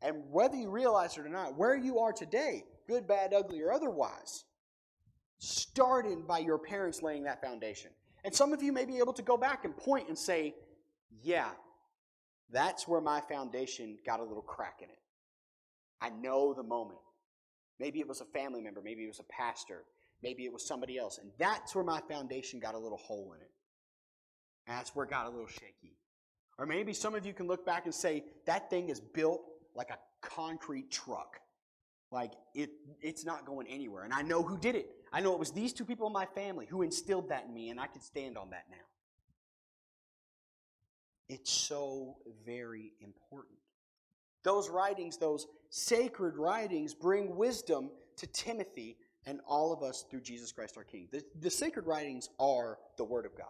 And 0.00 0.24
whether 0.30 0.56
you 0.56 0.68
realize 0.68 1.16
it 1.16 1.24
or 1.24 1.28
not, 1.28 1.56
where 1.56 1.76
you 1.76 2.00
are 2.00 2.12
today, 2.12 2.64
good, 2.88 3.06
bad, 3.06 3.32
ugly, 3.32 3.62
or 3.62 3.72
otherwise, 3.72 4.44
started 5.38 6.26
by 6.26 6.38
your 6.38 6.58
parents 6.58 7.02
laying 7.02 7.24
that 7.24 7.40
foundation. 7.40 7.90
And 8.24 8.34
some 8.34 8.52
of 8.52 8.62
you 8.62 8.72
may 8.72 8.84
be 8.84 8.98
able 8.98 9.12
to 9.14 9.22
go 9.22 9.36
back 9.36 9.64
and 9.64 9.76
point 9.76 10.08
and 10.08 10.18
say, 10.18 10.54
yeah, 11.22 11.50
that's 12.50 12.86
where 12.86 13.00
my 13.00 13.20
foundation 13.20 13.98
got 14.04 14.20
a 14.20 14.24
little 14.24 14.42
crack 14.42 14.80
in 14.82 14.88
it. 14.88 14.98
I 16.00 16.10
know 16.10 16.52
the 16.52 16.62
moment. 16.62 16.98
Maybe 17.80 18.00
it 18.00 18.08
was 18.08 18.20
a 18.20 18.24
family 18.26 18.60
member, 18.60 18.80
maybe 18.82 19.02
it 19.04 19.08
was 19.08 19.20
a 19.20 19.32
pastor, 19.32 19.84
maybe 20.22 20.44
it 20.44 20.52
was 20.52 20.66
somebody 20.66 20.98
else. 20.98 21.18
And 21.18 21.30
that's 21.38 21.74
where 21.74 21.84
my 21.84 22.00
foundation 22.08 22.60
got 22.60 22.74
a 22.74 22.78
little 22.78 22.98
hole 22.98 23.32
in 23.34 23.40
it. 23.42 23.50
And 24.66 24.76
that's 24.76 24.94
where 24.94 25.04
it 25.04 25.10
got 25.10 25.26
a 25.26 25.30
little 25.30 25.48
shaky. 25.48 25.96
Or 26.58 26.66
maybe 26.66 26.92
some 26.92 27.14
of 27.14 27.26
you 27.26 27.32
can 27.32 27.46
look 27.46 27.66
back 27.66 27.86
and 27.86 27.94
say, 27.94 28.24
that 28.46 28.70
thing 28.70 28.88
is 28.88 29.00
built 29.00 29.42
like 29.74 29.90
a 29.90 29.98
concrete 30.20 30.90
truck. 30.90 31.40
Like 32.10 32.32
it, 32.54 32.70
it's 33.00 33.24
not 33.24 33.46
going 33.46 33.66
anywhere. 33.66 34.04
And 34.04 34.12
I 34.12 34.22
know 34.22 34.42
who 34.42 34.58
did 34.58 34.74
it. 34.74 34.90
I 35.12 35.20
know 35.20 35.32
it 35.32 35.38
was 35.38 35.50
these 35.50 35.72
two 35.72 35.84
people 35.84 36.06
in 36.06 36.12
my 36.12 36.26
family 36.26 36.66
who 36.66 36.82
instilled 36.82 37.30
that 37.30 37.46
in 37.46 37.54
me, 37.54 37.70
and 37.70 37.80
I 37.80 37.86
can 37.86 38.00
stand 38.00 38.38
on 38.38 38.50
that 38.50 38.64
now. 38.70 38.76
It's 41.28 41.50
so 41.50 42.16
very 42.44 42.92
important. 43.00 43.56
Those 44.42 44.68
writings, 44.68 45.16
those 45.16 45.46
sacred 45.70 46.36
writings, 46.36 46.94
bring 46.94 47.36
wisdom 47.36 47.90
to 48.16 48.26
Timothy 48.26 48.96
and 49.26 49.40
all 49.46 49.72
of 49.72 49.82
us 49.82 50.04
through 50.10 50.20
Jesus 50.20 50.52
Christ 50.52 50.76
our 50.76 50.84
King. 50.84 51.08
The, 51.10 51.22
the 51.40 51.50
sacred 51.50 51.86
writings 51.86 52.28
are 52.38 52.78
the 52.96 53.04
Word 53.04 53.26
of 53.26 53.36
God. 53.36 53.46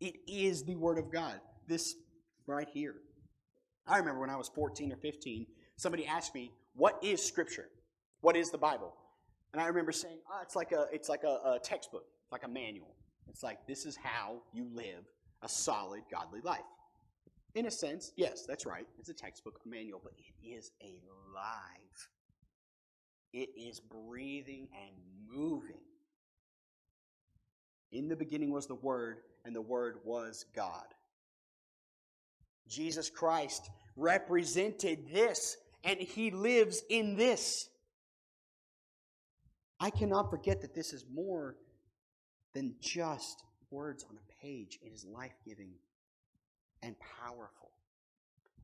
It 0.00 0.16
is 0.26 0.64
the 0.64 0.76
Word 0.76 0.98
of 0.98 1.10
God. 1.10 1.40
This 1.66 1.94
right 2.46 2.68
here. 2.72 2.94
I 3.86 3.98
remember 3.98 4.20
when 4.20 4.30
I 4.30 4.36
was 4.36 4.48
14 4.48 4.92
or 4.92 4.96
15, 4.96 5.46
somebody 5.76 6.06
asked 6.06 6.34
me, 6.34 6.52
What 6.74 6.98
is 7.02 7.24
Scripture? 7.24 7.68
What 8.20 8.36
is 8.36 8.50
the 8.50 8.58
Bible? 8.58 8.94
And 9.52 9.62
I 9.62 9.66
remember 9.66 9.92
saying, 9.92 10.18
oh, 10.30 10.40
it's 10.42 10.56
like 10.56 10.72
a 10.72 10.86
it's 10.92 11.08
like 11.08 11.24
a, 11.24 11.54
a 11.56 11.58
textbook, 11.62 12.04
like 12.30 12.44
a 12.44 12.48
manual. 12.48 12.94
It's 13.28 13.42
like 13.42 13.66
this 13.66 13.86
is 13.86 13.96
how 13.96 14.42
you 14.52 14.66
live 14.72 15.04
a 15.42 15.48
solid 15.48 16.02
godly 16.10 16.40
life. 16.42 16.60
In 17.54 17.66
a 17.66 17.70
sense, 17.70 18.12
yes, 18.16 18.44
that's 18.46 18.66
right. 18.66 18.86
It's 18.98 19.08
a 19.08 19.14
textbook, 19.14 19.60
a 19.64 19.68
manual, 19.68 20.00
but 20.02 20.12
it 20.18 20.46
is 20.46 20.70
alive. 20.80 22.08
It 23.32 23.50
is 23.56 23.80
breathing 23.80 24.68
and 24.72 24.96
moving. 25.30 25.80
In 27.92 28.08
the 28.08 28.16
beginning 28.16 28.50
was 28.50 28.66
the 28.66 28.74
Word, 28.74 29.20
and 29.44 29.54
the 29.54 29.62
Word 29.62 29.98
was 30.04 30.44
God. 30.54 30.86
Jesus 32.68 33.08
Christ 33.08 33.70
represented 33.96 35.10
this, 35.12 35.56
and 35.84 35.98
He 35.98 36.30
lives 36.30 36.82
in 36.88 37.16
this. 37.16 37.68
I 39.80 39.90
cannot 39.90 40.30
forget 40.30 40.60
that 40.62 40.74
this 40.74 40.92
is 40.92 41.04
more 41.12 41.56
than 42.52 42.74
just 42.80 43.44
words 43.70 44.04
on 44.08 44.16
a 44.16 44.42
page. 44.42 44.78
It 44.82 44.92
is 44.92 45.04
life 45.04 45.34
giving 45.46 45.72
and 46.82 46.96
powerful. 46.98 47.70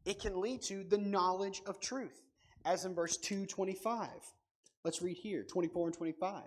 It 0.04 0.20
can 0.20 0.40
lead 0.40 0.62
to 0.62 0.84
the 0.84 0.98
knowledge 0.98 1.62
of 1.66 1.80
truth, 1.80 2.22
as 2.64 2.84
in 2.84 2.94
verse 2.94 3.16
225. 3.16 4.08
Let's 4.84 5.02
read 5.02 5.16
here 5.16 5.42
24 5.42 5.88
and 5.88 5.96
25. 5.96 6.42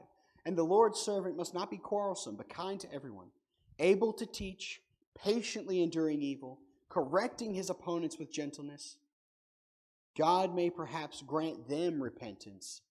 And 0.46 0.58
the 0.58 0.64
Lord's 0.64 1.00
servant 1.00 1.36
must 1.36 1.54
not 1.54 1.70
be 1.70 1.78
quarrelsome, 1.78 2.36
but 2.36 2.48
kind 2.48 2.80
to 2.80 2.94
everyone, 2.94 3.28
able 3.80 4.14
to 4.14 4.26
teach, 4.26 4.82
patiently 5.16 5.82
enduring 5.82 6.22
evil, 6.22 6.60
correcting 6.88 7.54
his 7.54 7.70
opponents 7.70 8.18
with 8.18 8.32
gentleness. 8.32 8.96
God 10.18 10.56
may 10.56 10.70
perhaps 10.70 11.22
grant 11.22 11.68
them 11.68 12.02
repentance 12.02 12.82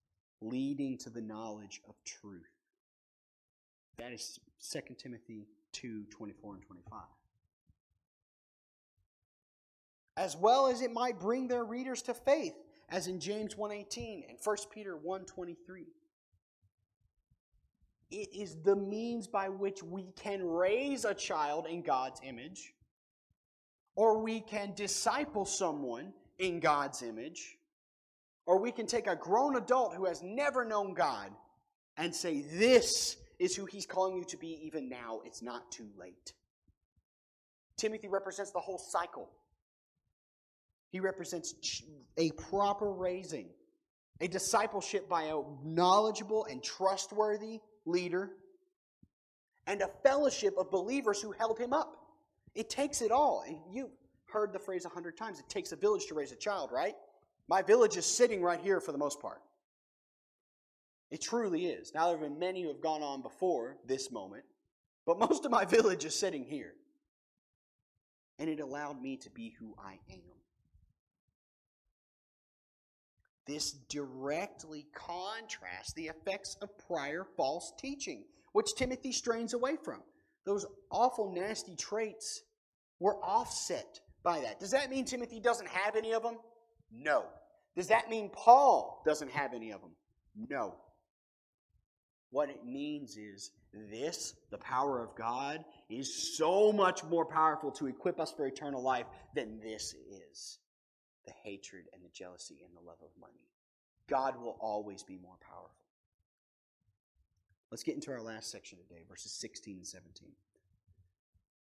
leading 0.42 0.98
to 0.98 1.10
the 1.10 1.22
knowledge 1.22 1.80
of 1.88 1.94
truth. 2.04 2.42
That 3.96 4.12
is 4.12 4.38
2 4.70 4.80
Timothy 4.98 5.46
2 5.72 6.04
24 6.10 6.54
and 6.54 6.62
25. 6.62 7.00
As 10.18 10.36
well 10.36 10.66
as 10.66 10.82
it 10.82 10.92
might 10.92 11.20
bring 11.20 11.48
their 11.48 11.64
readers 11.64 12.02
to 12.02 12.14
faith, 12.14 12.54
as 12.88 13.06
in 13.06 13.20
James 13.20 13.56
1:18 13.56 14.24
and 14.28 14.38
1 14.38 14.70
Peter 14.70 14.96
1:23. 14.96 15.86
It 18.10 18.32
is 18.32 18.62
the 18.62 18.76
means 18.76 19.26
by 19.26 19.48
which 19.48 19.82
we 19.82 20.12
can 20.12 20.46
raise 20.46 21.04
a 21.04 21.14
child 21.14 21.66
in 21.66 21.82
God's 21.82 22.20
image, 22.22 22.74
or 23.96 24.18
we 24.18 24.40
can 24.40 24.74
disciple 24.74 25.44
someone 25.44 26.14
in 26.38 26.60
God's 26.60 27.02
image, 27.02 27.58
or 28.46 28.60
we 28.60 28.70
can 28.70 28.86
take 28.86 29.08
a 29.08 29.16
grown 29.16 29.56
adult 29.56 29.94
who 29.94 30.04
has 30.04 30.22
never 30.22 30.64
known 30.64 30.94
God 30.94 31.32
and 31.96 32.14
say, 32.14 32.42
This 32.42 33.16
is 33.38 33.56
who 33.56 33.64
He's 33.66 33.86
calling 33.86 34.16
you 34.16 34.24
to 34.24 34.36
be 34.36 34.64
even 34.66 34.88
now. 34.88 35.20
It's 35.24 35.42
not 35.42 35.72
too 35.72 35.88
late. 35.98 36.32
Timothy 37.76 38.08
represents 38.08 38.52
the 38.52 38.60
whole 38.60 38.78
cycle. 38.78 39.30
He 40.90 41.00
represents 41.00 41.82
a 42.16 42.30
proper 42.32 42.92
raising, 42.92 43.48
a 44.20 44.28
discipleship 44.28 45.08
by 45.08 45.24
a 45.24 45.40
knowledgeable 45.64 46.46
and 46.46 46.62
trustworthy 46.62 47.60
leader, 47.84 48.30
and 49.66 49.82
a 49.82 49.88
fellowship 50.02 50.54
of 50.56 50.70
believers 50.70 51.20
who 51.20 51.32
held 51.32 51.58
him 51.58 51.72
up. 51.72 51.96
It 52.54 52.70
takes 52.70 53.02
it 53.02 53.10
all. 53.10 53.44
You've 53.72 53.90
heard 54.32 54.52
the 54.52 54.58
phrase 54.58 54.84
a 54.84 54.88
hundred 54.88 55.16
times 55.16 55.38
it 55.38 55.48
takes 55.48 55.72
a 55.72 55.76
village 55.76 56.06
to 56.06 56.14
raise 56.14 56.32
a 56.32 56.36
child, 56.36 56.70
right? 56.72 56.94
My 57.48 57.62
village 57.62 57.96
is 57.96 58.06
sitting 58.06 58.42
right 58.42 58.60
here 58.60 58.80
for 58.80 58.92
the 58.92 58.98
most 58.98 59.20
part. 59.20 59.40
It 61.10 61.20
truly 61.20 61.66
is. 61.66 61.92
Now, 61.94 62.08
there 62.08 62.16
have 62.16 62.20
been 62.20 62.38
many 62.38 62.62
who 62.62 62.68
have 62.68 62.80
gone 62.80 63.02
on 63.02 63.22
before 63.22 63.76
this 63.86 64.10
moment, 64.10 64.44
but 65.04 65.18
most 65.18 65.44
of 65.44 65.50
my 65.50 65.64
village 65.76 66.04
is 66.04 66.18
sitting 66.18 66.44
here. 66.44 66.74
And 68.38 68.50
it 68.50 68.60
allowed 68.60 69.00
me 69.00 69.16
to 69.18 69.30
be 69.30 69.54
who 69.58 69.74
I 69.78 69.98
am. 70.10 70.35
This 73.46 73.72
directly 73.88 74.86
contrasts 74.92 75.92
the 75.92 76.08
effects 76.08 76.56
of 76.60 76.76
prior 76.88 77.24
false 77.36 77.72
teaching, 77.78 78.24
which 78.52 78.74
Timothy 78.76 79.12
strains 79.12 79.54
away 79.54 79.76
from. 79.84 80.02
those 80.44 80.66
awful, 80.90 81.32
nasty 81.32 81.74
traits 81.74 82.42
were 83.00 83.16
offset 83.16 84.00
by 84.22 84.40
that. 84.40 84.60
Does 84.60 84.70
that 84.70 84.90
mean 84.90 85.04
Timothy 85.04 85.40
doesn't 85.40 85.68
have 85.68 85.96
any 85.96 86.12
of 86.12 86.22
them? 86.22 86.38
No. 86.92 87.24
Does 87.74 87.88
that 87.88 88.08
mean 88.08 88.30
Paul 88.32 89.02
doesn't 89.04 89.30
have 89.30 89.54
any 89.54 89.72
of 89.72 89.80
them? 89.80 89.90
No. 90.48 90.76
What 92.30 92.48
it 92.48 92.64
means 92.64 93.16
is 93.16 93.50
this, 93.90 94.34
the 94.50 94.58
power 94.58 95.02
of 95.02 95.16
God, 95.16 95.64
is 95.90 96.36
so 96.36 96.72
much 96.72 97.02
more 97.04 97.24
powerful 97.24 97.70
to 97.72 97.86
equip 97.86 98.20
us 98.20 98.32
for 98.32 98.46
eternal 98.46 98.82
life 98.82 99.06
than 99.34 99.58
this 99.60 99.94
is 100.30 100.58
the 101.26 101.32
hatred 101.42 101.84
and 101.92 102.02
the 102.02 102.08
jealousy 102.08 102.62
and 102.64 102.74
the 102.76 102.86
love 102.86 102.98
of 103.02 103.10
money. 103.20 103.48
God 104.08 104.40
will 104.40 104.56
always 104.60 105.02
be 105.02 105.18
more 105.18 105.36
powerful. 105.40 105.74
Let's 107.70 107.82
get 107.82 107.96
into 107.96 108.12
our 108.12 108.22
last 108.22 108.50
section 108.50 108.78
today, 108.78 109.02
verses 109.08 109.32
16 109.32 109.78
and 109.78 109.86
17. 109.86 110.28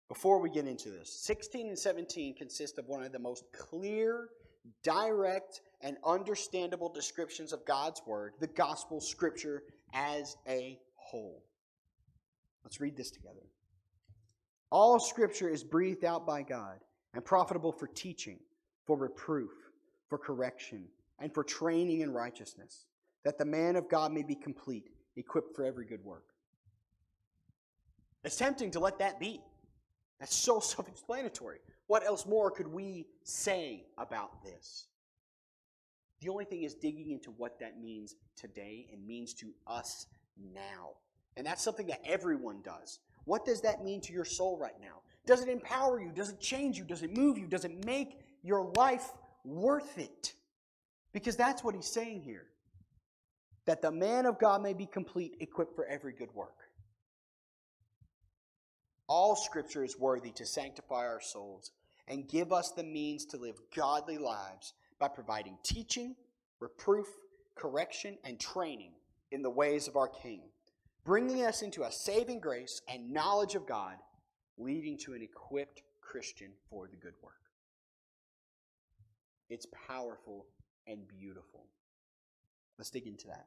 Before 0.08 0.38
we 0.40 0.50
get 0.50 0.66
into 0.66 0.90
this, 0.90 1.12
16 1.12 1.68
and 1.68 1.78
17 1.78 2.34
consist 2.34 2.78
of 2.78 2.88
one 2.88 3.02
of 3.02 3.12
the 3.12 3.18
most 3.18 3.44
clear, 3.52 4.28
direct, 4.82 5.60
and 5.80 5.96
understandable 6.04 6.90
descriptions 6.90 7.52
of 7.52 7.64
God's 7.64 8.02
Word, 8.06 8.34
the 8.40 8.46
gospel, 8.46 9.00
scripture 9.00 9.62
as 9.94 10.36
a 10.46 10.78
whole. 10.94 11.42
Let's 12.64 12.80
read 12.80 12.96
this 12.96 13.10
together. 13.10 13.46
All 14.70 14.98
scripture 14.98 15.48
is 15.48 15.64
breathed 15.64 16.04
out 16.04 16.26
by 16.26 16.42
God 16.42 16.78
and 17.14 17.24
profitable 17.24 17.72
for 17.72 17.86
teaching, 17.86 18.38
for 18.88 18.96
reproof, 18.96 19.50
for 20.08 20.16
correction, 20.16 20.86
and 21.18 21.32
for 21.34 21.44
training 21.44 22.00
in 22.00 22.10
righteousness, 22.10 22.86
that 23.22 23.36
the 23.36 23.44
man 23.44 23.76
of 23.76 23.86
God 23.90 24.12
may 24.12 24.22
be 24.22 24.34
complete, 24.34 24.88
equipped 25.14 25.54
for 25.54 25.66
every 25.66 25.84
good 25.84 26.02
work. 26.02 26.24
It's 28.24 28.36
tempting 28.36 28.70
to 28.70 28.80
let 28.80 28.98
that 28.98 29.20
be. 29.20 29.42
That's 30.18 30.34
so 30.34 30.58
self 30.60 30.88
explanatory. 30.88 31.58
What 31.86 32.04
else 32.04 32.24
more 32.24 32.50
could 32.50 32.66
we 32.66 33.06
say 33.24 33.84
about 33.98 34.42
this? 34.42 34.86
The 36.22 36.30
only 36.30 36.46
thing 36.46 36.62
is 36.62 36.74
digging 36.74 37.10
into 37.10 37.30
what 37.32 37.60
that 37.60 37.78
means 37.78 38.16
today 38.36 38.88
and 38.90 39.06
means 39.06 39.34
to 39.34 39.52
us 39.66 40.06
now. 40.54 40.92
And 41.36 41.46
that's 41.46 41.62
something 41.62 41.86
that 41.88 42.00
everyone 42.06 42.62
does. 42.62 43.00
What 43.26 43.44
does 43.44 43.60
that 43.60 43.84
mean 43.84 44.00
to 44.00 44.14
your 44.14 44.24
soul 44.24 44.56
right 44.58 44.80
now? 44.80 45.02
Does 45.26 45.42
it 45.42 45.50
empower 45.50 46.00
you? 46.00 46.10
Does 46.10 46.30
it 46.30 46.40
change 46.40 46.78
you? 46.78 46.84
Does 46.84 47.02
it 47.02 47.14
move 47.14 47.36
you? 47.36 47.46
Does 47.46 47.66
it 47.66 47.84
make 47.84 48.18
your 48.42 48.72
life 48.76 49.10
worth 49.44 49.98
it? 49.98 50.34
Because 51.12 51.36
that's 51.36 51.64
what 51.64 51.74
he's 51.74 51.90
saying 51.90 52.22
here. 52.22 52.46
That 53.66 53.82
the 53.82 53.90
man 53.90 54.26
of 54.26 54.38
God 54.38 54.62
may 54.62 54.72
be 54.72 54.86
complete, 54.86 55.36
equipped 55.40 55.74
for 55.74 55.86
every 55.86 56.12
good 56.12 56.32
work. 56.34 56.56
All 59.08 59.36
scripture 59.36 59.84
is 59.84 59.98
worthy 59.98 60.30
to 60.32 60.44
sanctify 60.44 61.06
our 61.06 61.20
souls 61.20 61.70
and 62.06 62.28
give 62.28 62.52
us 62.52 62.72
the 62.72 62.84
means 62.84 63.24
to 63.26 63.36
live 63.36 63.58
godly 63.74 64.18
lives 64.18 64.74
by 64.98 65.08
providing 65.08 65.56
teaching, 65.62 66.14
reproof, 66.60 67.06
correction, 67.54 68.18
and 68.24 68.38
training 68.38 68.92
in 69.30 69.42
the 69.42 69.50
ways 69.50 69.88
of 69.88 69.96
our 69.96 70.08
King, 70.08 70.42
bringing 71.04 71.44
us 71.44 71.62
into 71.62 71.84
a 71.84 71.92
saving 71.92 72.40
grace 72.40 72.80
and 72.88 73.12
knowledge 73.12 73.54
of 73.54 73.66
God, 73.66 73.96
leading 74.58 74.96
to 74.98 75.14
an 75.14 75.22
equipped 75.22 75.82
Christian 76.00 76.52
for 76.70 76.88
the 76.88 76.96
good 76.96 77.14
work. 77.22 77.34
It's 79.48 79.66
powerful 79.88 80.46
and 80.86 81.06
beautiful. 81.08 81.66
Let's 82.78 82.90
dig 82.90 83.06
into 83.06 83.28
that. 83.28 83.46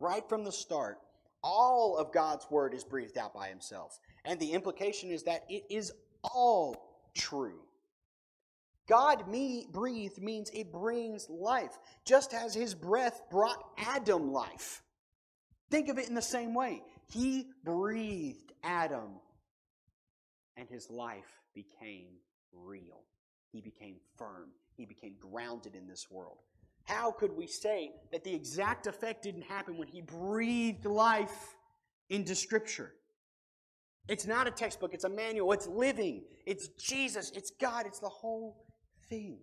Right 0.00 0.28
from 0.28 0.44
the 0.44 0.52
start, 0.52 0.98
all 1.42 1.96
of 1.96 2.12
God's 2.12 2.46
word 2.50 2.74
is 2.74 2.84
breathed 2.84 3.18
out 3.18 3.34
by 3.34 3.48
himself. 3.48 3.98
And 4.24 4.38
the 4.38 4.52
implication 4.52 5.10
is 5.10 5.24
that 5.24 5.44
it 5.48 5.64
is 5.70 5.92
all 6.22 6.76
true. 7.14 7.60
God 8.88 9.28
me, 9.28 9.66
breathed 9.72 10.20
means 10.20 10.50
it 10.50 10.72
brings 10.72 11.28
life, 11.30 11.78
just 12.04 12.34
as 12.34 12.52
his 12.52 12.74
breath 12.74 13.22
brought 13.30 13.62
Adam 13.78 14.32
life. 14.32 14.82
Think 15.70 15.88
of 15.88 15.98
it 15.98 16.08
in 16.08 16.14
the 16.14 16.22
same 16.22 16.52
way. 16.52 16.82
He 17.12 17.46
breathed 17.64 18.52
Adam, 18.62 19.20
and 20.56 20.68
his 20.68 20.90
life 20.90 21.40
became 21.54 22.08
real. 22.52 23.04
He 23.52 23.60
became 23.60 23.96
firm. 24.16 24.50
He 24.76 24.84
became 24.84 25.14
grounded 25.20 25.74
in 25.74 25.86
this 25.86 26.10
world. 26.10 26.38
How 26.84 27.12
could 27.12 27.36
we 27.36 27.46
say 27.46 27.92
that 28.10 28.24
the 28.24 28.34
exact 28.34 28.86
effect 28.86 29.22
didn't 29.22 29.42
happen 29.42 29.76
when 29.76 29.88
he 29.88 30.00
breathed 30.00 30.84
life 30.84 31.54
into 32.08 32.34
Scripture? 32.34 32.92
It's 34.08 34.26
not 34.26 34.48
a 34.48 34.50
textbook, 34.50 34.94
it's 34.94 35.04
a 35.04 35.08
manual, 35.08 35.52
it's 35.52 35.68
living, 35.68 36.24
it's 36.44 36.68
Jesus, 36.68 37.30
it's 37.36 37.50
God, 37.60 37.86
it's 37.86 38.00
the 38.00 38.08
whole 38.08 38.66
thing. 39.08 39.38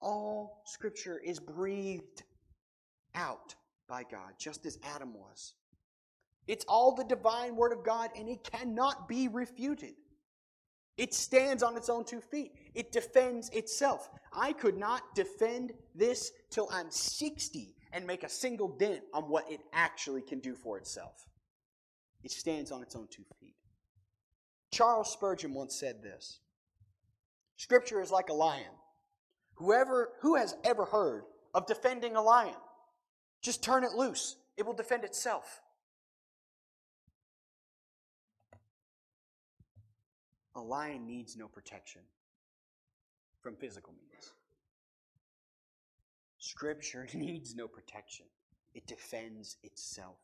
All 0.00 0.62
Scripture 0.64 1.20
is 1.22 1.38
breathed 1.38 2.22
out 3.14 3.54
by 3.86 4.04
God, 4.10 4.32
just 4.38 4.64
as 4.64 4.78
Adam 4.82 5.12
was. 5.12 5.54
It's 6.46 6.64
all 6.68 6.94
the 6.94 7.04
divine 7.04 7.54
Word 7.54 7.72
of 7.72 7.84
God, 7.84 8.10
and 8.16 8.28
it 8.28 8.42
cannot 8.42 9.08
be 9.08 9.28
refuted. 9.28 9.94
It 11.00 11.14
stands 11.14 11.62
on 11.62 11.78
its 11.78 11.88
own 11.88 12.04
two 12.04 12.20
feet. 12.20 12.52
It 12.74 12.92
defends 12.92 13.48
itself. 13.54 14.10
I 14.34 14.52
could 14.52 14.76
not 14.76 15.14
defend 15.14 15.72
this 15.94 16.30
till 16.50 16.68
I'm 16.70 16.90
60 16.90 17.74
and 17.94 18.06
make 18.06 18.22
a 18.22 18.28
single 18.28 18.68
dent 18.68 19.00
on 19.14 19.22
what 19.22 19.50
it 19.50 19.60
actually 19.72 20.20
can 20.20 20.40
do 20.40 20.54
for 20.54 20.76
itself. 20.76 21.26
It 22.22 22.30
stands 22.32 22.70
on 22.70 22.82
its 22.82 22.94
own 22.94 23.08
two 23.10 23.24
feet. 23.40 23.54
Charles 24.72 25.10
Spurgeon 25.10 25.54
once 25.54 25.74
said 25.74 26.02
this 26.02 26.40
Scripture 27.56 28.02
is 28.02 28.10
like 28.10 28.28
a 28.28 28.34
lion. 28.34 28.74
Whoever 29.54 30.10
who 30.20 30.36
has 30.36 30.54
ever 30.64 30.84
heard 30.84 31.22
of 31.54 31.66
defending 31.66 32.14
a 32.14 32.22
lion? 32.22 32.56
Just 33.40 33.64
turn 33.64 33.84
it 33.84 33.92
loose. 33.92 34.36
It 34.58 34.66
will 34.66 34.74
defend 34.74 35.04
itself. 35.04 35.62
A 40.60 40.62
lion 40.62 41.06
needs 41.06 41.38
no 41.38 41.48
protection 41.48 42.02
from 43.40 43.56
physical 43.56 43.94
means. 43.94 44.34
Scripture 46.36 47.08
needs 47.14 47.54
no 47.56 47.66
protection, 47.66 48.26
it 48.74 48.86
defends 48.86 49.56
itself. 49.62 50.16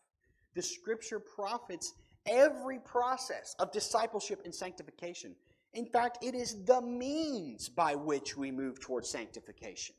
The 0.54 0.60
Scripture 0.60 1.18
profits 1.18 1.94
every 2.26 2.78
process 2.80 3.56
of 3.58 3.72
discipleship 3.72 4.42
and 4.44 4.54
sanctification. 4.54 5.34
In 5.72 5.86
fact, 5.86 6.22
it 6.22 6.34
is 6.34 6.64
the 6.64 6.82
means 6.82 7.70
by 7.70 7.94
which 7.94 8.36
we 8.36 8.50
move 8.50 8.78
towards 8.78 9.08
sanctification. 9.08 9.94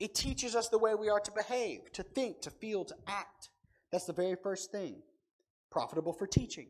It 0.00 0.16
teaches 0.16 0.56
us 0.56 0.68
the 0.68 0.78
way 0.78 0.96
we 0.96 1.08
are 1.08 1.20
to 1.20 1.30
behave, 1.30 1.92
to 1.92 2.02
think, 2.02 2.40
to 2.42 2.50
feel, 2.50 2.84
to 2.86 2.94
act. 3.06 3.50
That's 3.92 4.06
the 4.06 4.12
very 4.12 4.36
first 4.42 4.72
thing. 4.72 4.96
Profitable 5.70 6.12
for 6.12 6.26
teaching. 6.26 6.68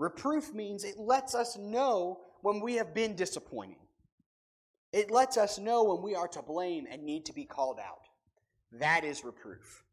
Reproof 0.00 0.54
means 0.54 0.82
it 0.82 0.98
lets 0.98 1.34
us 1.34 1.58
know 1.58 2.20
when 2.40 2.60
we 2.60 2.76
have 2.76 2.94
been 2.94 3.14
disappointing. 3.14 3.76
It 4.94 5.10
lets 5.10 5.36
us 5.36 5.58
know 5.58 5.84
when 5.84 6.02
we 6.02 6.14
are 6.14 6.26
to 6.28 6.40
blame 6.40 6.86
and 6.90 7.04
need 7.04 7.26
to 7.26 7.34
be 7.34 7.44
called 7.44 7.78
out. 7.78 8.00
That 8.72 9.04
is 9.04 9.24
reproof. 9.24 9.84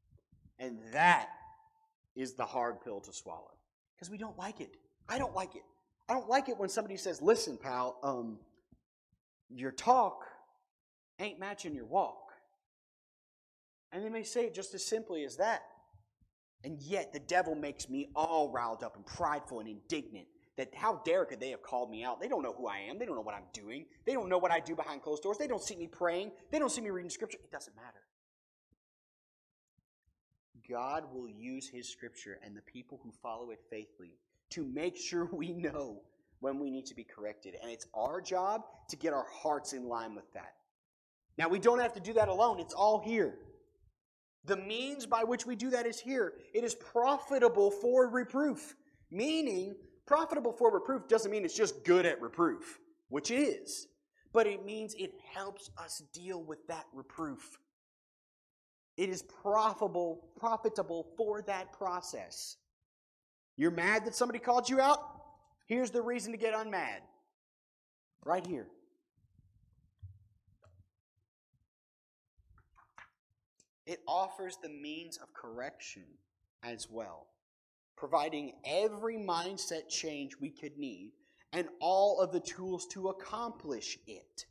And 0.59 0.79
that 0.93 1.27
is 2.15 2.35
the 2.35 2.45
hard 2.45 2.79
pill 2.81 3.01
to 3.01 3.11
swallow 3.11 3.51
because 3.95 4.09
we 4.09 4.17
don't 4.17 4.37
like 4.37 4.61
it. 4.61 4.77
I 5.09 5.17
don't 5.17 5.35
like 5.35 5.57
it. 5.57 5.63
I 6.07 6.13
don't 6.13 6.29
like 6.29 6.47
it 6.47 6.57
when 6.57 6.69
somebody 6.69 6.95
says, 6.95 7.21
"Listen, 7.21 7.57
pal, 7.57 7.99
um, 8.01 8.39
your 9.49 9.73
talk 9.73 10.23
ain't 11.19 11.37
matching 11.37 11.75
your 11.75 11.85
walk," 11.85 12.31
and 13.91 14.05
they 14.05 14.09
may 14.09 14.23
say 14.23 14.45
it 14.45 14.53
just 14.53 14.73
as 14.73 14.85
simply 14.85 15.25
as 15.25 15.35
that. 15.35 15.63
And 16.63 16.81
yet, 16.81 17.13
the 17.13 17.19
devil 17.19 17.55
makes 17.55 17.89
me 17.89 18.09
all 18.15 18.51
riled 18.51 18.83
up 18.83 18.95
and 18.95 19.05
prideful 19.05 19.59
and 19.59 19.69
indignant. 19.69 20.27
That 20.57 20.73
how 20.73 21.01
dare 21.05 21.23
could 21.23 21.39
they 21.39 21.51
have 21.51 21.61
called 21.61 21.91
me 21.91 22.03
out? 22.03 22.19
They 22.19 22.27
don't 22.27 22.41
know 22.41 22.53
who 22.57 22.67
I 22.67 22.79
am. 22.89 22.97
They 22.97 23.05
don't 23.05 23.15
know 23.15 23.21
what 23.21 23.35
I'm 23.35 23.45
doing. 23.53 23.85
They 24.05 24.13
don't 24.13 24.27
know 24.27 24.39
what 24.39 24.51
I 24.51 24.59
do 24.59 24.75
behind 24.75 25.03
closed 25.03 25.21
doors. 25.21 25.37
They 25.37 25.47
don't 25.47 25.61
see 25.61 25.75
me 25.75 25.85
praying. 25.85 26.31
They 26.51 26.57
don't 26.57 26.71
see 26.71 26.81
me 26.81 26.89
reading 26.89 27.11
scripture. 27.11 27.37
It 27.43 27.51
doesn't 27.51 27.75
matter. 27.75 28.01
God 30.69 31.05
will 31.13 31.29
use 31.29 31.67
His 31.67 31.89
Scripture 31.89 32.39
and 32.43 32.55
the 32.55 32.61
people 32.61 32.99
who 33.03 33.11
follow 33.11 33.51
it 33.51 33.59
faithfully 33.69 34.17
to 34.51 34.63
make 34.63 34.97
sure 34.97 35.25
we 35.31 35.53
know 35.53 36.01
when 36.39 36.59
we 36.59 36.69
need 36.69 36.85
to 36.87 36.95
be 36.95 37.03
corrected. 37.03 37.55
And 37.61 37.71
it's 37.71 37.87
our 37.93 38.21
job 38.21 38.63
to 38.89 38.95
get 38.95 39.13
our 39.13 39.25
hearts 39.31 39.73
in 39.73 39.87
line 39.87 40.15
with 40.15 40.31
that. 40.33 40.53
Now, 41.37 41.47
we 41.49 41.59
don't 41.59 41.79
have 41.79 41.93
to 41.93 41.99
do 41.99 42.13
that 42.13 42.29
alone, 42.29 42.59
it's 42.59 42.73
all 42.73 42.99
here. 42.99 43.35
The 44.47 44.55
means 44.57 45.05
by 45.05 45.25
which 45.25 45.45
we 45.45 45.57
do 45.57 45.69
that 45.71 45.85
is 45.85 45.99
here. 45.99 46.33
It 46.53 46.63
is 46.63 46.73
profitable 46.73 47.69
for 47.69 48.07
reproof, 48.07 48.75
meaning, 49.11 49.75
profitable 50.05 50.53
for 50.53 50.71
reproof 50.71 51.07
doesn't 51.09 51.29
mean 51.29 51.43
it's 51.43 51.55
just 51.55 51.83
good 51.83 52.05
at 52.05 52.21
reproof, 52.21 52.79
which 53.09 53.29
it 53.29 53.41
is, 53.41 53.87
but 54.31 54.47
it 54.47 54.65
means 54.65 54.95
it 54.95 55.11
helps 55.33 55.69
us 55.77 56.01
deal 56.13 56.41
with 56.41 56.65
that 56.67 56.85
reproof. 56.93 57.59
It 58.95 59.09
is 59.09 59.21
profitable, 59.21 60.29
profitable 60.39 61.07
for 61.17 61.41
that 61.41 61.73
process. 61.73 62.55
You're 63.57 63.71
mad 63.71 64.05
that 64.05 64.15
somebody 64.15 64.39
called 64.39 64.69
you 64.69 64.79
out? 64.79 65.01
Here's 65.67 65.91
the 65.91 66.01
reason 66.01 66.31
to 66.31 66.37
get 66.37 66.53
unmad. 66.53 66.99
Right 68.23 68.47
here. 68.47 68.67
It 73.87 74.01
offers 74.05 74.57
the 74.61 74.67
means 74.67 75.15
of 75.15 75.33
correction 75.33 76.03
as 76.61 76.89
well, 76.91 77.27
providing 77.95 78.51
every 78.65 79.15
mindset 79.15 79.87
change 79.87 80.33
we 80.41 80.49
could 80.49 80.77
need 80.77 81.13
and 81.53 81.69
all 81.79 82.19
of 82.19 82.33
the 82.33 82.41
tools 82.41 82.85
to 82.87 83.07
accomplish 83.07 83.97
it. 84.05 84.45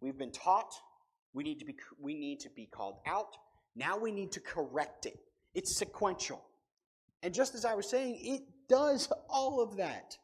We've 0.00 0.16
been 0.16 0.32
taught, 0.32 0.72
we 1.34 1.44
need 1.44 1.58
to 1.58 1.66
be 1.66 1.76
we 2.00 2.14
need 2.14 2.40
to 2.40 2.50
be 2.56 2.64
called 2.64 3.00
out. 3.06 3.36
Now 3.74 3.98
we 3.98 4.12
need 4.12 4.32
to 4.32 4.40
correct 4.40 5.04
it. 5.04 5.18
It's 5.54 5.76
sequential. 5.76 6.42
And 7.22 7.34
just 7.34 7.54
as 7.54 7.66
I 7.66 7.74
was 7.74 7.90
saying, 7.90 8.18
it 8.22 8.44
does 8.66 9.12
all 9.28 9.60
of 9.60 9.76
that. 9.76 10.16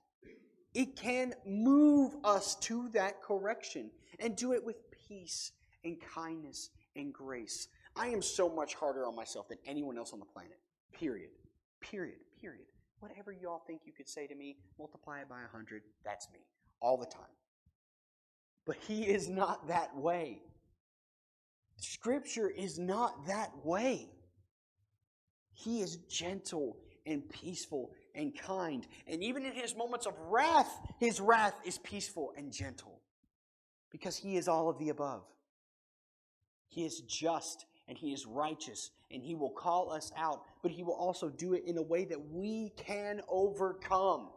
It 0.73 0.97
can 0.97 1.35
move 1.45 2.17
us 2.25 2.55
to 2.61 2.89
that 2.95 3.21
correction 3.21 3.91
and 4.19 4.35
do 4.35 4.55
it 4.55 4.65
with 4.65 4.77
peace 5.07 5.53
and 5.85 5.99
kindness 6.15 6.71
and 6.97 7.13
grace. 7.13 7.69
I 7.97 8.09
am 8.09 8.23
so 8.23 8.49
much 8.49 8.75
harder 8.75 9.07
on 9.07 9.15
myself 9.15 9.49
than 9.49 9.59
anyone 9.67 9.99
else 9.99 10.13
on 10.13 10.19
the 10.19 10.27
planet. 10.27 10.59
Period. 10.93 11.31
Period. 11.81 12.19
Period. 12.41 12.67
Whatever 13.01 13.33
y'all 13.33 13.63
think 13.67 13.81
you 13.85 13.93
could 13.93 14.09
say 14.09 14.27
to 14.27 14.35
me, 14.35 14.57
multiply 14.79 15.21
it 15.21 15.29
by 15.29 15.39
a 15.39 15.51
100. 15.51 15.83
That's 16.05 16.29
me. 16.33 16.41
All 16.81 16.97
the 16.97 17.07
time. 17.07 17.25
But 18.65 18.77
he 18.77 19.03
is 19.03 19.29
not 19.29 19.69
that 19.69 19.97
way. 19.97 20.43
Scripture 21.77 22.49
is 22.49 22.79
not 22.79 23.27
that 23.27 23.51
way. 23.65 24.09
He 25.53 25.81
is 25.81 25.97
gentle 26.09 26.77
and 27.07 27.29
peaceful 27.29 27.91
and 28.15 28.37
kind. 28.39 28.87
And 29.07 29.23
even 29.23 29.45
in 29.45 29.53
his 29.53 29.77
moments 29.77 30.07
of 30.07 30.15
wrath, 30.29 30.71
his 31.01 31.21
wrath 31.21 31.55
is 31.65 31.79
peaceful 31.79 32.33
and 32.37 32.53
gentle 32.53 33.01
because 33.91 34.17
he 34.17 34.37
is 34.37 34.49
all 34.49 34.69
of 34.69 34.79
the 34.79 34.91
above. 34.91 35.25
He 36.73 36.87
is 36.87 37.01
just 37.01 37.67
and 37.87 37.99
he 37.99 38.15
is 38.15 38.25
righteous 38.27 38.91
and 39.11 39.23
he 39.23 39.35
will 39.35 39.51
call 39.51 39.93
us 39.93 40.11
out, 40.17 40.41
but 40.63 40.73
he 40.73 40.83
will 40.83 40.95
also 40.95 41.29
do 41.29 41.53
it 41.53 41.65
in 41.67 41.77
a 41.77 41.83
way 41.83 42.07
that 42.07 42.31
we 42.31 42.73
can 42.79 43.21
overcome. 43.29 44.31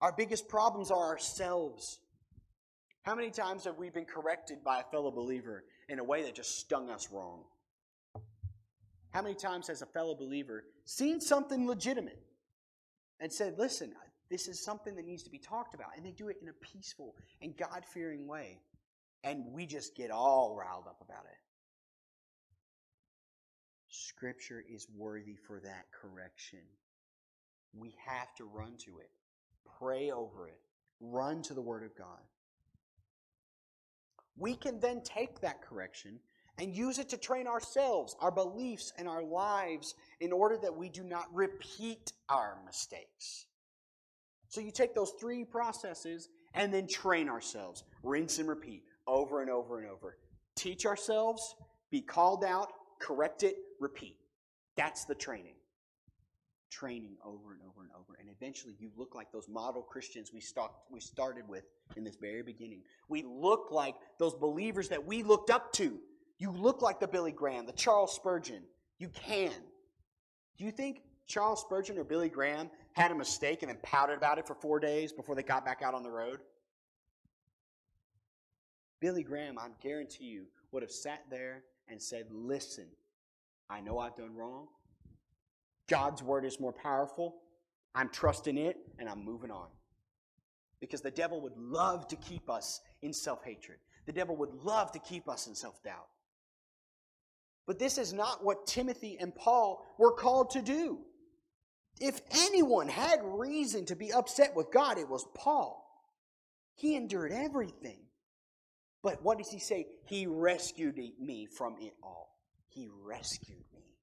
Our 0.00 0.12
biggest 0.16 0.48
problems 0.48 0.90
are 0.90 1.06
ourselves. 1.08 1.98
How 3.02 3.14
many 3.14 3.30
times 3.30 3.64
have 3.64 3.76
we 3.76 3.90
been 3.90 4.06
corrected 4.06 4.64
by 4.64 4.80
a 4.80 4.84
fellow 4.84 5.10
believer 5.10 5.64
in 5.90 5.98
a 5.98 6.04
way 6.04 6.22
that 6.22 6.34
just 6.34 6.60
stung 6.60 6.88
us 6.88 7.08
wrong? 7.12 7.44
How 9.10 9.20
many 9.20 9.34
times 9.34 9.68
has 9.68 9.82
a 9.82 9.86
fellow 9.86 10.14
believer 10.14 10.64
seen 10.86 11.20
something 11.20 11.66
legitimate 11.66 12.22
and 13.20 13.30
said, 13.30 13.58
Listen, 13.58 13.92
this 14.30 14.48
is 14.48 14.64
something 14.64 14.94
that 14.96 15.04
needs 15.04 15.24
to 15.24 15.30
be 15.30 15.38
talked 15.38 15.74
about? 15.74 15.88
And 15.94 16.06
they 16.06 16.12
do 16.12 16.28
it 16.28 16.36
in 16.40 16.48
a 16.48 16.52
peaceful 16.54 17.16
and 17.42 17.54
God 17.54 17.84
fearing 17.92 18.26
way. 18.26 18.60
And 19.24 19.52
we 19.52 19.66
just 19.66 19.96
get 19.96 20.10
all 20.10 20.54
riled 20.56 20.86
up 20.86 21.00
about 21.02 21.24
it. 21.24 21.38
Scripture 23.88 24.64
is 24.68 24.86
worthy 24.96 25.36
for 25.46 25.60
that 25.60 25.86
correction. 25.92 26.60
We 27.74 27.94
have 28.06 28.34
to 28.36 28.44
run 28.44 28.76
to 28.84 28.98
it, 28.98 29.10
pray 29.78 30.10
over 30.10 30.48
it, 30.48 30.60
run 31.00 31.42
to 31.42 31.54
the 31.54 31.60
Word 31.60 31.84
of 31.84 31.96
God. 31.96 32.20
We 34.36 34.54
can 34.54 34.78
then 34.78 35.02
take 35.02 35.40
that 35.40 35.62
correction 35.62 36.20
and 36.58 36.74
use 36.74 36.98
it 36.98 37.08
to 37.10 37.16
train 37.16 37.46
ourselves, 37.46 38.16
our 38.20 38.30
beliefs, 38.30 38.92
and 38.96 39.08
our 39.08 39.22
lives 39.22 39.94
in 40.20 40.32
order 40.32 40.56
that 40.58 40.76
we 40.76 40.88
do 40.88 41.02
not 41.02 41.26
repeat 41.32 42.12
our 42.28 42.58
mistakes. 42.64 43.46
So 44.48 44.60
you 44.60 44.70
take 44.70 44.94
those 44.94 45.12
three 45.20 45.44
processes 45.44 46.28
and 46.54 46.72
then 46.72 46.86
train 46.86 47.28
ourselves. 47.28 47.84
Rinse 48.02 48.38
and 48.38 48.48
repeat 48.48 48.84
over 49.08 49.40
and 49.42 49.50
over 49.50 49.80
and 49.80 49.88
over. 49.88 50.18
Teach 50.54 50.86
ourselves, 50.86 51.56
be 51.90 52.00
called 52.00 52.44
out, 52.44 52.68
correct 53.00 53.42
it, 53.42 53.56
repeat. 53.80 54.16
That's 54.76 55.04
the 55.04 55.14
training. 55.14 55.54
Training 56.70 57.16
over 57.24 57.52
and 57.52 57.62
over 57.62 57.82
and 57.82 57.90
over. 57.98 58.18
And 58.20 58.28
eventually 58.28 58.74
you 58.78 58.90
look 58.96 59.14
like 59.14 59.32
those 59.32 59.48
model 59.48 59.82
Christians 59.82 60.30
we, 60.32 60.42
we 60.90 61.00
started 61.00 61.48
with 61.48 61.64
in 61.96 62.04
this 62.04 62.16
very 62.16 62.42
beginning. 62.42 62.82
We 63.08 63.24
look 63.24 63.68
like 63.70 63.94
those 64.18 64.34
believers 64.34 64.88
that 64.90 65.04
we 65.04 65.22
looked 65.22 65.50
up 65.50 65.72
to 65.74 65.98
you 66.38 66.52
look 66.52 66.82
like 66.82 67.00
the 67.00 67.08
Billy 67.08 67.32
Graham, 67.32 67.66
the 67.66 67.72
Charles 67.72 68.14
Spurgeon. 68.14 68.62
You 68.98 69.08
can. 69.08 69.52
Do 70.56 70.64
you 70.64 70.70
think 70.70 71.02
Charles 71.26 71.60
Spurgeon 71.60 71.98
or 71.98 72.04
Billy 72.04 72.28
Graham 72.28 72.70
had 72.92 73.10
a 73.10 73.14
mistake 73.14 73.62
and 73.62 73.70
then 73.70 73.78
pouted 73.82 74.16
about 74.16 74.38
it 74.38 74.46
for 74.46 74.54
four 74.54 74.78
days 74.78 75.12
before 75.12 75.34
they 75.34 75.42
got 75.42 75.64
back 75.64 75.82
out 75.82 75.94
on 75.94 76.02
the 76.02 76.10
road? 76.10 76.38
Billy 79.00 79.22
Graham, 79.22 79.58
I 79.58 79.68
guarantee 79.82 80.24
you, 80.24 80.46
would 80.72 80.82
have 80.82 80.90
sat 80.90 81.24
there 81.30 81.64
and 81.88 82.00
said, 82.00 82.26
Listen, 82.30 82.86
I 83.70 83.80
know 83.80 83.98
I've 83.98 84.16
done 84.16 84.34
wrong. 84.34 84.68
God's 85.88 86.22
word 86.22 86.44
is 86.44 86.60
more 86.60 86.72
powerful. 86.72 87.36
I'm 87.94 88.10
trusting 88.10 88.58
it 88.58 88.76
and 88.98 89.08
I'm 89.08 89.24
moving 89.24 89.50
on. 89.50 89.68
Because 90.80 91.00
the 91.00 91.10
devil 91.10 91.40
would 91.40 91.56
love 91.56 92.06
to 92.08 92.16
keep 92.16 92.48
us 92.48 92.80
in 93.02 93.12
self 93.12 93.44
hatred. 93.44 93.78
The 94.06 94.12
devil 94.12 94.36
would 94.36 94.54
love 94.62 94.92
to 94.92 94.98
keep 94.98 95.28
us 95.28 95.46
in 95.46 95.54
self 95.54 95.82
doubt. 95.82 96.08
But 97.66 97.78
this 97.78 97.98
is 97.98 98.12
not 98.12 98.44
what 98.44 98.66
Timothy 98.66 99.18
and 99.20 99.34
Paul 99.34 99.84
were 99.98 100.12
called 100.12 100.50
to 100.50 100.62
do. 100.62 101.00
If 102.00 102.20
anyone 102.30 102.88
had 102.88 103.20
reason 103.22 103.84
to 103.86 103.96
be 103.96 104.12
upset 104.12 104.54
with 104.54 104.70
God, 104.72 104.98
it 104.98 105.08
was 105.08 105.26
Paul. 105.34 105.84
He 106.76 106.94
endured 106.94 107.32
everything. 107.32 107.98
But 109.08 109.24
what 109.24 109.38
does 109.38 109.50
he 109.50 109.58
say? 109.58 109.86
He 110.04 110.26
rescued 110.26 110.98
me 111.18 111.46
from 111.46 111.76
it 111.80 111.94
all. 112.02 112.36
He 112.68 112.90
rescued 113.02 113.64
me. 113.74 113.96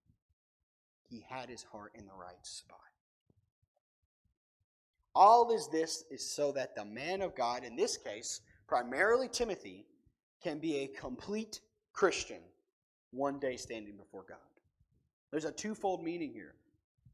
He 1.07 1.23
had 1.29 1.47
his 1.47 1.61
heart 1.61 1.91
in 1.93 2.07
the 2.07 2.15
right 2.19 2.43
spot. 2.43 2.79
All 5.13 5.51
is 5.53 5.67
this 5.67 6.05
is 6.09 6.27
so 6.27 6.51
that 6.53 6.73
the 6.73 6.85
man 6.85 7.21
of 7.21 7.35
God, 7.35 7.63
in 7.63 7.75
this 7.75 7.97
case, 7.97 8.41
primarily 8.67 9.27
Timothy, 9.27 9.85
can 10.41 10.57
be 10.57 10.77
a 10.77 10.87
complete 10.87 11.61
Christian 11.93 12.41
one 13.11 13.37
day 13.37 13.57
standing 13.57 13.97
before 13.97 14.25
God. 14.27 14.39
There's 15.29 15.45
a 15.45 15.51
twofold 15.51 16.03
meaning 16.03 16.33
here. 16.33 16.55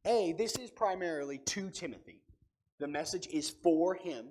A, 0.05 0.31
this 0.37 0.55
is 0.55 0.71
primarily 0.71 1.39
to 1.39 1.69
Timothy. 1.69 2.21
The 2.79 2.87
message 2.87 3.27
is 3.27 3.49
for 3.49 3.95
him, 3.95 4.27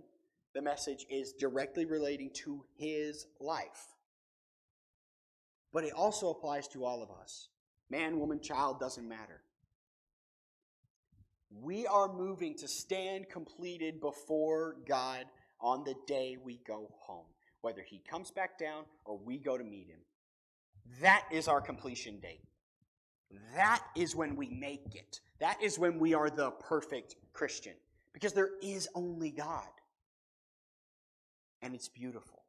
the 0.54 0.62
message 0.62 1.06
is 1.08 1.32
directly 1.32 1.84
relating 1.84 2.30
to 2.44 2.64
his 2.76 3.26
life. 3.40 3.94
But 5.72 5.84
it 5.84 5.92
also 5.92 6.30
applies 6.30 6.66
to 6.68 6.84
all 6.84 7.02
of 7.02 7.10
us. 7.10 7.48
Man, 7.88 8.18
woman, 8.18 8.40
child, 8.40 8.80
doesn't 8.80 9.08
matter. 9.08 9.42
We 11.50 11.86
are 11.86 12.12
moving 12.12 12.56
to 12.58 12.68
stand 12.68 13.28
completed 13.28 14.00
before 14.00 14.76
God 14.88 15.24
on 15.60 15.84
the 15.84 15.94
day 16.06 16.36
we 16.42 16.60
go 16.66 16.90
home, 17.00 17.26
whether 17.60 17.82
he 17.82 18.00
comes 18.08 18.30
back 18.30 18.58
down 18.58 18.84
or 19.04 19.18
we 19.18 19.38
go 19.38 19.58
to 19.58 19.64
meet 19.64 19.88
him. 19.88 19.98
That 21.00 21.24
is 21.30 21.48
our 21.48 21.60
completion 21.60 22.20
date. 22.20 22.42
That 23.54 23.82
is 23.96 24.16
when 24.16 24.36
we 24.36 24.48
make 24.50 24.94
it. 24.94 25.20
That 25.40 25.62
is 25.62 25.78
when 25.78 25.98
we 25.98 26.14
are 26.14 26.30
the 26.30 26.50
perfect 26.52 27.16
Christian. 27.32 27.74
Because 28.12 28.32
there 28.32 28.50
is 28.62 28.88
only 28.94 29.30
God. 29.30 29.68
And 31.62 31.74
it's 31.74 31.88
beautiful. 31.88 32.42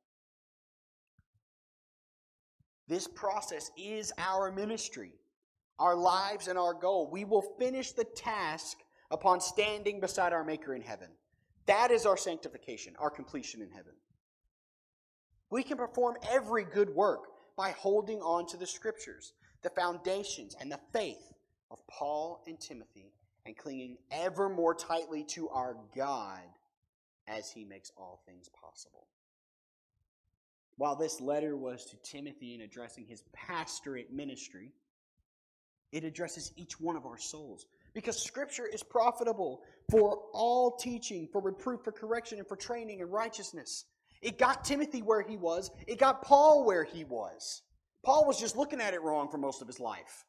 This 2.88 3.08
process 3.08 3.72
is 3.78 4.12
our 4.18 4.52
ministry, 4.52 5.14
our 5.80 5.96
lives, 5.96 6.48
and 6.48 6.58
our 6.60 6.74
goal. 6.74 7.10
We 7.10 7.24
will 7.26 7.56
finish 7.58 7.92
the 7.92 8.04
task 8.04 8.78
upon 9.10 9.40
standing 9.40 10.00
beside 10.00 10.34
our 10.34 10.44
Maker 10.44 10.76
in 10.76 10.82
heaven. 10.82 11.08
That 11.68 11.92
is 11.92 12.06
our 12.06 12.18
sanctification, 12.18 12.94
our 13.00 13.10
completion 13.10 13.62
in 13.62 13.70
heaven. 13.70 13.94
We 15.50 15.64
can 15.64 15.78
perform 15.78 16.16
every 16.30 16.66
good 16.66 16.90
work 16.90 17.26
by 17.56 17.72
holding 17.72 18.20
on 18.20 18.48
to 18.48 18.58
the 18.58 18.68
scriptures, 18.68 19.34
the 19.62 19.70
foundations, 19.70 20.56
and 20.60 20.72
the 20.72 20.80
faith 20.92 21.34
of 21.70 21.86
Paul 21.88 22.42
and 22.48 22.60
Timothy, 22.60 23.14
and 23.46 23.58
clinging 23.58 23.98
ever 24.12 24.50
more 24.50 24.74
tightly 24.74 25.24
to 25.30 25.50
our 25.50 25.78
God 25.96 26.42
as 27.32 27.52
he 27.52 27.64
makes 27.64 27.92
all 27.98 28.22
things 28.26 28.50
possible. 28.50 29.08
While 30.78 30.96
this 30.96 31.22
letter 31.22 31.56
was 31.56 31.86
to 31.86 31.98
Timothy 31.98 32.56
in 32.56 32.62
addressing 32.62 33.06
his 33.06 33.24
pastorate 33.34 34.12
ministry, 34.12 34.72
it 35.92 36.04
addresses 36.04 36.52
each 36.56 36.80
one 36.80 36.96
of 36.96 37.06
our 37.06 37.18
souls 37.18 37.66
because 37.94 38.22
Scripture 38.22 38.66
is 38.66 38.82
profitable 38.82 39.62
for 39.90 40.22
all 40.34 40.78
teaching, 40.78 41.28
for 41.32 41.42
reproof, 41.42 41.82
for 41.84 41.92
correction, 41.92 42.40
and 42.40 42.48
for 42.48 42.56
training 42.56 43.00
in 43.00 43.10
righteousness. 43.10 43.86
It 44.22 44.38
got 44.38 44.64
Timothy 44.64 45.02
where 45.02 45.22
he 45.22 45.36
was, 45.36 45.72
it 45.88 46.00
got 46.00 46.24
Paul 46.24 46.66
where 46.66 46.84
he 46.84 47.04
was. 47.04 47.62
Paul 48.04 48.26
was 48.26 48.40
just 48.40 48.56
looking 48.58 48.82
at 48.82 48.94
it 48.94 49.02
wrong 49.02 49.30
for 49.30 49.38
most 49.38 49.62
of 49.62 49.68
his 49.68 49.80
life. 49.80 50.26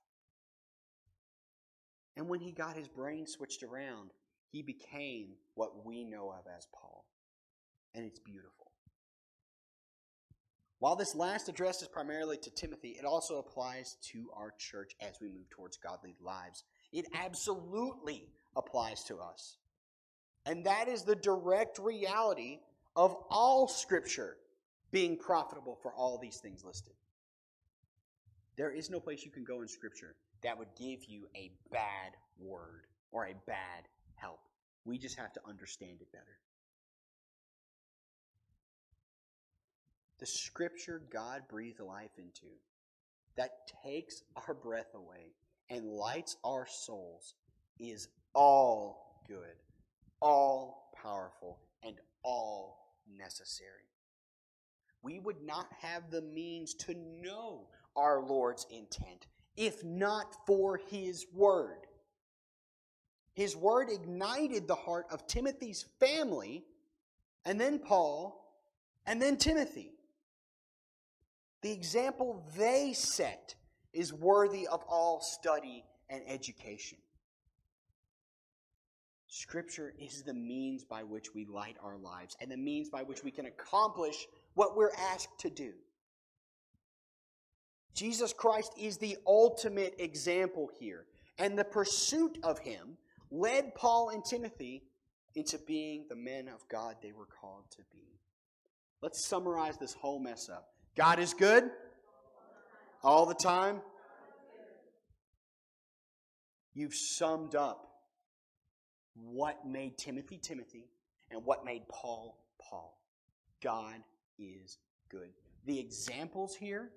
And 2.16 2.28
when 2.28 2.40
he 2.40 2.52
got 2.52 2.76
his 2.76 2.88
brain 2.88 3.26
switched 3.26 3.62
around, 3.62 4.10
he 4.52 4.62
became 4.62 5.28
what 5.54 5.84
we 5.84 6.04
know 6.04 6.30
of 6.30 6.44
as 6.56 6.66
Paul. 6.72 7.04
And 7.94 8.04
it's 8.04 8.20
beautiful. 8.20 8.70
While 10.78 10.96
this 10.96 11.14
last 11.14 11.48
address 11.48 11.80
is 11.80 11.88
primarily 11.88 12.36
to 12.38 12.50
Timothy, 12.50 12.96
it 12.98 13.04
also 13.04 13.38
applies 13.38 13.96
to 14.12 14.30
our 14.36 14.52
church 14.58 14.92
as 15.00 15.14
we 15.20 15.28
move 15.28 15.48
towards 15.50 15.76
godly 15.76 16.16
lives. 16.20 16.64
It 16.92 17.06
absolutely 17.14 18.28
applies 18.56 19.04
to 19.04 19.18
us. 19.18 19.58
And 20.44 20.66
that 20.66 20.88
is 20.88 21.04
the 21.04 21.14
direct 21.14 21.78
reality 21.78 22.58
of 22.96 23.16
all 23.30 23.68
Scripture 23.68 24.36
being 24.90 25.16
profitable 25.16 25.78
for 25.82 25.92
all 25.94 26.18
these 26.18 26.40
things 26.42 26.64
listed. 26.64 26.94
There 28.56 28.72
is 28.72 28.90
no 28.90 29.00
place 29.00 29.24
you 29.24 29.30
can 29.30 29.44
go 29.44 29.62
in 29.62 29.68
Scripture 29.68 30.16
that 30.42 30.58
would 30.58 30.74
give 30.76 31.04
you 31.04 31.28
a 31.36 31.52
bad 31.70 32.12
word 32.38 32.86
or 33.12 33.26
a 33.26 33.34
bad. 33.46 33.86
We 34.84 34.98
just 34.98 35.18
have 35.18 35.32
to 35.34 35.40
understand 35.48 35.98
it 36.00 36.10
better. 36.12 36.38
The 40.18 40.26
Scripture 40.26 41.02
God 41.12 41.42
breathed 41.48 41.80
life 41.80 42.18
into 42.18 42.52
that 43.36 43.50
takes 43.84 44.22
our 44.36 44.54
breath 44.54 44.94
away 44.94 45.34
and 45.70 45.86
lights 45.86 46.36
our 46.44 46.66
souls 46.68 47.34
is 47.78 48.08
all 48.34 49.22
good, 49.26 49.56
all 50.20 50.92
powerful, 51.02 51.58
and 51.82 51.96
all 52.22 52.94
necessary. 53.18 53.68
We 55.02 55.18
would 55.18 55.42
not 55.42 55.66
have 55.80 56.10
the 56.10 56.22
means 56.22 56.74
to 56.74 56.94
know 56.94 57.66
our 57.96 58.22
Lord's 58.22 58.66
intent 58.70 59.26
if 59.56 59.84
not 59.84 60.36
for 60.46 60.80
His 60.88 61.26
Word. 61.34 61.86
His 63.34 63.56
Word 63.56 63.88
ignited 63.90 64.68
the 64.68 64.74
heart 64.74 65.06
of 65.10 65.26
Timothy's 65.26 65.86
family, 65.98 66.64
and 67.44 67.60
then 67.60 67.78
Paul, 67.78 68.54
and 69.06 69.20
then 69.20 69.36
Timothy. 69.36 69.92
The 71.62 71.72
example 71.72 72.44
they 72.56 72.92
set 72.92 73.54
is 73.92 74.12
worthy 74.12 74.66
of 74.66 74.82
all 74.88 75.20
study 75.20 75.84
and 76.10 76.22
education. 76.26 76.98
Scripture 79.28 79.94
is 79.98 80.22
the 80.22 80.34
means 80.34 80.84
by 80.84 81.02
which 81.02 81.34
we 81.34 81.46
light 81.46 81.76
our 81.82 81.96
lives 81.96 82.36
and 82.40 82.50
the 82.50 82.56
means 82.56 82.90
by 82.90 83.02
which 83.02 83.24
we 83.24 83.30
can 83.30 83.46
accomplish 83.46 84.26
what 84.54 84.76
we're 84.76 84.92
asked 85.10 85.38
to 85.38 85.48
do. 85.48 85.72
Jesus 87.94 88.32
Christ 88.34 88.74
is 88.78 88.98
the 88.98 89.16
ultimate 89.26 89.94
example 89.98 90.70
here, 90.78 91.06
and 91.38 91.58
the 91.58 91.64
pursuit 91.64 92.38
of 92.42 92.58
him 92.58 92.98
led 93.32 93.74
Paul 93.74 94.10
and 94.10 94.24
Timothy 94.24 94.84
into 95.34 95.58
being 95.58 96.04
the 96.08 96.14
men 96.14 96.48
of 96.48 96.60
God 96.68 96.96
they 97.02 97.12
were 97.12 97.26
called 97.26 97.64
to 97.72 97.82
be. 97.90 98.20
Let's 99.00 99.26
summarize 99.26 99.78
this 99.78 99.94
whole 99.94 100.20
mess 100.20 100.48
up. 100.48 100.68
God 100.94 101.18
is 101.18 101.34
good 101.34 101.64
all 103.02 103.26
the 103.26 103.34
time. 103.34 103.80
You've 106.74 106.94
summed 106.94 107.54
up 107.54 107.88
what 109.14 109.66
made 109.66 109.98
Timothy 109.98 110.38
Timothy 110.38 110.86
and 111.30 111.44
what 111.44 111.64
made 111.64 111.88
Paul 111.88 112.38
Paul. 112.60 112.98
God 113.62 113.96
is 114.38 114.78
good. 115.08 115.30
The 115.66 115.78
examples 115.78 116.54
here 116.54 116.90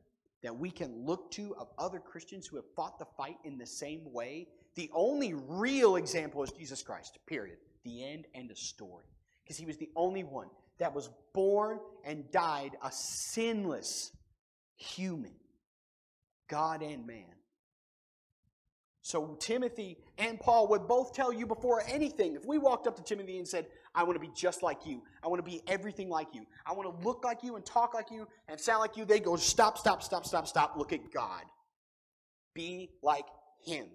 that 0.43 0.55
we 0.55 0.69
can 0.69 1.05
look 1.05 1.31
to 1.31 1.55
of 1.55 1.69
other 1.77 1.99
Christians 1.99 2.47
who 2.47 2.57
have 2.57 2.65
fought 2.75 2.99
the 2.99 3.05
fight 3.17 3.37
in 3.43 3.57
the 3.57 3.65
same 3.65 4.11
way, 4.13 4.47
the 4.75 4.89
only 4.93 5.33
real 5.33 5.95
example 5.95 6.43
is 6.43 6.51
Jesus 6.51 6.81
Christ, 6.81 7.17
period. 7.25 7.57
The 7.83 8.03
end 8.03 8.25
and 8.33 8.49
the 8.49 8.55
story. 8.55 9.05
Because 9.43 9.57
he 9.57 9.65
was 9.65 9.77
the 9.77 9.89
only 9.95 10.23
one 10.23 10.47
that 10.79 10.93
was 10.93 11.09
born 11.33 11.79
and 12.03 12.29
died 12.31 12.71
a 12.83 12.91
sinless 12.91 14.11
human, 14.75 15.33
God 16.49 16.81
and 16.81 17.07
man. 17.07 17.23
So 19.01 19.37
Timothy 19.39 19.99
and 20.17 20.39
Paul 20.39 20.67
would 20.69 20.87
both 20.87 21.13
tell 21.13 21.31
you 21.31 21.45
before 21.45 21.83
anything, 21.87 22.35
if 22.35 22.43
we 22.43 22.57
walked 22.57 22.87
up 22.87 22.95
to 22.95 23.03
Timothy 23.03 23.37
and 23.37 23.47
said, 23.47 23.67
I 23.93 24.01
want 24.01 24.15
to 24.15 24.19
be 24.19 24.31
just 24.35 24.63
like 24.63 24.79
you. 24.85 25.03
I 25.23 25.27
want 25.27 25.45
to 25.45 25.49
be 25.49 25.61
everything 25.67 26.09
like 26.09 26.29
you. 26.33 26.43
I 26.65 26.73
want 26.73 26.89
to 26.89 27.07
look 27.07 27.23
like 27.23 27.43
you 27.43 27.55
and 27.55 27.63
talk 27.63 27.93
like 27.93 28.09
you 28.09 28.27
and 28.47 28.59
sound 28.59 28.79
like 28.79 28.97
you. 28.97 29.05
They 29.05 29.19
go, 29.19 29.35
stop, 29.35 29.77
stop, 29.77 30.01
stop, 30.01 30.25
stop, 30.25 30.47
stop. 30.47 30.75
Look 30.75 30.91
at 30.91 31.13
God. 31.13 31.43
Be 32.55 32.89
like 33.03 33.25
Him. 33.63 33.85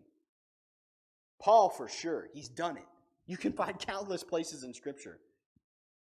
Paul, 1.41 1.70
for 1.70 1.88
sure, 1.88 2.28
he's 2.32 2.49
done 2.49 2.76
it. 2.76 2.86
You 3.26 3.36
can 3.36 3.53
find 3.61 3.78
countless 3.78 4.22
places 4.22 4.64
in 4.64 4.74
Scripture. 4.74 5.18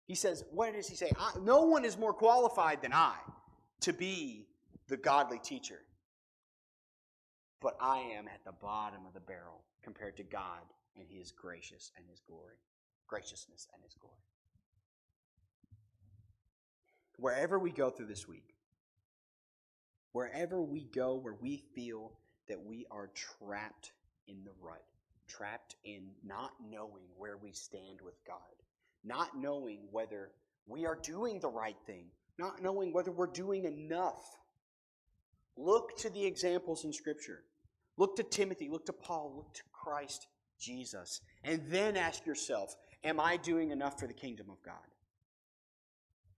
He 0.06 0.14
says, 0.14 0.44
what 0.52 0.72
does 0.72 0.88
he 0.88 0.94
say? 0.94 1.10
no 1.42 1.62
one 1.62 1.84
is 1.84 1.98
more 1.98 2.12
qualified 2.12 2.80
than 2.80 2.92
I 2.92 3.16
to 3.80 3.92
be 3.92 4.46
the 4.88 4.96
godly 4.96 5.40
teacher. 5.40 5.80
But 7.60 7.76
I 7.80 7.98
am 7.98 8.28
at 8.28 8.44
the 8.44 8.52
bottom 8.52 9.00
of 9.06 9.14
the 9.14 9.20
barrel 9.20 9.62
compared 9.82 10.16
to 10.18 10.22
God 10.22 10.60
and 10.96 11.06
His 11.10 11.32
gracious 11.32 11.90
and 11.96 12.06
His 12.08 12.20
glory 12.20 12.56
graciousness, 13.06 13.68
and 13.72 13.82
His 13.82 13.94
glory. 13.94 14.16
Wherever 17.18 17.58
we 17.58 17.70
go 17.70 17.90
through 17.90 18.06
this 18.06 18.28
week, 18.28 18.54
wherever 20.12 20.60
we 20.60 20.84
go 20.84 21.14
where 21.14 21.36
we 21.40 21.62
feel 21.74 22.12
that 22.48 22.62
we 22.62 22.86
are 22.90 23.10
trapped 23.14 23.92
in 24.28 24.44
the 24.44 24.50
rut, 24.60 24.84
trapped 25.28 25.76
in 25.84 26.08
not 26.24 26.52
knowing 26.70 27.04
where 27.16 27.36
we 27.36 27.52
stand 27.52 28.00
with 28.02 28.14
God, 28.26 28.36
not 29.04 29.38
knowing 29.38 29.80
whether 29.90 30.30
we 30.66 30.86
are 30.86 30.98
doing 31.02 31.40
the 31.40 31.48
right 31.48 31.76
thing, 31.86 32.06
not 32.38 32.62
knowing 32.62 32.92
whether 32.92 33.10
we're 33.10 33.26
doing 33.26 33.64
enough. 33.64 34.24
Look 35.56 35.96
to 35.98 36.10
the 36.10 36.24
examples 36.24 36.84
in 36.84 36.92
Scripture. 36.92 37.42
Look 37.96 38.16
to 38.16 38.22
Timothy, 38.22 38.68
look 38.68 38.86
to 38.86 38.92
Paul, 38.92 39.32
look 39.36 39.54
to 39.54 39.62
Christ 39.72 40.26
Jesus. 40.60 41.20
And 41.44 41.62
then 41.68 41.96
ask 41.96 42.26
yourself 42.26 42.74
Am 43.04 43.20
I 43.20 43.36
doing 43.36 43.70
enough 43.70 44.00
for 44.00 44.06
the 44.06 44.14
kingdom 44.14 44.50
of 44.50 44.62
God? 44.64 44.74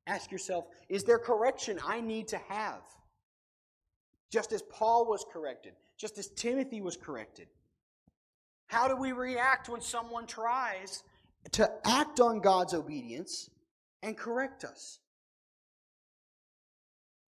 Ask 0.06 0.32
yourself, 0.32 0.64
is 0.88 1.04
there 1.04 1.18
correction 1.18 1.78
I 1.86 2.00
need 2.00 2.28
to 2.28 2.38
have? 2.48 2.82
Just 4.30 4.52
as 4.52 4.62
Paul 4.62 5.06
was 5.06 5.24
corrected, 5.30 5.74
just 5.98 6.18
as 6.18 6.28
Timothy 6.28 6.80
was 6.80 6.96
corrected. 6.96 7.48
How 8.68 8.86
do 8.86 8.96
we 8.96 9.12
react 9.12 9.68
when 9.68 9.80
someone 9.80 10.26
tries 10.26 11.02
to 11.52 11.70
act 11.84 12.20
on 12.20 12.40
God's 12.40 12.74
obedience 12.74 13.50
and 14.02 14.16
correct 14.16 14.64
us? 14.64 15.00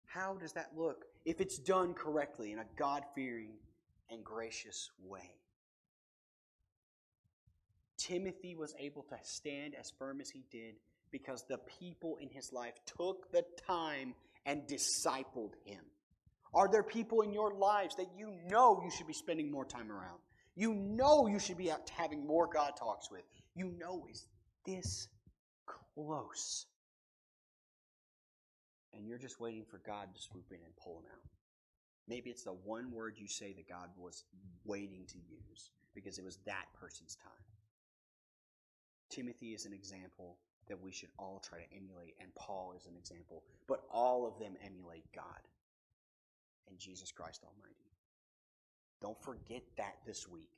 How 0.05 0.35
does 0.35 0.53
that 0.53 0.71
look 0.77 1.05
if 1.25 1.41
it's 1.41 1.57
done 1.57 1.93
correctly 1.93 2.51
in 2.51 2.59
a 2.59 2.65
God 2.77 3.03
fearing 3.15 3.53
and 4.09 4.23
gracious 4.23 4.91
way? 5.03 5.35
Timothy 7.97 8.55
was 8.55 8.75
able 8.79 9.03
to 9.03 9.17
stand 9.23 9.73
as 9.79 9.91
firm 9.97 10.21
as 10.21 10.29
he 10.29 10.43
did 10.51 10.75
because 11.11 11.43
the 11.47 11.59
people 11.79 12.17
in 12.21 12.29
his 12.29 12.53
life 12.53 12.73
took 12.85 13.31
the 13.31 13.43
time 13.67 14.13
and 14.45 14.67
discipled 14.67 15.53
him. 15.65 15.83
Are 16.53 16.67
there 16.69 16.83
people 16.83 17.21
in 17.21 17.33
your 17.33 17.53
lives 17.53 17.95
that 17.95 18.07
you 18.15 18.31
know 18.47 18.81
you 18.83 18.91
should 18.91 19.07
be 19.07 19.13
spending 19.13 19.51
more 19.51 19.65
time 19.65 19.91
around? 19.91 20.19
You 20.61 20.75
know 20.75 21.25
you 21.25 21.39
should 21.39 21.57
be 21.57 21.71
having 21.89 22.27
more 22.27 22.45
God 22.45 22.73
talks 22.77 23.09
with. 23.09 23.23
You 23.55 23.73
know 23.79 24.05
is 24.11 24.27
this 24.63 25.07
close. 25.65 26.67
And 28.93 29.07
you're 29.07 29.17
just 29.17 29.39
waiting 29.39 29.65
for 29.65 29.81
God 29.83 30.13
to 30.13 30.21
swoop 30.21 30.45
in 30.51 30.57
and 30.63 30.75
pull 30.77 30.97
them 30.97 31.09
out. 31.11 31.29
Maybe 32.07 32.29
it's 32.29 32.43
the 32.43 32.51
one 32.51 32.91
word 32.91 33.15
you 33.17 33.27
say 33.27 33.53
that 33.53 33.67
God 33.67 33.89
was 33.97 34.23
waiting 34.63 35.03
to 35.07 35.17
use 35.17 35.71
because 35.95 36.19
it 36.19 36.23
was 36.23 36.37
that 36.45 36.65
person's 36.79 37.15
time. 37.15 37.43
Timothy 39.09 39.55
is 39.55 39.65
an 39.65 39.73
example 39.73 40.37
that 40.67 40.79
we 40.79 40.91
should 40.91 41.09
all 41.17 41.41
try 41.43 41.57
to 41.57 41.75
emulate, 41.75 42.13
and 42.21 42.29
Paul 42.35 42.75
is 42.77 42.85
an 42.85 42.93
example. 42.99 43.41
But 43.67 43.81
all 43.91 44.27
of 44.27 44.37
them 44.37 44.53
emulate 44.63 45.05
God 45.11 45.41
and 46.69 46.77
Jesus 46.77 47.11
Christ 47.11 47.41
Almighty. 47.43 47.80
Don't 49.01 49.21
forget 49.21 49.63
that 49.77 49.95
this 50.05 50.27
week. 50.27 50.49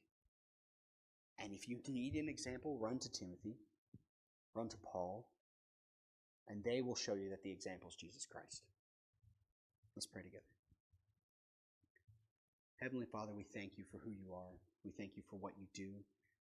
And 1.39 1.54
if 1.54 1.68
you 1.68 1.80
need 1.88 2.16
an 2.16 2.30
example, 2.30 2.78
run 2.78 3.00
to 3.00 3.12
Timothy, 3.12 3.56
run 4.54 4.70
to 4.70 4.78
Paul, 4.78 5.28
and 6.48 6.64
they 6.64 6.82
will 6.82 6.96
show 6.96 7.14
you 7.14 7.30
that 7.30 7.44
the 7.44 7.52
example 7.52 7.89
is 7.89 7.96
Jesus 7.96 8.26
Christ. 8.26 8.64
Let's 9.96 10.06
pray 10.06 10.24
together. 10.24 10.44
Heavenly 12.82 13.06
Father, 13.06 13.32
we 13.34 13.44
thank 13.44 13.78
you 13.78 13.86
for 13.89 13.98
who 14.00 14.12
you 14.12 14.34
are. 14.34 14.60
We 14.84 14.91
thank 14.91 15.16
you 15.16 15.24
for 15.30 15.38
what 15.38 15.54
you 15.58 15.68
do. 15.74 15.91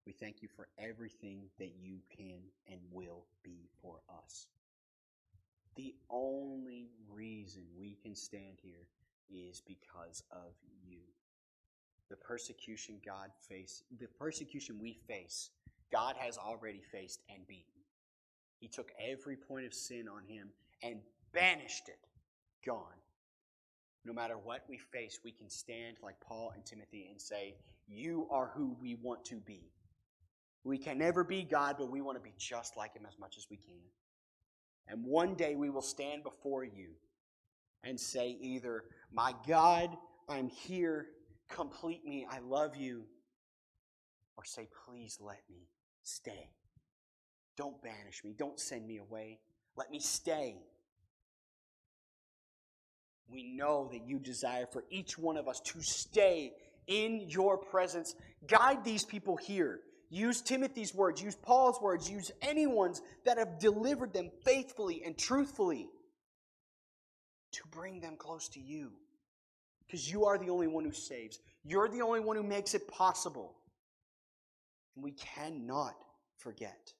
We 0.05 0.11
thank 0.11 0.41
you 0.41 0.49
for 0.53 0.67
everything 0.77 1.43
that 1.59 1.71
you 1.81 1.99
can 2.15 2.41
and 2.67 2.79
will 2.91 3.25
be 3.43 3.69
for 3.81 4.01
us. 4.09 4.47
The 5.75 5.95
only 6.09 6.89
reason 7.09 7.63
we 7.77 7.97
can 8.03 8.13
stand 8.13 8.57
here 8.61 8.87
is 9.29 9.61
because 9.65 10.23
of 10.31 10.53
you. 10.85 10.99
The 12.09 12.15
persecution 12.15 12.99
God 13.05 13.29
faced, 13.49 13.83
the 13.99 14.07
persecution 14.19 14.77
we 14.79 14.97
face, 15.07 15.49
God 15.91 16.15
has 16.17 16.37
already 16.37 16.81
faced 16.91 17.21
and 17.29 17.45
beaten. 17.47 17.65
He 18.59 18.67
took 18.67 18.91
every 18.99 19.35
point 19.35 19.65
of 19.65 19.73
sin 19.73 20.07
on 20.07 20.23
him 20.25 20.49
and 20.81 20.99
banished 21.33 21.89
it. 21.89 21.99
Gone. 22.65 22.99
No 24.05 24.13
matter 24.13 24.35
what 24.37 24.63
we 24.69 24.77
face, 24.77 25.19
we 25.23 25.31
can 25.31 25.49
stand 25.49 25.97
like 26.01 26.15
Paul 26.21 26.51
and 26.55 26.65
Timothy 26.65 27.07
and 27.09 27.21
say, 27.21 27.55
You 27.87 28.27
are 28.31 28.51
who 28.55 28.75
we 28.81 28.95
want 28.95 29.25
to 29.25 29.35
be. 29.35 29.71
We 30.63 30.77
can 30.77 30.97
never 30.97 31.23
be 31.23 31.43
God, 31.43 31.75
but 31.77 31.91
we 31.91 32.01
want 32.01 32.17
to 32.17 32.23
be 32.23 32.33
just 32.37 32.77
like 32.77 32.93
Him 32.95 33.05
as 33.05 33.19
much 33.19 33.37
as 33.37 33.47
we 33.49 33.57
can. 33.57 33.81
And 34.87 35.03
one 35.05 35.35
day 35.35 35.55
we 35.55 35.69
will 35.69 35.81
stand 35.81 36.23
before 36.23 36.63
you 36.63 36.89
and 37.83 37.99
say, 37.99 38.37
either, 38.41 38.85
My 39.11 39.33
God, 39.47 39.95
I'm 40.29 40.49
here, 40.49 41.07
complete 41.53 42.05
me, 42.05 42.25
I 42.29 42.39
love 42.39 42.75
you, 42.75 43.05
or 44.37 44.43
say, 44.43 44.67
Please 44.85 45.17
let 45.21 45.41
me 45.49 45.67
stay. 46.03 46.49
Don't 47.55 47.81
banish 47.81 48.23
me, 48.23 48.33
don't 48.37 48.59
send 48.59 48.87
me 48.87 48.97
away, 48.97 49.39
let 49.77 49.91
me 49.91 49.99
stay. 49.99 50.57
We 53.27 53.43
know 53.43 53.89
that 53.91 54.07
you 54.07 54.19
desire 54.19 54.65
for 54.71 54.83
each 54.89 55.17
one 55.17 55.37
of 55.37 55.47
us 55.47 55.59
to 55.61 55.81
stay 55.81 56.51
in 56.87 57.25
your 57.29 57.57
presence. 57.57 58.15
Guide 58.47 58.83
these 58.83 59.05
people 59.05 59.37
here. 59.37 59.79
Use 60.09 60.41
Timothy's 60.41 60.93
words, 60.93 61.23
use 61.23 61.35
Paul's 61.35 61.81
words, 61.81 62.07
use 62.09 62.31
anyone's 62.41 63.01
that 63.25 63.39
have 63.39 63.57
delivered 63.57 64.13
them 64.13 64.29
faithfully 64.45 65.01
and 65.03 65.17
truthfully 65.17 65.87
to 67.53 67.61
bring 67.71 67.99
them 67.99 68.15
close 68.17 68.47
to 68.49 68.59
you. 68.59 68.91
Because 69.87 70.11
you 70.11 70.25
are 70.25 70.37
the 70.37 70.49
only 70.49 70.67
one 70.67 70.85
who 70.85 70.91
saves, 70.91 71.39
you're 71.63 71.89
the 71.89 72.01
only 72.01 72.19
one 72.19 72.35
who 72.35 72.43
makes 72.43 72.73
it 72.73 72.87
possible. 72.87 73.55
And 74.95 75.03
we 75.03 75.11
cannot 75.11 75.95
forget. 76.37 76.93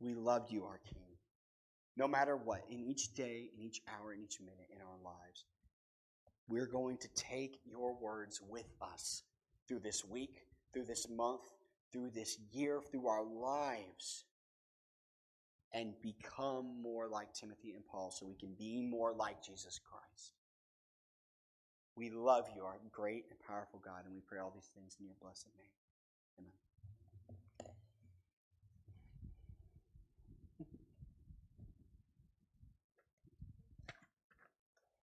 We 0.00 0.14
love 0.14 0.46
you, 0.50 0.64
our 0.64 0.80
King 0.84 1.08
no 1.98 2.06
matter 2.06 2.36
what, 2.36 2.62
in 2.70 2.80
each 2.84 3.12
day, 3.14 3.50
in 3.58 3.62
each 3.62 3.82
hour, 3.88 4.12
in 4.12 4.20
each 4.22 4.38
minute 4.40 4.68
in 4.72 4.80
our 4.80 4.96
lives. 5.04 5.44
We're 6.46 6.68
going 6.68 6.96
to 6.98 7.08
take 7.14 7.58
your 7.66 7.94
words 8.00 8.40
with 8.48 8.72
us 8.80 9.24
through 9.66 9.80
this 9.80 10.04
week, 10.04 10.46
through 10.72 10.84
this 10.84 11.08
month, 11.10 11.42
through 11.92 12.10
this 12.14 12.38
year, 12.52 12.80
through 12.80 13.08
our 13.08 13.24
lives, 13.24 14.24
and 15.72 15.94
become 16.02 16.80
more 16.82 17.08
like 17.08 17.32
Timothy 17.34 17.72
and 17.72 17.84
Paul 17.86 18.10
so 18.10 18.26
we 18.26 18.34
can 18.34 18.54
be 18.58 18.80
more 18.80 19.12
like 19.12 19.42
Jesus 19.42 19.78
Christ. 19.78 20.32
We 21.96 22.10
love 22.10 22.46
you, 22.54 22.62
our 22.62 22.78
great 22.92 23.24
and 23.28 23.38
powerful 23.46 23.80
God, 23.84 24.04
and 24.06 24.14
we 24.14 24.20
pray 24.20 24.38
all 24.38 24.52
these 24.54 24.70
things 24.74 24.96
in 25.00 25.06
your 25.06 25.16
blessed 25.20 25.48
name. 25.56 25.74
Amen. 26.38 26.67